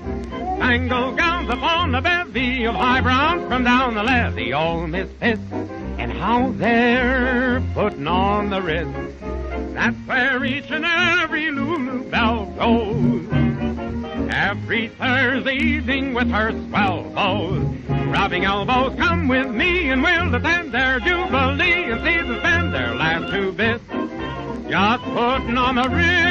Spangled 0.59 1.17
gowns 1.17 1.49
upon 1.49 1.93
the 1.93 2.03
bevy 2.03 2.65
of 2.65 2.75
high 2.75 3.01
browns 3.01 3.49
from 3.49 3.65
down 3.65 3.95
the 3.95 4.03
levee, 4.03 4.53
all 4.53 4.87
misfits. 4.87 5.41
And 5.97 6.13
how 6.13 6.51
they're 6.51 7.63
putting 7.73 8.07
on 8.07 8.51
the 8.51 8.61
Ritz. 8.61 8.91
That's 9.73 9.97
where 10.07 10.45
each 10.45 10.71
and 10.71 10.85
every 10.85 11.51
Lulu 11.51 12.05
Belle 12.11 12.45
goes. 12.59 13.24
Every 14.55 14.87
Thursday 14.87 15.57
evening 15.57 16.15
with 16.15 16.31
her 16.31 16.53
swell 16.69 17.03
bows. 17.13 17.61
Rubbing 17.89 18.45
elbows, 18.45 18.95
come 18.97 19.27
with 19.27 19.49
me 19.49 19.91
and 19.91 20.01
we'll 20.01 20.33
attend 20.33 20.73
their 20.73 21.01
jubilee 21.01 21.91
and 21.91 22.01
see 22.05 22.17
them 22.23 22.39
spend 22.39 22.73
their 22.73 22.95
last 22.95 23.33
two 23.33 23.51
bits. 23.53 23.83
Just 24.71 25.03
putting 25.13 25.59
on 25.59 25.75
the 25.75 25.89
wrist. 25.91 26.25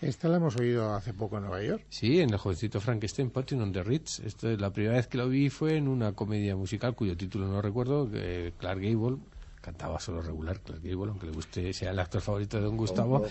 Esta 0.00 0.28
la 0.28 0.36
hemos 0.38 0.56
oído 0.56 0.94
hace 0.94 1.12
poco 1.12 1.36
en 1.36 1.44
Nueva 1.44 1.62
York. 1.62 1.82
Sí, 1.90 2.20
en 2.20 2.30
el 2.30 2.38
jovencito 2.38 2.80
Frankenstein, 2.80 3.28
Putting 3.28 3.60
on 3.60 3.70
the 3.72 3.82
Ritz. 3.82 4.20
Esto, 4.20 4.48
la 4.56 4.72
primera 4.72 4.96
vez 4.96 5.08
que 5.08 5.18
lo 5.18 5.28
vi 5.28 5.50
fue 5.50 5.76
en 5.76 5.88
una 5.88 6.12
comedia 6.12 6.56
musical 6.56 6.94
cuyo 6.94 7.18
título 7.18 7.48
no 7.48 7.60
recuerdo, 7.60 8.10
que 8.10 8.54
Clark 8.58 8.80
Gable 8.80 9.18
cantaba 9.64 9.98
solo 9.98 10.20
regular, 10.20 10.60
Clark 10.60 10.82
Gable, 10.82 11.08
aunque 11.10 11.26
le 11.26 11.32
guste, 11.32 11.72
sea 11.72 11.90
el 11.90 11.98
actor 11.98 12.20
favorito 12.20 12.58
de 12.58 12.64
Don 12.64 12.76
Gustavo, 12.76 13.24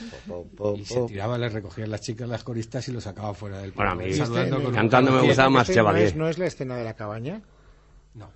y 0.75 0.83
se 0.83 1.01
tiraba, 1.03 1.37
le 1.37 1.47
recogían 1.47 1.91
las 1.91 2.01
chicas, 2.01 2.27
las 2.27 2.43
coristas 2.43 2.87
y 2.87 2.91
lo 2.91 2.99
sacaba 2.99 3.35
fuera 3.35 3.59
del 3.59 3.71
Bueno, 3.71 3.91
a 3.91 3.95
mí 3.95 4.05
con 4.17 4.73
cantando 4.73 5.11
me 5.11 5.21
gustaba 5.21 5.49
más 5.51 5.69
Este 5.69 5.79
no 5.79 5.85
Chevalier. 5.85 6.07
es, 6.07 6.15
no 6.15 6.27
es 6.27 6.39
la 6.39 6.47
escena 6.47 6.75
de 6.75 6.83
la 6.83 6.95
cabaña. 6.95 7.43
No. 8.15 8.31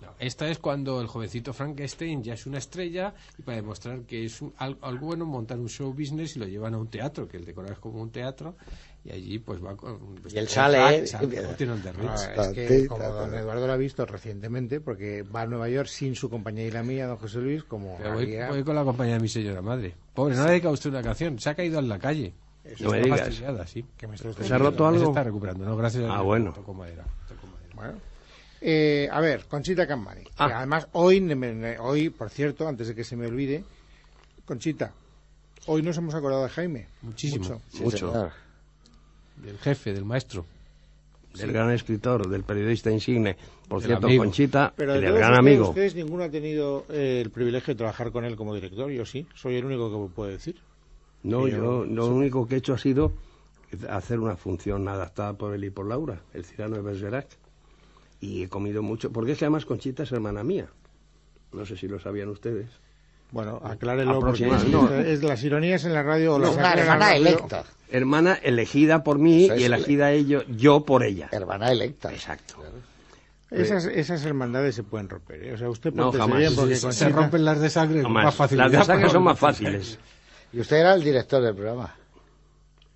No, 0.00 0.08
Esta 0.18 0.48
es 0.48 0.58
cuando 0.58 1.00
el 1.00 1.06
jovencito 1.08 1.52
Frankenstein 1.52 2.22
ya 2.22 2.34
es 2.34 2.46
una 2.46 2.58
estrella 2.58 3.12
y 3.38 3.42
para 3.42 3.56
demostrar 3.56 4.00
que 4.02 4.24
es 4.24 4.40
un- 4.40 4.52
al- 4.56 4.78
algo 4.80 5.06
bueno 5.08 5.26
montar 5.26 5.58
un 5.58 5.68
show 5.68 5.92
business 5.92 6.36
y 6.36 6.38
lo 6.38 6.46
llevan 6.46 6.74
a 6.74 6.78
un 6.78 6.88
teatro, 6.88 7.28
que 7.28 7.36
el 7.36 7.44
decorar 7.44 7.72
es 7.72 7.78
como 7.78 8.00
un 8.00 8.10
teatro 8.10 8.56
y 9.04 9.12
allí 9.12 9.38
pues 9.38 9.62
va 9.64 9.76
con... 9.76 9.98
Y 10.30 10.38
él 10.38 10.48
sale, 10.48 10.78
¿eh? 10.78 11.00
Ritz. 11.00 11.14
Ah, 11.14 12.42
es 12.42 12.48
que 12.48 12.86
como 12.86 13.02
don 13.04 13.34
Eduardo 13.34 13.66
lo 13.66 13.72
ha 13.72 13.76
visto 13.76 14.04
recientemente, 14.06 14.80
porque 14.80 15.22
va 15.22 15.42
a 15.42 15.46
Nueva 15.46 15.68
York 15.68 15.88
sin 15.88 16.14
su 16.14 16.28
compañía 16.30 16.66
y 16.66 16.70
la 16.70 16.82
mía, 16.82 17.06
don 17.06 17.16
José 17.16 17.38
Luis, 17.38 17.64
como 17.64 17.98
voy, 17.98 18.62
con 18.64 18.74
la 18.74 18.84
compañía 18.84 19.14
de 19.14 19.20
mi 19.20 19.28
señora 19.28 19.62
madre. 19.62 19.94
Pobre, 20.14 20.34
no 20.36 20.42
le 20.42 20.48
ha 20.48 20.50
dedicado 20.52 20.74
usted 20.74 20.90
una 20.90 21.02
canción. 21.02 21.38
Se 21.38 21.50
ha 21.50 21.54
caído 21.54 21.78
en 21.78 21.88
la 21.88 21.98
calle. 21.98 22.32
No 22.80 22.90
me 22.90 23.00
Está 23.00 23.26
digas. 23.26 23.70
sí. 23.70 23.84
que 23.96 24.06
me 24.06 24.16
¿Se 24.18 24.28
ha 24.54 24.58
roto 24.58 24.86
algo? 24.86 25.00
Se 25.00 25.08
está 25.08 25.24
recuperando, 25.24 25.64
¿no? 25.64 25.76
Gracias 25.76 26.04
a 26.04 26.08
Ah, 26.08 26.14
Dios, 26.16 26.24
bueno. 26.26 26.52
toco 26.52 26.74
madera, 26.74 27.04
toco 27.26 27.46
madera. 27.46 27.74
Bueno. 27.74 28.09
Eh, 28.60 29.08
a 29.10 29.20
ver, 29.20 29.46
Conchita 29.46 29.86
Campani. 29.86 30.24
que 30.24 30.30
Ah. 30.38 30.58
además, 30.58 30.86
hoy, 30.92 31.26
hoy, 31.80 32.10
por 32.10 32.28
cierto, 32.30 32.68
antes 32.68 32.88
de 32.88 32.94
que 32.94 33.04
se 33.04 33.16
me 33.16 33.26
olvide, 33.26 33.64
Conchita, 34.44 34.92
hoy 35.66 35.82
nos 35.82 35.96
hemos 35.96 36.14
acordado 36.14 36.42
de 36.42 36.50
Jaime. 36.50 36.86
Muchísimo. 37.02 37.44
Mucho. 37.44 37.62
Sí, 37.68 37.82
Mucho. 37.82 37.96
señor. 38.12 38.32
Del 39.36 39.58
jefe, 39.58 39.92
del 39.94 40.04
maestro. 40.04 40.44
Del 41.34 41.52
gran 41.52 41.70
escritor, 41.70 42.28
del 42.28 42.42
periodista 42.42 42.90
insigne. 42.90 43.36
Por 43.68 43.78
Del 43.80 43.90
cierto, 43.90 44.08
amigo. 44.08 44.24
Conchita, 44.24 44.72
Pero 44.76 44.94
del 44.94 45.02
gran 45.02 45.14
ustedes, 45.14 45.38
amigo. 45.38 45.68
ustedes 45.68 45.94
ninguno 45.94 46.24
ha 46.24 46.28
tenido 46.28 46.84
eh, 46.90 47.20
el 47.24 47.30
privilegio 47.30 47.72
de 47.72 47.78
trabajar 47.78 48.10
con 48.10 48.24
él 48.24 48.34
como 48.34 48.52
director. 48.54 48.90
Yo 48.90 49.06
sí, 49.06 49.26
soy 49.34 49.54
el 49.54 49.64
único 49.64 50.08
que 50.08 50.12
puedo 50.12 50.28
decir. 50.30 50.56
No, 51.22 51.46
yo- 51.46 51.84
lo 51.84 52.06
único 52.08 52.46
que 52.48 52.56
he 52.56 52.58
hecho 52.58 52.74
ha 52.74 52.78
sido 52.78 53.12
hacer 53.88 54.18
una 54.18 54.36
función 54.36 54.88
adaptada 54.88 55.34
por 55.34 55.54
él 55.54 55.62
y 55.62 55.70
por 55.70 55.86
Laura, 55.86 56.20
el 56.34 56.44
Cirano 56.44 56.74
de 56.76 56.82
Bergerac. 56.82 57.28
Y 58.20 58.42
he 58.42 58.48
comido 58.48 58.82
mucho, 58.82 59.10
porque 59.10 59.32
es 59.32 59.38
que 59.38 59.46
además 59.46 59.64
Conchita 59.64 60.02
es 60.02 60.12
hermana 60.12 60.44
mía. 60.44 60.66
No 61.52 61.64
sé 61.66 61.76
si 61.76 61.88
lo 61.88 61.98
sabían 61.98 62.28
ustedes. 62.28 62.68
Bueno, 63.32 63.60
aclárelo 63.64 64.18
porque 64.20 64.44
es, 64.44 64.52
Aproximadamente. 64.52 65.12
es 65.12 65.22
las 65.22 65.42
ironías 65.44 65.84
en 65.84 65.94
la 65.94 66.02
radio 66.02 66.32
No, 66.32 66.38
las 66.46 66.54
una 66.54 66.62
sacas 66.62 66.72
en 66.72 66.76
la 66.76 66.82
hermana 66.92 67.06
radio. 67.12 67.26
electa. 67.28 67.64
Hermana 67.90 68.34
elegida 68.42 69.02
por 69.04 69.18
mí 69.18 69.44
Eso 69.46 69.56
y 69.56 69.64
elegida 69.64 70.12
ello, 70.12 70.42
yo 70.48 70.84
por 70.84 71.02
ella. 71.04 71.28
Hermana 71.32 71.70
electa. 71.72 72.12
Exacto. 72.12 72.56
Esas, 73.50 73.84
esas 73.86 74.24
hermandades 74.24 74.74
se 74.76 74.82
pueden 74.84 75.08
romper. 75.08 75.42
¿eh? 75.44 75.54
O 75.54 75.56
sea, 75.58 75.68
usted 75.70 75.92
No, 75.92 76.12
jamás. 76.12 76.52
porque 76.54 76.76
Se 76.76 76.86
Conchita- 76.86 77.08
rompen 77.08 77.44
las 77.44 77.60
de 77.60 77.70
sangre 77.70 78.02
No 78.02 78.08
más. 78.08 78.34
facilidad. 78.34 78.70
Las 78.70 78.86
de 78.86 78.92
sangre 78.92 79.10
son 79.10 79.22
más 79.24 79.38
fáciles. 79.38 79.98
Y 80.52 80.60
usted 80.60 80.76
era 80.76 80.94
el 80.94 81.02
director 81.02 81.42
del 81.42 81.54
programa. 81.54 81.94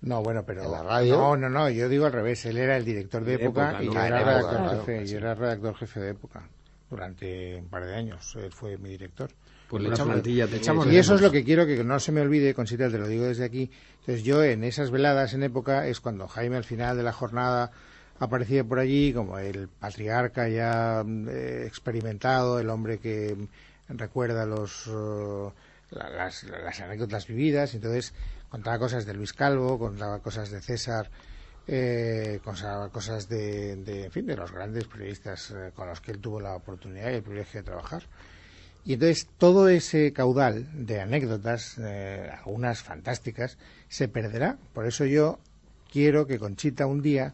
No, 0.05 0.23
bueno, 0.23 0.43
pero... 0.45 0.63
¿En 0.63 0.71
la 0.71 0.83
radio? 0.83 1.17
No, 1.17 1.35
no, 1.35 1.49
no, 1.49 1.69
yo 1.69 1.89
digo 1.89 2.05
al 2.05 2.13
revés. 2.13 2.45
Él 2.45 2.57
era 2.57 2.77
el 2.77 2.85
director 2.85 3.23
de, 3.25 3.37
De 3.37 3.43
época, 3.45 3.69
época, 3.69 3.83
y 3.83 3.87
¿no? 3.87 3.93
yo 3.93 4.01
era, 4.01 4.23
redactor 4.23 4.69
jefe, 4.85 5.05
yo 5.07 5.17
era 5.17 5.35
redactor 5.35 5.75
jefe 5.75 5.99
de 5.99 6.09
época 6.11 6.47
durante 6.89 7.55
un 7.55 7.65
par 7.67 7.85
de 7.85 7.95
años. 7.95 8.35
Él 8.35 8.51
fue 8.51 8.77
mi 8.77 8.89
director. 8.89 9.29
Pues 9.67 9.81
le 9.81 9.89
echamos, 9.89 10.13
plantilla 10.13 10.45
tenía 10.45 10.59
echamos 10.61 10.85
Y 10.87 10.97
eso 10.97 11.15
es 11.15 11.21
lo 11.21 11.31
que 11.31 11.43
quiero 11.43 11.65
que 11.65 11.83
no 11.83 11.99
se 11.99 12.11
me 12.11 12.21
olvide, 12.21 12.53
Conchita, 12.53 12.89
te 12.89 12.99
lo 12.99 13.07
digo 13.07 13.25
desde 13.25 13.45
aquí. 13.45 13.71
Entonces 14.01 14.23
yo 14.23 14.43
en 14.43 14.63
esas 14.63 14.91
veladas 14.91 15.33
en 15.33 15.41
época 15.41 15.87
es 15.87 15.99
cuando 15.99 16.27
Jaime 16.27 16.55
al 16.57 16.63
final 16.65 16.95
de 16.97 17.01
la 17.03 17.11
jornada 17.11 17.71
aparecía 18.19 18.63
por 18.63 18.77
allí 18.77 19.11
como 19.11 19.39
el 19.39 19.67
patriarca 19.67 20.47
ya 20.47 21.03
eh, 21.03 21.63
experimentado, 21.65 22.59
el 22.59 22.69
hombre 22.69 22.99
que 22.99 23.35
recuerda 23.89 24.45
los 24.45 24.87
la- 25.89 26.09
las, 26.11 26.43
las 26.43 26.79
anécdotas 26.81 27.27
vividas, 27.27 27.73
entonces 27.73 28.13
contaba 28.55 28.79
cosas 28.79 29.05
de 29.05 29.13
Luis 29.13 29.33
Calvo, 29.33 29.77
contaba 29.77 30.19
cosas 30.19 30.49
de 30.49 30.61
César, 30.61 31.09
eh, 31.67 32.39
contaba 32.41 32.87
cosas 32.87 33.27
de, 33.27 33.75
de, 33.75 34.05
en 34.05 34.11
fin, 34.11 34.25
de 34.25 34.37
los 34.37 34.49
grandes 34.49 34.85
periodistas 34.85 35.51
eh, 35.51 35.71
con 35.75 35.89
los 35.89 35.99
que 35.99 36.11
él 36.11 36.19
tuvo 36.19 36.39
la 36.39 36.55
oportunidad 36.55 37.11
y 37.11 37.15
el 37.15 37.21
privilegio 37.21 37.59
de 37.59 37.65
trabajar. 37.65 38.03
Y 38.85 38.93
entonces 38.93 39.27
todo 39.37 39.67
ese 39.67 40.13
caudal 40.13 40.67
de 40.85 41.01
anécdotas, 41.01 41.75
eh, 41.79 42.29
algunas 42.45 42.81
fantásticas, 42.81 43.57
se 43.89 44.07
perderá. 44.07 44.57
Por 44.73 44.85
eso 44.87 45.03
yo 45.03 45.37
quiero 45.91 46.25
que 46.25 46.39
Conchita 46.39 46.85
un 46.85 47.01
día, 47.01 47.33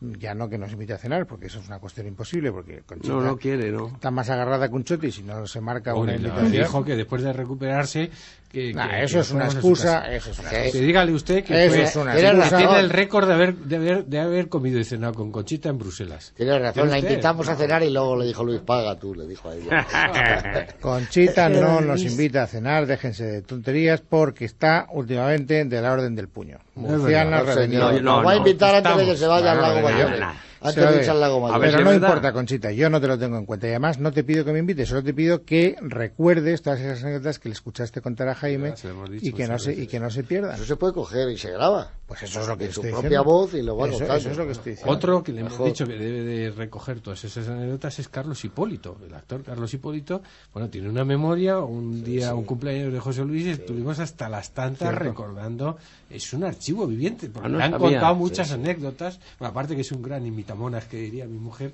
ya 0.00 0.34
no 0.34 0.48
que 0.48 0.56
nos 0.58 0.72
invite 0.72 0.94
a 0.94 0.98
cenar, 0.98 1.26
porque 1.26 1.46
eso 1.48 1.60
es 1.60 1.66
una 1.66 1.80
cuestión 1.80 2.06
imposible, 2.06 2.50
porque 2.50 2.80
Conchita 2.86 3.12
No, 3.14 3.20
no 3.20 3.36
quiere, 3.36 3.70
no. 3.70 3.88
está 3.88 4.10
más 4.10 4.30
agarrada 4.30 4.68
que 4.68 4.74
un 4.74 4.84
choti 4.84 5.12
si 5.12 5.22
no 5.22 5.46
se 5.46 5.60
marca 5.60 5.92
una 5.94 6.12
Pobre, 6.14 6.18
la- 6.18 6.28
invitación. 6.28 6.62
dijo 6.64 6.84
que 6.84 6.96
después 6.96 7.22
de 7.22 7.32
recuperarse 7.32 8.10
que, 8.52 8.74
Nah, 8.74 8.88
que- 8.90 9.04
eso 9.04 9.14
que 9.14 9.20
es 9.20 9.30
una 9.30 9.44
excusa, 9.46 10.12
eso 10.14 10.30
es 10.30 10.38
una 10.38 10.50
Sí. 10.50 10.56
excusa. 10.56 10.72
Que 10.78 10.84
dígale 10.84 11.12
usted 11.12 11.42
que 11.44 11.64
Eso 11.64 11.74
fue- 11.74 11.84
es 11.84 11.96
una 11.96 12.12
tiene, 12.14 12.28
excusa. 12.30 12.56
tiene 12.58 12.78
el 12.80 12.90
récord 12.90 13.26
de 13.26 13.34
haber, 13.34 13.54
de, 13.56 13.76
haber, 13.76 14.04
de 14.04 14.20
haber 14.20 14.48
comido 14.48 14.78
y 14.78 14.84
cenado 14.84 15.14
con 15.14 15.32
Conchita 15.32 15.70
en 15.70 15.78
Bruselas. 15.78 16.32
Tiene 16.36 16.58
razón, 16.58 16.90
la 16.90 16.96
usted? 16.98 17.10
invitamos 17.10 17.48
a 17.48 17.56
cenar 17.56 17.82
y 17.82 17.90
luego 17.90 18.16
le 18.16 18.26
dijo 18.26 18.44
Luis, 18.44 18.60
paga 18.60 18.98
tú, 18.98 19.14
le 19.14 19.26
dijo 19.26 19.48
a 19.48 19.54
ella. 19.54 19.86
Conchita 20.80 21.48
no 21.48 21.80
nos 21.80 22.02
invita 22.02 22.42
a 22.42 22.46
cenar, 22.46 22.86
déjense 22.86 23.24
de 23.24 23.42
tonterías, 23.42 24.00
porque 24.00 24.44
está 24.44 24.86
últimamente 24.92 25.64
de 25.64 25.80
la 25.80 25.92
orden 25.92 26.14
del 26.14 26.28
puño. 26.28 26.58
Murciana, 26.74 27.42
No, 27.68 27.92
no, 28.00 28.22
va 28.22 28.32
a 28.32 28.36
invitar 28.36 28.74
antes 28.74 28.96
de 28.98 29.04
que 29.12 29.16
se 29.16 29.26
vaya 29.26 29.52
al 29.52 29.56
No, 29.56 29.62
lago 29.62 29.80
no, 29.80 29.88
no, 29.88 29.94
Bayona. 29.94 30.16
no. 30.34 30.51
Antes 30.62 30.74
Se 30.74 30.80
lo 30.80 30.86
de 30.86 30.92
doy. 30.94 31.02
echar 31.02 31.16
la 31.16 31.28
goma. 31.28 31.48
A 31.54 31.58
ver, 31.58 31.68
Pero 31.68 31.78
si 31.78 31.84
no 31.84 31.90
verdad. 31.90 32.08
importa, 32.08 32.32
Conchita, 32.32 32.72
yo 32.72 32.88
no 32.90 33.00
te 33.00 33.06
lo 33.08 33.18
tengo 33.18 33.36
en 33.36 33.44
cuenta. 33.46 33.66
Y 33.66 33.70
además 33.70 33.98
no 33.98 34.12
te 34.12 34.24
pido 34.24 34.44
que 34.44 34.52
me 34.52 34.58
invites, 34.60 34.88
solo 34.88 35.02
te 35.02 35.12
pido 35.12 35.44
que 35.44 35.76
recuerdes 35.80 36.62
todas 36.62 36.80
esas 36.80 37.02
anécdotas 37.02 37.38
que 37.38 37.48
le 37.48 37.54
escuchaste 37.54 38.00
contar 38.00 38.28
a 38.28 38.34
Jaime 38.34 38.70
Ya 38.70 38.76
se 38.76 38.88
lo 38.88 38.94
hemos 38.94 39.10
dicho 39.10 39.26
y 39.26 39.32
que, 39.32 39.46
no 39.48 39.58
se, 39.58 39.72
y 39.74 39.86
que 39.86 40.00
no 40.00 40.10
se 40.10 40.22
pierdan. 40.24 40.54
Eso 40.54 40.64
se 40.64 40.76
puede 40.76 40.92
coger 40.92 41.28
y 41.30 41.36
se 41.38 41.50
graba. 41.50 41.90
Pues 42.18 42.30
eso 42.30 42.40
es 42.42 42.48
lo 42.48 42.58
que 42.58 42.64
En 42.66 42.72
su 42.72 42.80
estoy 42.82 42.92
propia 43.00 43.20
voz 43.22 43.54
y 43.54 43.62
lo 43.62 43.76
va 43.76 43.88
Eso- 43.88 44.04
eso 44.04 44.30
es 44.30 44.36
lo 44.36 44.44
que 44.46 44.52
estoy 44.52 44.72
diciendo. 44.72 44.92
Otro 44.94 45.22
que 45.22 45.32
le 45.32 45.40
hemos 45.40 45.52
Mejor. 45.52 45.66
dicho 45.68 45.86
que 45.86 45.94
debe 45.94 46.22
de 46.22 46.50
recoger 46.50 47.00
todas 47.00 47.24
esas 47.24 47.48
anécdotas 47.48 47.98
es 47.98 48.08
Carlos 48.08 48.44
Hipólito. 48.44 48.98
El 49.06 49.14
actor 49.14 49.42
Carlos 49.42 49.72
Hipólito, 49.72 50.22
bueno, 50.52 50.68
tiene 50.68 50.88
una 50.90 51.04
memoria. 51.04 51.58
Un 51.60 52.04
día, 52.04 52.34
un 52.34 52.44
cumpleaños 52.44 52.92
de 52.92 53.00
José 53.00 53.24
Luis, 53.24 53.46
estuvimos 53.46 53.98
hasta 53.98 54.28
las 54.28 54.50
tantas 54.52 54.88
Cierto. 54.90 55.04
recordando. 55.04 55.78
Es 56.10 56.32
un 56.34 56.44
archivo 56.44 56.86
viviente, 56.86 57.30
porque 57.30 57.46
Ah, 57.46 57.50
no 57.50 57.58
le 57.58 57.64
han 57.64 57.70
sabía. 57.72 57.88
contado 57.88 58.14
muchas 58.16 58.50
anécdotas. 58.52 59.18
Bueno, 59.38 59.50
aparte 59.52 59.74
que 59.74 59.80
es 59.80 59.92
un 59.92 60.02
gran 60.02 60.26
imitamonas, 60.26 60.84
que 60.84 60.98
diría 60.98 61.24
mi 61.26 61.38
mujer, 61.38 61.72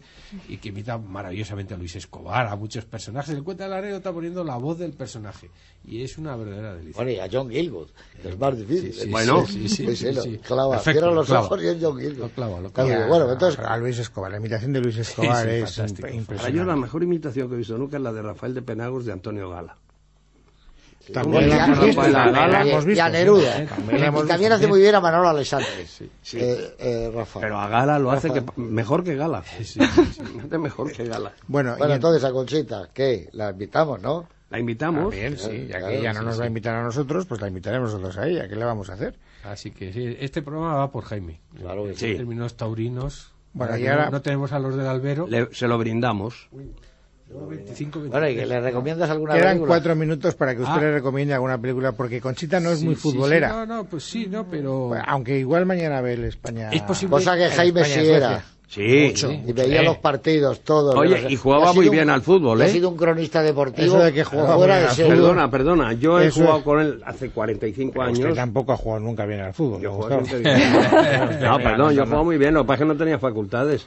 y 0.49 0.59
que 0.59 0.69
imita 0.69 0.97
maravillosamente 0.99 1.75
a 1.75 1.77
Luis 1.77 1.97
Escobar, 1.97 2.47
a 2.47 2.55
muchos 2.55 2.85
personajes. 2.85 3.35
Él 3.35 3.43
cuenta 3.43 3.67
la 3.67 3.79
anécdota 3.79 4.13
poniendo 4.13 4.45
la 4.45 4.57
voz 4.57 4.79
del 4.79 4.93
personaje. 4.93 5.51
Y 5.85 6.03
es 6.03 6.19
una 6.19 6.37
verdadera 6.37 6.75
delicia. 6.75 6.95
Bueno, 6.97 7.11
y 7.13 7.19
a 7.19 7.29
John 7.33 7.49
Gilgood, 7.51 7.89
que 8.23 8.29
es 8.29 8.39
más 8.39 8.57
difícil. 8.59 8.93
Sí, 8.93 9.01
sí, 9.03 9.09
Bueno. 9.11 9.47
sí, 9.47 9.69
sí, 9.69 9.87
Sí, 10.31 10.37
sí, 10.37 10.37
sí, 10.37 10.37
lo 10.37 10.43
sí. 10.43 10.49
clava. 10.49 10.71
Perfecto, 10.77 10.93
Cierra 10.93 11.07
lo 11.09 11.15
los 11.17 11.27
clava. 11.27 11.47
ojos 11.47 11.63
y 11.63 11.67
es 11.69 11.77
John. 11.81 12.19
Lo 12.19 12.29
clava, 12.31 12.61
lo 12.61 12.71
Claro, 12.71 12.89
clava. 12.91 13.07
bueno, 13.07 13.33
entonces, 13.33 13.61
a 13.65 13.77
Luis 13.77 13.99
Escobar, 13.99 14.31
la 14.31 14.37
imitación 14.39 14.73
de 14.73 14.81
Luis 14.81 14.97
Escobar 14.99 15.45
sí, 15.45 15.51
es 15.51 15.75
fantástico. 15.77 16.09
imp- 16.09 16.11
Para 16.11 16.13
yo 16.13 16.19
impresionante. 16.19 16.67
la 16.71 16.77
mejor 16.77 17.03
imitación 17.03 17.49
que 17.49 17.55
he 17.55 17.59
visto 17.59 17.77
nunca 17.79 17.97
es 17.97 18.03
la 18.03 18.13
de 18.13 18.23
Rafael 18.23 18.55
de 18.55 18.63
Penagos 18.63 19.05
de 19.07 19.13
Antonio 19.13 19.51
Gala. 19.51 19.77
También 21.13 21.45
Y 21.45 21.47
la 21.49 21.65
hemos 21.65 22.85
visto, 22.85 22.93
y 22.93 22.99
a 22.99 23.09
Neruda. 23.09 23.57
sí. 23.61 23.65
También 23.67 24.51
Y 24.51 24.55
hace 24.55 24.67
muy 24.67 24.81
bien 24.81 24.95
a 24.95 25.01
Manolo 25.01 25.29
Alessandre. 25.31 25.87
sí. 25.87 26.11
Eh, 26.35 26.75
eh, 26.79 27.11
Rafa. 27.15 27.41
Pero 27.41 27.59
a 27.59 27.67
Gala 27.69 27.99
lo 27.99 28.11
hace 28.11 28.31
que, 28.31 28.41
Rafa. 28.41 28.53
mejor 28.57 29.03
que 29.05 29.17
Gala. 29.17 29.39
Hace 29.59 30.59
mejor 30.59 30.93
que 30.93 31.07
Gala. 31.07 31.33
Bueno, 31.47 31.77
Bueno, 31.79 31.95
y- 31.95 31.97
entonces 31.97 32.23
a 32.25 32.31
Conchita, 32.33 32.91
¿qué? 32.93 33.31
La 33.33 33.51
invitamos, 33.51 34.03
¿no? 34.03 34.29
La 34.51 34.59
invitamos. 34.59 35.11
También, 35.11 35.37
sí, 35.39 35.67
ya 35.69 35.79
Claro, 35.79 35.87
que 35.89 35.99
ella 35.99 36.13
no 36.15 36.21
sí, 36.21 36.25
nos 36.27 36.35
sí. 36.35 36.39
va 36.41 36.45
a 36.45 36.49
invitar 36.49 36.75
a 36.75 36.83
nosotros, 36.83 37.27
pues 37.27 37.41
la 37.41 37.49
invitaremos 37.49 37.93
nosotros 37.93 38.17
a 38.17 38.27
ella. 38.27 38.49
¿Qué 38.49 38.57
le 38.57 38.65
vamos 38.65 38.89
a 38.91 38.95
hacer? 38.95 39.19
Así 39.45 39.71
que 39.73 39.93
sí, 39.93 40.17
este 40.21 40.41
programa 40.43 40.75
va 40.77 40.91
por 40.91 41.05
Jaime. 41.05 41.41
Claro 41.59 41.85
que 41.85 41.91
En 41.91 41.97
sí. 41.97 42.15
términos 42.17 42.57
taurinos. 42.57 43.33
Bueno, 43.53 43.77
y 43.77 43.87
ahora- 43.87 44.07
no, 44.07 44.13
no 44.13 44.23
tenemos 44.23 44.53
a 44.53 44.59
los 44.59 44.77
del 44.77 44.87
albero. 44.87 45.27
Le- 45.29 45.49
se 45.53 45.69
lo 45.69 45.77
brindamos. 45.79 46.49
25, 47.31 48.01
Bueno, 48.09 48.27
¿y 48.27 48.37
que 48.37 48.47
le 48.47 48.59
recomiendas 48.61 49.11
alguna 49.11 49.35
Quedan 49.35 49.49
película? 49.49 49.69
cuatro 49.69 49.95
minutos 49.97 50.35
para 50.35 50.55
que 50.55 50.63
usted 50.63 50.75
Ah. 50.77 50.81
le 50.81 50.93
recomiende 50.93 51.35
alguna 51.35 51.59
película, 51.61 51.93
porque 51.93 52.21
Conchita 52.23 52.59
no 52.59 52.71
es 52.71 52.79
Sí, 52.79 52.87
muy 52.87 52.95
sí, 52.95 53.03
sí, 53.03 53.11
futbolera. 53.11 53.49
no, 53.51 53.67
no, 53.67 53.85
pues 53.85 54.05
sí, 54.05 54.27
no, 54.31 54.49
pero. 54.49 54.93
Aunque 55.07 55.39
igual 55.39 55.67
mañana 55.67 56.01
ve 56.01 56.15
el 56.15 56.25
España. 56.25 56.71
Es 56.71 56.81
posible- 56.83 57.13
Cosa 57.17 57.37
que 57.37 57.49
Jaime 57.51 57.85
sí 57.85 58.01
era. 58.01 58.43
Sí. 58.69 59.07
Mucho. 59.09 59.33
Y 59.33 59.53
veía 59.55 59.81
Eh. 59.81 59.85
los 59.85 59.97
partidos 59.97 60.61
todos. 60.61 60.95
Oye, 60.95 61.23
Los- 61.23 61.33
y 61.33 61.37
jugaba 61.37 61.71
ha 61.71 61.73
muy 61.73 61.87
un- 61.87 61.93
bien 61.93 62.11
al 62.11 62.21
fútbol, 62.21 62.61
Ha 62.61 62.67
¿eh? 62.67 62.69
sido 62.71 62.91
un 62.91 62.97
cronista 62.99 63.43
deportivo. 63.43 63.87
Eso 63.87 63.99
de 64.05 64.13
que 64.13 64.25
jugaba 64.25 64.57
fuera 64.57 64.77
de 64.79 64.85
al 64.89 64.91
serie. 64.95 65.11
Perdona, 65.13 65.51
perdona. 65.51 65.93
Yo 65.95 66.21
he 66.21 66.27
Eso 66.27 66.41
jugado 66.41 66.59
es. 66.59 66.65
con 66.65 66.81
él 66.81 67.03
hace 67.07 67.31
45 67.31 67.99
Usted 68.01 68.25
años. 68.25 68.37
tampoco 68.37 68.73
ha 68.73 68.77
jugado 68.77 69.01
nunca 69.01 69.25
bien 69.25 69.41
al 69.41 69.55
fútbol. 69.55 69.81
Yo. 69.81 69.99
No, 71.41 71.59
perdón, 71.59 71.95
yo 71.95 72.05
jugaba 72.05 72.23
muy 72.25 72.37
bien. 72.37 72.53
Lo 72.55 72.63
que 72.63 72.67
pasa 72.69 72.83
es 72.85 72.89
que 72.89 72.95
no 72.95 72.99
tenía 72.99 73.19
facultades. 73.19 73.87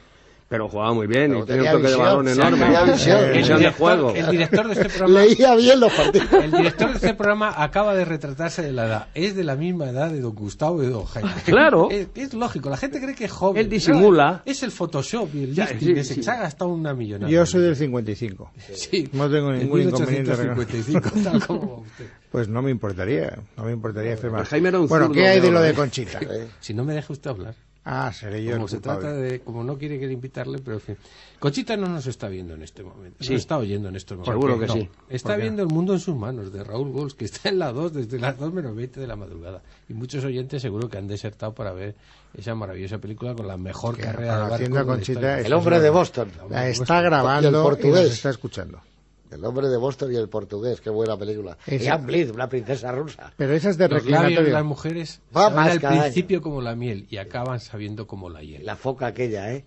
Pero 0.52 0.68
jugaba 0.68 0.92
muy 0.92 1.06
bien 1.06 1.30
Pero 1.30 1.44
y 1.44 1.46
tenía 1.46 1.70
un 1.74 1.78
toque 1.78 1.90
de 1.92 1.96
balón 1.96 2.28
enorme. 2.28 2.58
tenía 2.58 2.82
visión. 2.84 3.58
De 3.58 3.70
juego. 3.72 4.10
el 4.14 4.26
director 4.30 4.66
de 4.66 4.72
este 4.74 4.88
programa. 4.98 5.20
Leía 5.24 5.54
bien 5.56 5.80
los 5.80 5.90
partidos. 5.94 6.30
El 6.30 6.50
director 6.50 6.88
de 6.90 6.94
este 6.96 7.14
programa 7.14 7.54
acaba 7.56 7.94
de 7.94 8.04
retratarse 8.04 8.60
de 8.60 8.72
la 8.72 8.84
edad. 8.86 9.06
Es 9.14 9.34
de 9.34 9.44
la 9.44 9.56
misma 9.56 9.88
edad 9.88 10.10
de 10.10 10.20
don 10.20 10.34
Gustavo 10.34 10.82
y 10.82 10.86
de 10.86 10.92
don 10.92 11.06
Jaime. 11.06 11.30
Claro. 11.46 11.88
Es, 11.90 12.08
es 12.14 12.34
lógico, 12.34 12.68
la 12.68 12.76
gente 12.76 13.00
cree 13.00 13.14
que 13.14 13.24
es 13.24 13.32
joven. 13.32 13.62
Él 13.62 13.70
disimula. 13.70 14.42
No, 14.44 14.52
es 14.52 14.62
el 14.62 14.70
Photoshop 14.72 15.34
y 15.34 15.44
el 15.44 15.54
Ya, 15.54 15.64
lifting 15.64 15.88
sí, 15.88 15.94
que 15.94 16.04
se, 16.04 16.14
sí. 16.16 16.22
se 16.22 16.30
ha 16.30 16.36
gastado 16.36 16.70
una 16.70 16.92
millonada. 16.92 17.32
Yo 17.32 17.46
soy 17.46 17.62
del 17.62 17.74
55. 17.76 18.52
Sí, 18.74 19.08
No 19.14 19.30
tengo 19.30 19.52
en 19.54 19.60
ningún 19.60 19.80
inconveniente. 19.80 20.32
1855, 20.32 21.10
tal 21.24 21.46
como 21.46 21.76
usted. 21.76 22.04
Pues 22.30 22.46
no 22.48 22.60
me 22.60 22.70
importaría, 22.70 23.38
no 23.56 23.64
me 23.64 23.72
importaría 23.72 24.16
más. 24.30 24.48
Jaime 24.48 24.68
era 24.68 24.80
un 24.80 24.86
Bueno, 24.86 25.10
¿qué 25.10 25.28
hay 25.28 25.40
de 25.40 25.50
lo 25.50 25.62
de 25.62 25.70
¿eh? 25.70 25.74
Conchita? 25.74 26.20
Si 26.60 26.74
no 26.74 26.84
me 26.84 26.92
deja 26.92 27.10
usted 27.10 27.30
hablar. 27.30 27.54
Ah, 27.84 28.12
seré 28.12 28.44
yo 28.44 28.52
Como 28.52 28.66
el 28.66 28.70
se 28.70 28.78
trata 28.80 29.12
de, 29.12 29.40
como 29.40 29.64
no 29.64 29.76
quiere 29.76 29.98
que 29.98 30.06
le 30.06 30.12
invitarle, 30.12 30.58
pero 30.60 30.74
en 30.76 30.80
fin. 30.80 30.96
Conchita 31.40 31.76
no 31.76 31.88
nos 31.88 32.06
está 32.06 32.28
viendo 32.28 32.54
en 32.54 32.62
este 32.62 32.84
momento. 32.84 33.16
Sí. 33.24 33.30
No 33.30 33.36
está 33.36 33.58
oyendo 33.58 33.88
en 33.88 33.96
estos 33.96 34.18
momentos. 34.18 34.34
Seguro 34.34 34.58
que 34.60 34.66
No. 34.68 34.72
sí. 34.74 34.88
Está 35.08 35.34
viendo 35.36 35.62
El 35.62 35.68
Mundo 35.68 35.92
en 35.92 35.98
sus 35.98 36.14
manos, 36.14 36.52
de 36.52 36.62
Raúl 36.62 36.92
Gols, 36.92 37.14
que 37.14 37.24
está 37.24 37.48
en 37.48 37.58
la 37.58 37.72
2 37.72 37.92
desde 37.92 38.20
las 38.20 38.38
2 38.38 38.52
menos 38.52 38.76
20 38.76 39.00
de 39.00 39.06
la 39.08 39.16
madrugada. 39.16 39.62
Y 39.88 39.94
muchos 39.94 40.24
oyentes 40.24 40.62
seguro 40.62 40.88
que 40.88 40.98
han 40.98 41.08
desertado 41.08 41.52
para 41.54 41.72
ver 41.72 41.96
esa 42.34 42.54
maravillosa 42.54 42.98
película 42.98 43.34
con 43.34 43.48
la 43.48 43.56
mejor 43.56 43.96
Que 43.96 44.02
carrera 44.02 44.44
de 44.44 44.50
barco 44.50 44.74
de 44.78 44.84
Conchita, 44.84 45.40
El 45.40 45.52
hombre 45.52 45.80
de 45.80 45.90
Boston. 45.90 46.30
La 46.50 46.68
está 46.68 46.94
Y 46.94 46.98
el 46.98 47.04
grabando 47.04 47.48
y 47.48 47.52
nos 47.52 47.62
portugués. 47.64 48.12
está 48.12 48.30
escuchando. 48.30 48.80
El 49.32 49.44
hombre 49.44 49.68
de 49.68 49.76
Boston 49.76 50.12
y 50.12 50.16
el 50.16 50.28
portugués. 50.28 50.80
Qué 50.80 50.90
buena 50.90 51.16
película. 51.16 51.56
Esa- 51.66 51.84
Y 51.84 51.88
Anne 51.88 52.30
una 52.30 52.48
princesa 52.48 52.92
rusa. 52.92 53.32
Pero 53.36 53.54
esa 53.54 53.70
es 53.70 53.78
de 53.78 53.88
las 54.50 54.64
mujeres 54.64 55.20
Va 55.36 55.50
más 55.50 55.72
al 55.78 55.84
año. 55.86 56.02
principio 56.02 56.42
como 56.42 56.60
la 56.60 56.74
miel 56.74 57.06
y 57.10 57.16
acaban 57.18 57.60
sabiendo 57.60 58.06
como 58.06 58.28
la 58.30 58.42
hiel. 58.42 58.64
La 58.64 58.76
foca 58.76 59.06
aquella, 59.06 59.52
¿eh? 59.52 59.64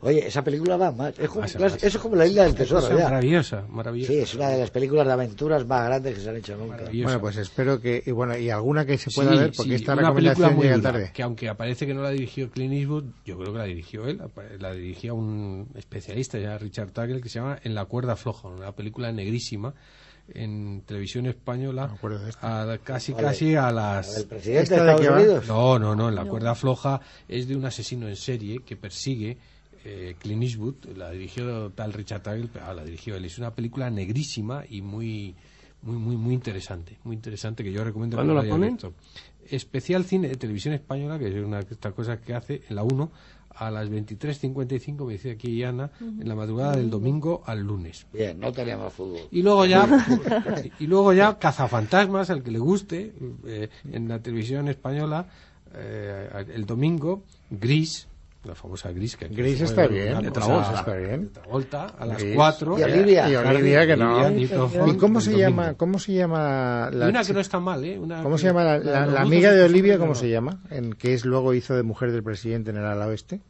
Oye, 0.00 0.28
esa 0.28 0.44
película 0.44 0.76
va 0.76 0.92
más. 0.92 1.18
Es 1.18 1.28
como, 1.28 1.40
Más, 1.40 1.58
más. 1.58 1.74
eso 1.76 1.86
es 1.86 1.98
como 1.98 2.14
la 2.14 2.24
isla 2.26 2.44
del 2.44 2.54
tesoro, 2.54 2.96
ya. 2.96 3.04
maravillosa, 3.04 3.64
maravillosa. 3.68 4.12
Sí, 4.12 4.18
es 4.20 4.34
una 4.34 4.48
de 4.50 4.60
las 4.60 4.70
películas 4.70 5.06
de 5.06 5.12
aventuras 5.12 5.66
más 5.66 5.86
grandes 5.86 6.14
que 6.14 6.20
se 6.20 6.30
han 6.30 6.36
hecho 6.36 6.56
nunca. 6.56 6.84
Bueno, 7.02 7.20
pues 7.20 7.36
espero 7.36 7.80
que. 7.80 8.02
Y 8.06 8.12
bueno, 8.12 8.36
y 8.38 8.48
alguna 8.48 8.86
que 8.86 8.96
se 8.96 9.10
pueda 9.10 9.32
Sí, 9.32 9.38
ver, 9.38 9.52
porque 9.56 9.70
sí, 9.70 9.74
esta 9.74 9.96
recomendación 9.96 10.54
muy 10.54 10.64
llega 10.66 10.76
dura, 10.76 10.92
tarde. 10.92 11.10
que 11.12 11.22
aunque 11.24 11.48
aparece 11.48 11.84
que 11.86 11.94
no 11.94 12.02
la 12.02 12.10
dirigió 12.10 12.48
Clint 12.50 12.74
Eastwood, 12.74 13.04
yo 13.24 13.38
creo 13.38 13.52
que 13.52 13.58
la 13.58 13.64
dirigió 13.64 14.06
él, 14.06 14.20
la 14.60 14.72
dirigía 14.72 15.12
un 15.14 15.68
especialista 15.74 16.38
ya 16.38 16.56
Richard 16.58 16.92
Tagel 16.92 17.20
que 17.20 17.28
se 17.28 17.40
llama 17.40 17.58
En 17.64 17.74
la 17.74 17.84
cuerda 17.86 18.14
floja, 18.14 18.46
una 18.48 18.70
película 18.72 19.10
negrísima 19.10 19.74
en 20.34 20.82
televisión 20.82 21.26
española, 21.26 21.88
Me 21.88 21.94
acuerdo 21.94 22.18
de 22.20 22.30
esta. 22.30 22.70
a- 22.72 22.78
casi 22.78 23.12
Vale. 23.12 23.26
casi 23.26 23.56
a 23.56 23.70
¿El 23.70 23.74
las 23.74 24.24
presidente 24.28 24.50
de 24.52 24.62
¿Esta 24.62 24.84
de 24.84 24.90
Estados? 24.92 25.16
Unidos? 25.22 25.48
no, 25.48 25.78
no, 25.78 25.96
no, 25.96 26.08
en 26.10 26.14
la 26.14 26.24
cuerda 26.26 26.54
floja 26.54 27.00
es 27.26 27.48
de 27.48 27.56
un 27.56 27.64
asesino 27.64 28.06
en 28.08 28.14
serie 28.16 28.60
que 28.64 28.76
persigue 28.76 29.38
eh, 29.88 30.16
Clint 30.18 30.42
Eastwood, 30.42 30.96
la 30.96 31.10
dirigió 31.10 31.70
tal 31.70 31.92
Richard 31.92 32.22
Tagel, 32.22 32.50
pero, 32.52 32.66
ah, 32.66 32.74
la 32.74 32.84
dirigió 32.84 33.16
él. 33.16 33.24
Es 33.24 33.38
una 33.38 33.54
película 33.54 33.90
negrísima 33.90 34.64
y 34.68 34.82
muy 34.82 35.34
muy 35.80 35.96
muy 35.96 36.16
muy 36.16 36.34
interesante, 36.34 36.98
muy 37.04 37.14
interesante 37.14 37.62
que 37.62 37.72
yo 37.72 37.84
recomiendo 37.84 38.16
¿Cuándo 38.16 38.34
la 38.34 38.42
ponen? 38.42 38.74
visto. 38.74 38.92
Especial 39.48 40.04
cine 40.04 40.28
de 40.28 40.36
televisión 40.36 40.74
española, 40.74 41.18
que 41.18 41.28
es 41.28 41.34
una 41.42 41.62
de 41.62 41.72
estas 41.74 41.94
cosas 41.94 42.18
que 42.20 42.34
hace 42.34 42.62
en 42.68 42.76
la 42.76 42.82
1 42.82 43.10
a 43.50 43.70
las 43.70 43.90
23.55, 43.90 45.06
me 45.06 45.14
dice 45.14 45.30
aquí 45.32 45.62
Ana, 45.64 45.90
en 46.00 46.28
la 46.28 46.34
madrugada 46.34 46.76
del 46.76 46.90
domingo 46.90 47.42
al 47.46 47.60
lunes. 47.60 48.06
Bien, 48.12 48.38
no 48.38 48.52
teníamos 48.52 48.92
fútbol. 48.92 49.22
Y 49.30 49.42
luego 49.42 49.64
ya, 49.66 49.88
y 50.78 50.86
luego 50.86 51.12
ya 51.12 51.38
Cazafantasmas, 51.38 52.30
al 52.30 52.42
que 52.42 52.50
le 52.50 52.58
guste, 52.58 53.12
eh, 53.46 53.68
en 53.90 54.08
la 54.08 54.20
televisión 54.20 54.68
española, 54.68 55.26
eh, 55.74 56.46
el 56.54 56.66
domingo, 56.66 57.24
Gris, 57.50 58.07
la 58.44 58.54
famosa 58.54 58.90
Gris. 58.92 59.16
Que 59.16 59.28
Gris 59.28 59.60
está 59.60 59.86
bien, 59.86 60.22
de 60.22 60.30
Travolta 60.30 60.74
está 60.78 60.94
bien. 60.94 61.22
de 61.24 61.28
Travolta, 61.30 61.86
a 61.98 62.06
las 62.06 62.18
Gris. 62.22 62.34
4. 62.36 62.78
Y 62.78 62.82
Olivia. 62.82 63.28
Y 63.30 63.36
Olivia, 63.36 63.86
que 63.86 63.96
no. 63.96 64.30
¿Y 64.88 64.96
cómo 64.96 65.20
se 65.20 65.36
llama, 65.36 65.74
cómo 65.74 65.98
se 65.98 66.14
llama 66.14 66.90
la 66.92 67.08
una 67.08 67.24
que 67.24 67.32
no 67.32 67.40
está 67.40 67.58
mal, 67.60 67.84
¿eh? 67.84 67.98
Una 67.98 68.22
¿Cómo 68.22 68.36
que- 68.36 68.42
se 68.42 68.46
llama 68.48 68.64
la, 68.64 68.78
la- 68.78 69.06
la 69.06 69.20
amiga 69.22 69.52
de 69.52 69.62
Olivia? 69.64 69.98
¿Cómo 69.98 70.14
se 70.14 70.30
llama? 70.30 70.60
En 70.70 70.92
que 70.94 71.14
es 71.14 71.24
luego 71.24 71.52
hizo 71.54 71.74
de 71.74 71.82
mujer 71.82 72.12
del 72.12 72.22
presidente 72.22 72.70
en 72.70 72.76
el 72.78 72.84
ala 72.84 73.06
oeste. 73.08 73.40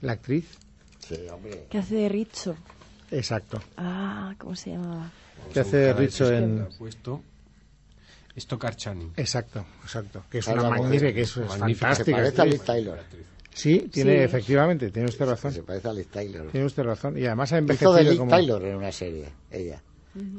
La 0.00 0.12
actriz. 0.12 0.56
Sí, 1.00 1.16
hombre. 1.32 1.66
Que 1.70 1.78
hace 1.78 1.94
de 1.94 2.08
Richo. 2.08 2.56
Exacto. 3.10 3.60
Ah, 3.76 4.34
¿cómo 4.38 4.54
se 4.56 4.70
llamaba? 4.70 5.10
Que 5.52 5.60
hace 5.60 5.76
de 5.76 5.92
Richo 5.92 6.30
en. 6.32 6.66
Stockard 8.36 8.76
Channing. 8.76 9.12
Exacto, 9.16 9.64
exacto. 9.82 10.22
Que 10.30 10.38
es 10.38 10.46
una 10.46 10.70
magnífica, 10.70 11.12
que 11.12 11.22
es 11.22 11.32
fantástica. 11.32 12.30
Taylor. 12.64 12.98
Sí, 13.58 13.88
tiene, 13.92 14.18
Sí. 14.18 14.22
efectivamente, 14.22 14.90
tiene 14.90 15.08
usted 15.08 15.26
razón. 15.26 15.52
Se 15.52 15.62
parece 15.64 15.88
a 15.88 15.92
Liz 15.92 16.06
Taylor. 16.08 16.46
Tiene 16.52 16.64
usted 16.66 16.84
razón. 16.84 17.18
Y 17.18 17.26
además 17.26 17.52
ha 17.52 17.56
Hizo 17.56 17.58
envejecido 17.58 17.92
de 17.94 18.04
Liz 18.04 18.18
como... 18.18 18.30
Taylor 18.30 18.64
en 18.64 18.76
una 18.76 18.92
serie, 18.92 19.28
ella. 19.50 19.82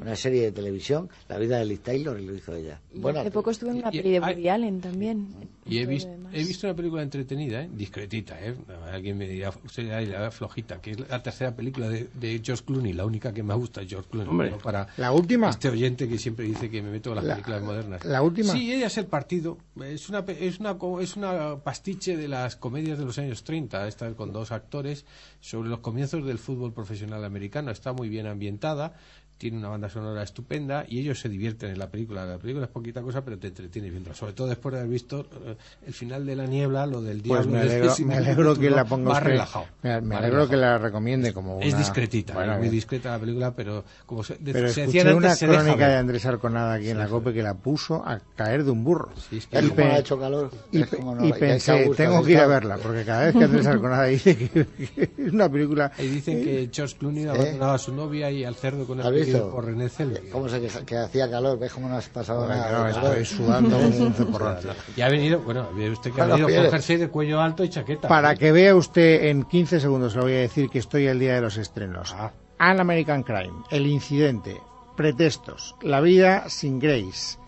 Una 0.00 0.14
serie 0.16 0.42
de 0.42 0.52
televisión, 0.52 1.08
La 1.28 1.38
vida 1.38 1.58
de 1.58 1.64
Liz 1.64 1.80
Taylor, 1.80 2.18
y 2.20 2.26
lo 2.26 2.34
hizo 2.34 2.54
ella. 2.54 2.80
Y 2.92 2.98
Bueno, 2.98 3.20
hace 3.20 3.30
poco 3.30 3.50
estuve 3.50 3.70
en 3.70 3.76
una 3.78 3.88
y- 3.92 3.98
peli 3.98 4.10
de 4.10 4.16
hay- 4.22 4.34
Woody 4.34 4.48
Allen 4.48 4.80
también. 4.80 5.28
Y 5.64 5.78
he, 5.78 5.86
vis- 5.86 6.08
he 6.32 6.44
visto 6.44 6.66
una 6.66 6.74
película 6.74 7.02
entretenida, 7.02 7.62
¿eh? 7.62 7.70
discretita. 7.72 8.36
¿eh? 8.44 8.54
Alguien 8.92 9.16
me 9.16 9.28
dirá, 9.28 9.50
usted 9.64 9.84
dirá, 9.84 9.98
"Ay, 9.98 10.06
la 10.06 10.20
da 10.20 10.30
flojita, 10.30 10.80
que 10.80 10.90
es 10.92 11.08
la 11.08 11.22
tercera 11.22 11.54
película 11.54 11.88
de, 11.88 12.08
de 12.14 12.40
George 12.44 12.64
Clooney, 12.64 12.92
la 12.92 13.04
única 13.06 13.32
que 13.32 13.42
me 13.42 13.54
gusta 13.54 13.82
George 13.86 14.08
Clooney. 14.10 14.30
Hombre, 14.30 14.50
¿no? 14.50 14.58
para 14.58 14.88
¿La 14.96 15.12
última? 15.12 15.48
este 15.50 15.68
oyente 15.68 16.08
que 16.08 16.18
siempre 16.18 16.44
dice 16.46 16.68
que 16.68 16.82
me 16.82 16.90
meto 16.90 17.10
en 17.10 17.16
las 17.16 17.24
La- 17.24 17.34
películas 17.34 17.62
modernas. 17.62 18.04
¿la 18.04 18.22
última? 18.22 18.52
Sí, 18.52 18.72
ella 18.72 18.88
es 18.88 18.98
el 18.98 19.06
partido. 19.06 19.58
Es 19.84 20.08
una, 20.08 20.24
pe- 20.26 20.46
es 20.46 20.58
una, 20.58 20.76
es 21.00 21.16
una 21.16 21.58
pastiche 21.60 22.16
de 22.16 22.26
las 22.28 22.56
comedias 22.56 22.98
de 22.98 23.04
los 23.04 23.16
años 23.18 23.44
30, 23.44 23.86
esta 23.86 24.12
con 24.14 24.32
dos 24.32 24.50
actores, 24.52 25.04
sobre 25.40 25.68
los 25.70 25.78
comienzos 25.78 26.26
del 26.26 26.38
fútbol 26.38 26.72
profesional 26.72 27.24
americano. 27.24 27.70
Está 27.70 27.92
muy 27.92 28.08
bien 28.08 28.26
ambientada, 28.26 28.94
tiene 29.40 29.56
una 29.56 29.68
banda 29.70 29.88
sonora 29.88 30.22
estupenda 30.22 30.84
y 30.86 30.98
ellos 31.00 31.18
se 31.18 31.30
divierten 31.30 31.70
en 31.70 31.78
la 31.78 31.88
película. 31.88 32.26
La 32.26 32.36
película 32.36 32.66
es 32.66 32.70
poquita 32.70 33.00
cosa, 33.00 33.24
pero 33.24 33.38
te 33.38 33.46
entretienes 33.46 33.90
viendo. 33.90 34.12
Sobre 34.12 34.34
todo 34.34 34.48
después 34.48 34.74
de 34.74 34.80
haber 34.80 34.92
visto 34.92 35.20
eh, 35.46 35.56
el 35.86 35.94
final 35.94 36.26
de 36.26 36.36
la 36.36 36.44
niebla, 36.44 36.84
lo 36.86 37.00
del 37.00 37.22
Pues 37.22 37.46
diablo. 37.46 37.50
me 37.52 37.58
de 37.64 37.74
alegro, 37.76 37.94
me 38.04 38.16
alegro 38.18 38.54
que 38.54 38.68
la 38.68 38.84
ponga 38.84 39.08
más 39.08 39.18
usted- 39.18 39.30
relajado. 39.30 39.64
Me, 39.82 39.94
me 39.94 40.00
más 40.08 40.18
alegro 40.18 40.46
que 40.46 40.56
relajado. 40.56 40.78
la 40.78 40.84
recomiende 40.84 41.32
como 41.32 41.56
una... 41.56 41.64
Es 41.64 41.74
discretita, 41.78 42.34
Bueno, 42.34 42.52
es 42.52 42.58
muy 42.58 42.68
discreta 42.68 43.12
la 43.12 43.18
película, 43.18 43.54
pero 43.56 43.82
como 44.04 44.22
se, 44.22 44.34
de- 44.36 44.52
Pero 44.52 44.68
se 44.68 44.82
escuché 44.82 44.98
decía 44.98 45.10
antes, 45.16 45.42
una 45.42 45.54
crónica 45.64 45.88
de 45.88 45.96
Andrés 45.96 46.26
Arconada 46.26 46.74
aquí 46.74 46.90
en 46.90 46.98
la 46.98 47.08
COPE 47.08 47.32
que 47.32 47.42
la 47.42 47.54
puso 47.54 48.06
a 48.06 48.20
caer 48.36 48.62
de 48.64 48.72
un 48.72 48.84
burro. 48.84 49.08
¿Ves 49.30 49.48
Y 49.50 49.56
cómo 49.62 49.74
pe- 49.74 49.84
ha 49.84 49.98
hecho 50.00 50.20
calor? 50.20 50.50
Y, 50.70 50.80
¿Ves 50.80 50.88
pe- 50.90 50.96
cómo 50.98 51.14
no- 51.14 51.26
y 51.26 51.32
pensé, 51.32 51.84
gusto, 51.86 52.02
tengo 52.02 52.22
que 52.22 52.32
ir 52.32 52.38
a 52.40 52.46
verla, 52.46 52.76
porque 52.76 53.04
cada 53.06 53.24
vez 53.24 53.34
que 53.36 53.44
Andrés 53.44 53.66
Arconada 53.66 54.04
dice 54.04 54.36
que, 54.36 54.48
que 54.94 55.10
es 55.16 55.32
una 55.32 55.48
película... 55.50 55.90
Y 55.98 56.06
dicen 56.08 56.44
que 56.44 56.68
George 56.70 56.96
Clooney 56.98 57.24
abandonaba 57.24 57.72
a 57.74 57.78
su 57.78 57.94
novia 57.94 58.30
y 58.30 58.44
al 58.44 58.54
cerdo 58.54 58.84
con 58.86 59.00
¿Has 59.00 59.06
el 59.06 59.12
visto? 59.32 59.50
por 59.50 59.64
René 59.64 59.88
Zellweger. 59.88 60.30
¿Cómo 60.30 60.48
se 60.48 60.60
queja? 60.60 60.84
Que 60.84 60.96
hacía 60.96 61.30
calor, 61.30 61.58
¿ves 61.58 61.72
cómo 61.72 61.88
no 61.88 61.96
has 61.96 62.08
pasado 62.08 62.42
Joder, 62.42 62.56
nada? 62.56 62.78
no, 62.78 62.88
estoy 62.88 63.24
sudando 63.24 63.78
un 63.78 64.12
ceporrón. 64.14 64.56
Y 64.96 65.00
ha 65.00 65.08
venido, 65.08 65.40
bueno, 65.40 65.68
ve 65.74 65.90
usted 65.90 66.12
que 66.12 66.20
ha 66.20 66.26
Bueno, 66.26 66.46
venido 66.46 66.62
con 66.62 66.70
jersey 66.72 66.96
de 66.96 67.08
cuello 67.08 67.40
alto 67.40 67.64
y 67.64 67.68
chaqueta. 67.68 68.08
Para 68.08 68.34
que 68.34 68.52
vea 68.52 68.74
usted 68.74 69.24
en 69.26 69.44
15 69.44 69.80
segundos, 69.80 70.14
le 70.14 70.20
voy 70.22 70.32
a 70.32 70.38
decir 70.40 70.68
que 70.68 70.78
estoy 70.78 71.06
el 71.06 71.18
día 71.18 71.34
de 71.34 71.40
los 71.40 71.56
estrenos. 71.56 72.14
An 72.58 72.80
American 72.80 73.22
Crime, 73.22 73.54
El 73.70 73.86
Incidente, 73.86 74.60
Pretextos, 74.96 75.74
La 75.82 76.00
Vida 76.00 76.48
sin 76.48 76.78
Grace, 76.78 77.38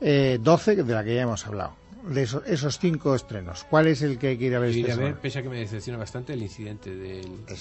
eh, 0.00 0.38
12, 0.40 0.76
de 0.76 0.94
la 0.94 1.02
que 1.02 1.14
ya 1.14 1.22
hemos 1.22 1.46
hablado. 1.46 1.79
De 2.02 2.22
esos, 2.22 2.42
esos 2.46 2.78
cinco 2.78 3.14
estrenos, 3.14 3.64
¿cuál 3.68 3.86
es 3.86 4.00
el 4.02 4.18
que 4.18 4.28
hay 4.28 4.38
que 4.38 4.46
ir 4.46 4.56
a 4.56 4.58
ver 4.58 4.72
Yo 4.72 4.86
esta 4.86 4.94
a 4.94 5.04
ver, 5.04 5.16
pese 5.16 5.38
a 5.38 5.42
que 5.42 5.48
me 5.48 5.58
decepciona 5.58 5.98
bastante 5.98 6.32
el 6.32 6.42
incidente 6.42 6.90
del, 6.90 7.44
del 7.44 7.58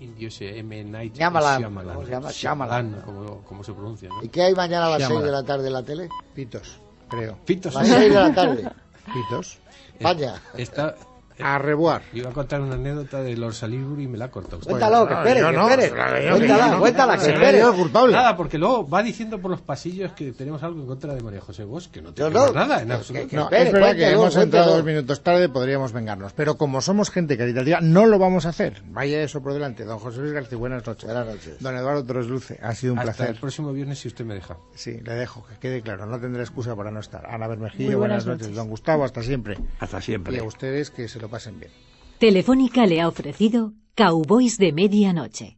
indio 0.00 0.28
ese 0.28 0.58
M. 0.58 0.84
Night 0.84 1.14
Shyamalan. 1.14 1.60
Shyamalan. 1.60 1.94
¿Cómo 1.94 2.06
se 2.06 2.12
llama? 2.12 2.30
Shyamalan, 2.30 3.02
como, 3.04 3.42
como 3.44 3.62
se 3.64 3.72
pronuncia. 3.72 4.08
¿no? 4.08 4.22
¿Y 4.22 4.28
qué 4.28 4.42
hay 4.42 4.54
mañana 4.54 4.86
a 4.86 4.90
las 4.90 5.00
Shyamalan. 5.00 5.22
6 5.22 5.26
de 5.26 5.32
la 5.32 5.42
tarde 5.44 5.66
en 5.66 5.72
la 5.72 5.82
tele? 5.82 6.08
Pitos, 6.34 6.80
creo. 7.08 7.38
Pitos. 7.44 7.76
A 7.76 7.80
las 7.80 7.88
6 7.88 8.00
de 8.00 8.08
la 8.20 8.34
tarde. 8.34 8.70
Pitos. 9.12 9.58
España. 9.98 10.42
Está, 10.56 10.96
A 11.40 11.58
revoir. 11.58 12.02
iba 12.12 12.30
a 12.30 12.32
contar 12.32 12.60
una 12.60 12.74
anécdota 12.74 13.22
de 13.22 13.36
Lord 13.36 13.54
Salisbury 13.54 14.04
y 14.04 14.06
me 14.08 14.18
la 14.18 14.26
ha 14.26 14.30
cortado 14.30 14.58
usted. 14.58 14.70
Cuéntalo, 14.70 15.06
que 15.06 15.14
no, 15.14 15.20
espere, 15.20 15.40
yo 15.40 15.46
que 15.50 15.52
no, 15.56 15.68
espere. 15.68 15.86
yo, 15.88 15.92
Cuéntala, 15.96 16.64
que 16.64 16.70
yo, 16.72 16.78
cuéntala, 16.80 17.18
que 17.18 17.32
espere. 17.32 17.62
culpable. 17.76 18.12
Nada, 18.12 18.36
porque 18.36 18.58
luego 18.58 18.88
va 18.88 19.02
diciendo 19.02 19.38
por 19.40 19.50
los 19.50 19.60
pasillos 19.60 20.12
que 20.12 20.32
tenemos 20.32 20.62
algo 20.62 20.80
en 20.80 20.86
contra 20.86 21.14
de 21.14 21.22
María 21.22 21.40
José 21.40 21.64
Bosch, 21.64 21.90
que 21.90 22.00
no 22.02 22.12
tenemos 22.14 22.48
no. 22.48 22.52
nada 22.52 22.80
en 22.80 22.88
Que- 22.88 22.92
absoluto. 22.94 23.28
que- 23.28 23.36
No, 23.36 23.42
espere, 23.44 23.62
es 23.66 23.72
verdad 23.72 23.88
que 23.88 23.96
cuéntelo, 23.98 24.20
hemos 24.22 24.36
entrado 24.36 24.74
dos 24.76 24.84
minutos 24.84 25.22
tarde, 25.22 25.48
podríamos 25.48 25.92
vengarnos. 25.92 26.32
Pero 26.32 26.56
como 26.56 26.80
somos 26.80 27.10
gente 27.10 27.36
caritativa, 27.36 27.80
no 27.80 28.06
lo 28.06 28.18
vamos 28.18 28.46
a 28.46 28.50
hacer. 28.50 28.82
Vaya 28.86 29.20
eso 29.22 29.42
por 29.42 29.52
delante. 29.52 29.84
Don 29.84 29.98
José 29.98 30.20
Luis 30.20 30.32
García, 30.32 30.58
buenas 30.58 30.86
noches. 30.86 31.04
Buenas 31.04 31.26
noches. 31.26 31.56
Don 31.60 31.76
Eduardo 31.76 32.04
Trosluce, 32.04 32.58
ha 32.62 32.74
sido 32.74 32.92
un 32.94 32.98
Hasta 33.00 33.12
placer. 33.12 33.34
el 33.34 33.40
próximo 33.40 33.72
viernes, 33.72 33.98
si 33.98 34.08
usted 34.08 34.24
me 34.24 34.34
deja. 34.34 34.56
Sí, 34.74 35.00
le 35.04 35.14
dejo, 35.14 35.44
que 35.46 35.58
quede 35.58 35.82
claro. 35.82 36.06
No 36.06 36.18
tendré 36.18 36.42
excusa 36.42 36.74
para 36.74 36.90
no 36.90 37.00
estar. 37.00 37.26
Ana 37.26 37.46
Bermejillo, 37.46 37.98
buenas, 37.98 38.24
buenas 38.24 38.26
noches. 38.26 38.42
noches. 38.48 38.56
Don 38.56 38.68
Gustavo, 38.68 39.04
hasta 39.04 39.22
siempre. 39.22 39.58
Hasta 39.80 39.98
Y 39.98 40.02
siempre. 40.02 40.38
a 40.38 40.44
ustedes 40.44 40.90
que 40.90 41.08
se 41.08 41.18
pasen 41.28 41.60
bien. 41.60 41.72
Telefónica 42.18 42.86
le 42.86 43.00
ha 43.00 43.08
ofrecido 43.08 43.72
Cowboys 43.94 44.58
de 44.58 44.72
Medianoche. 44.72 45.54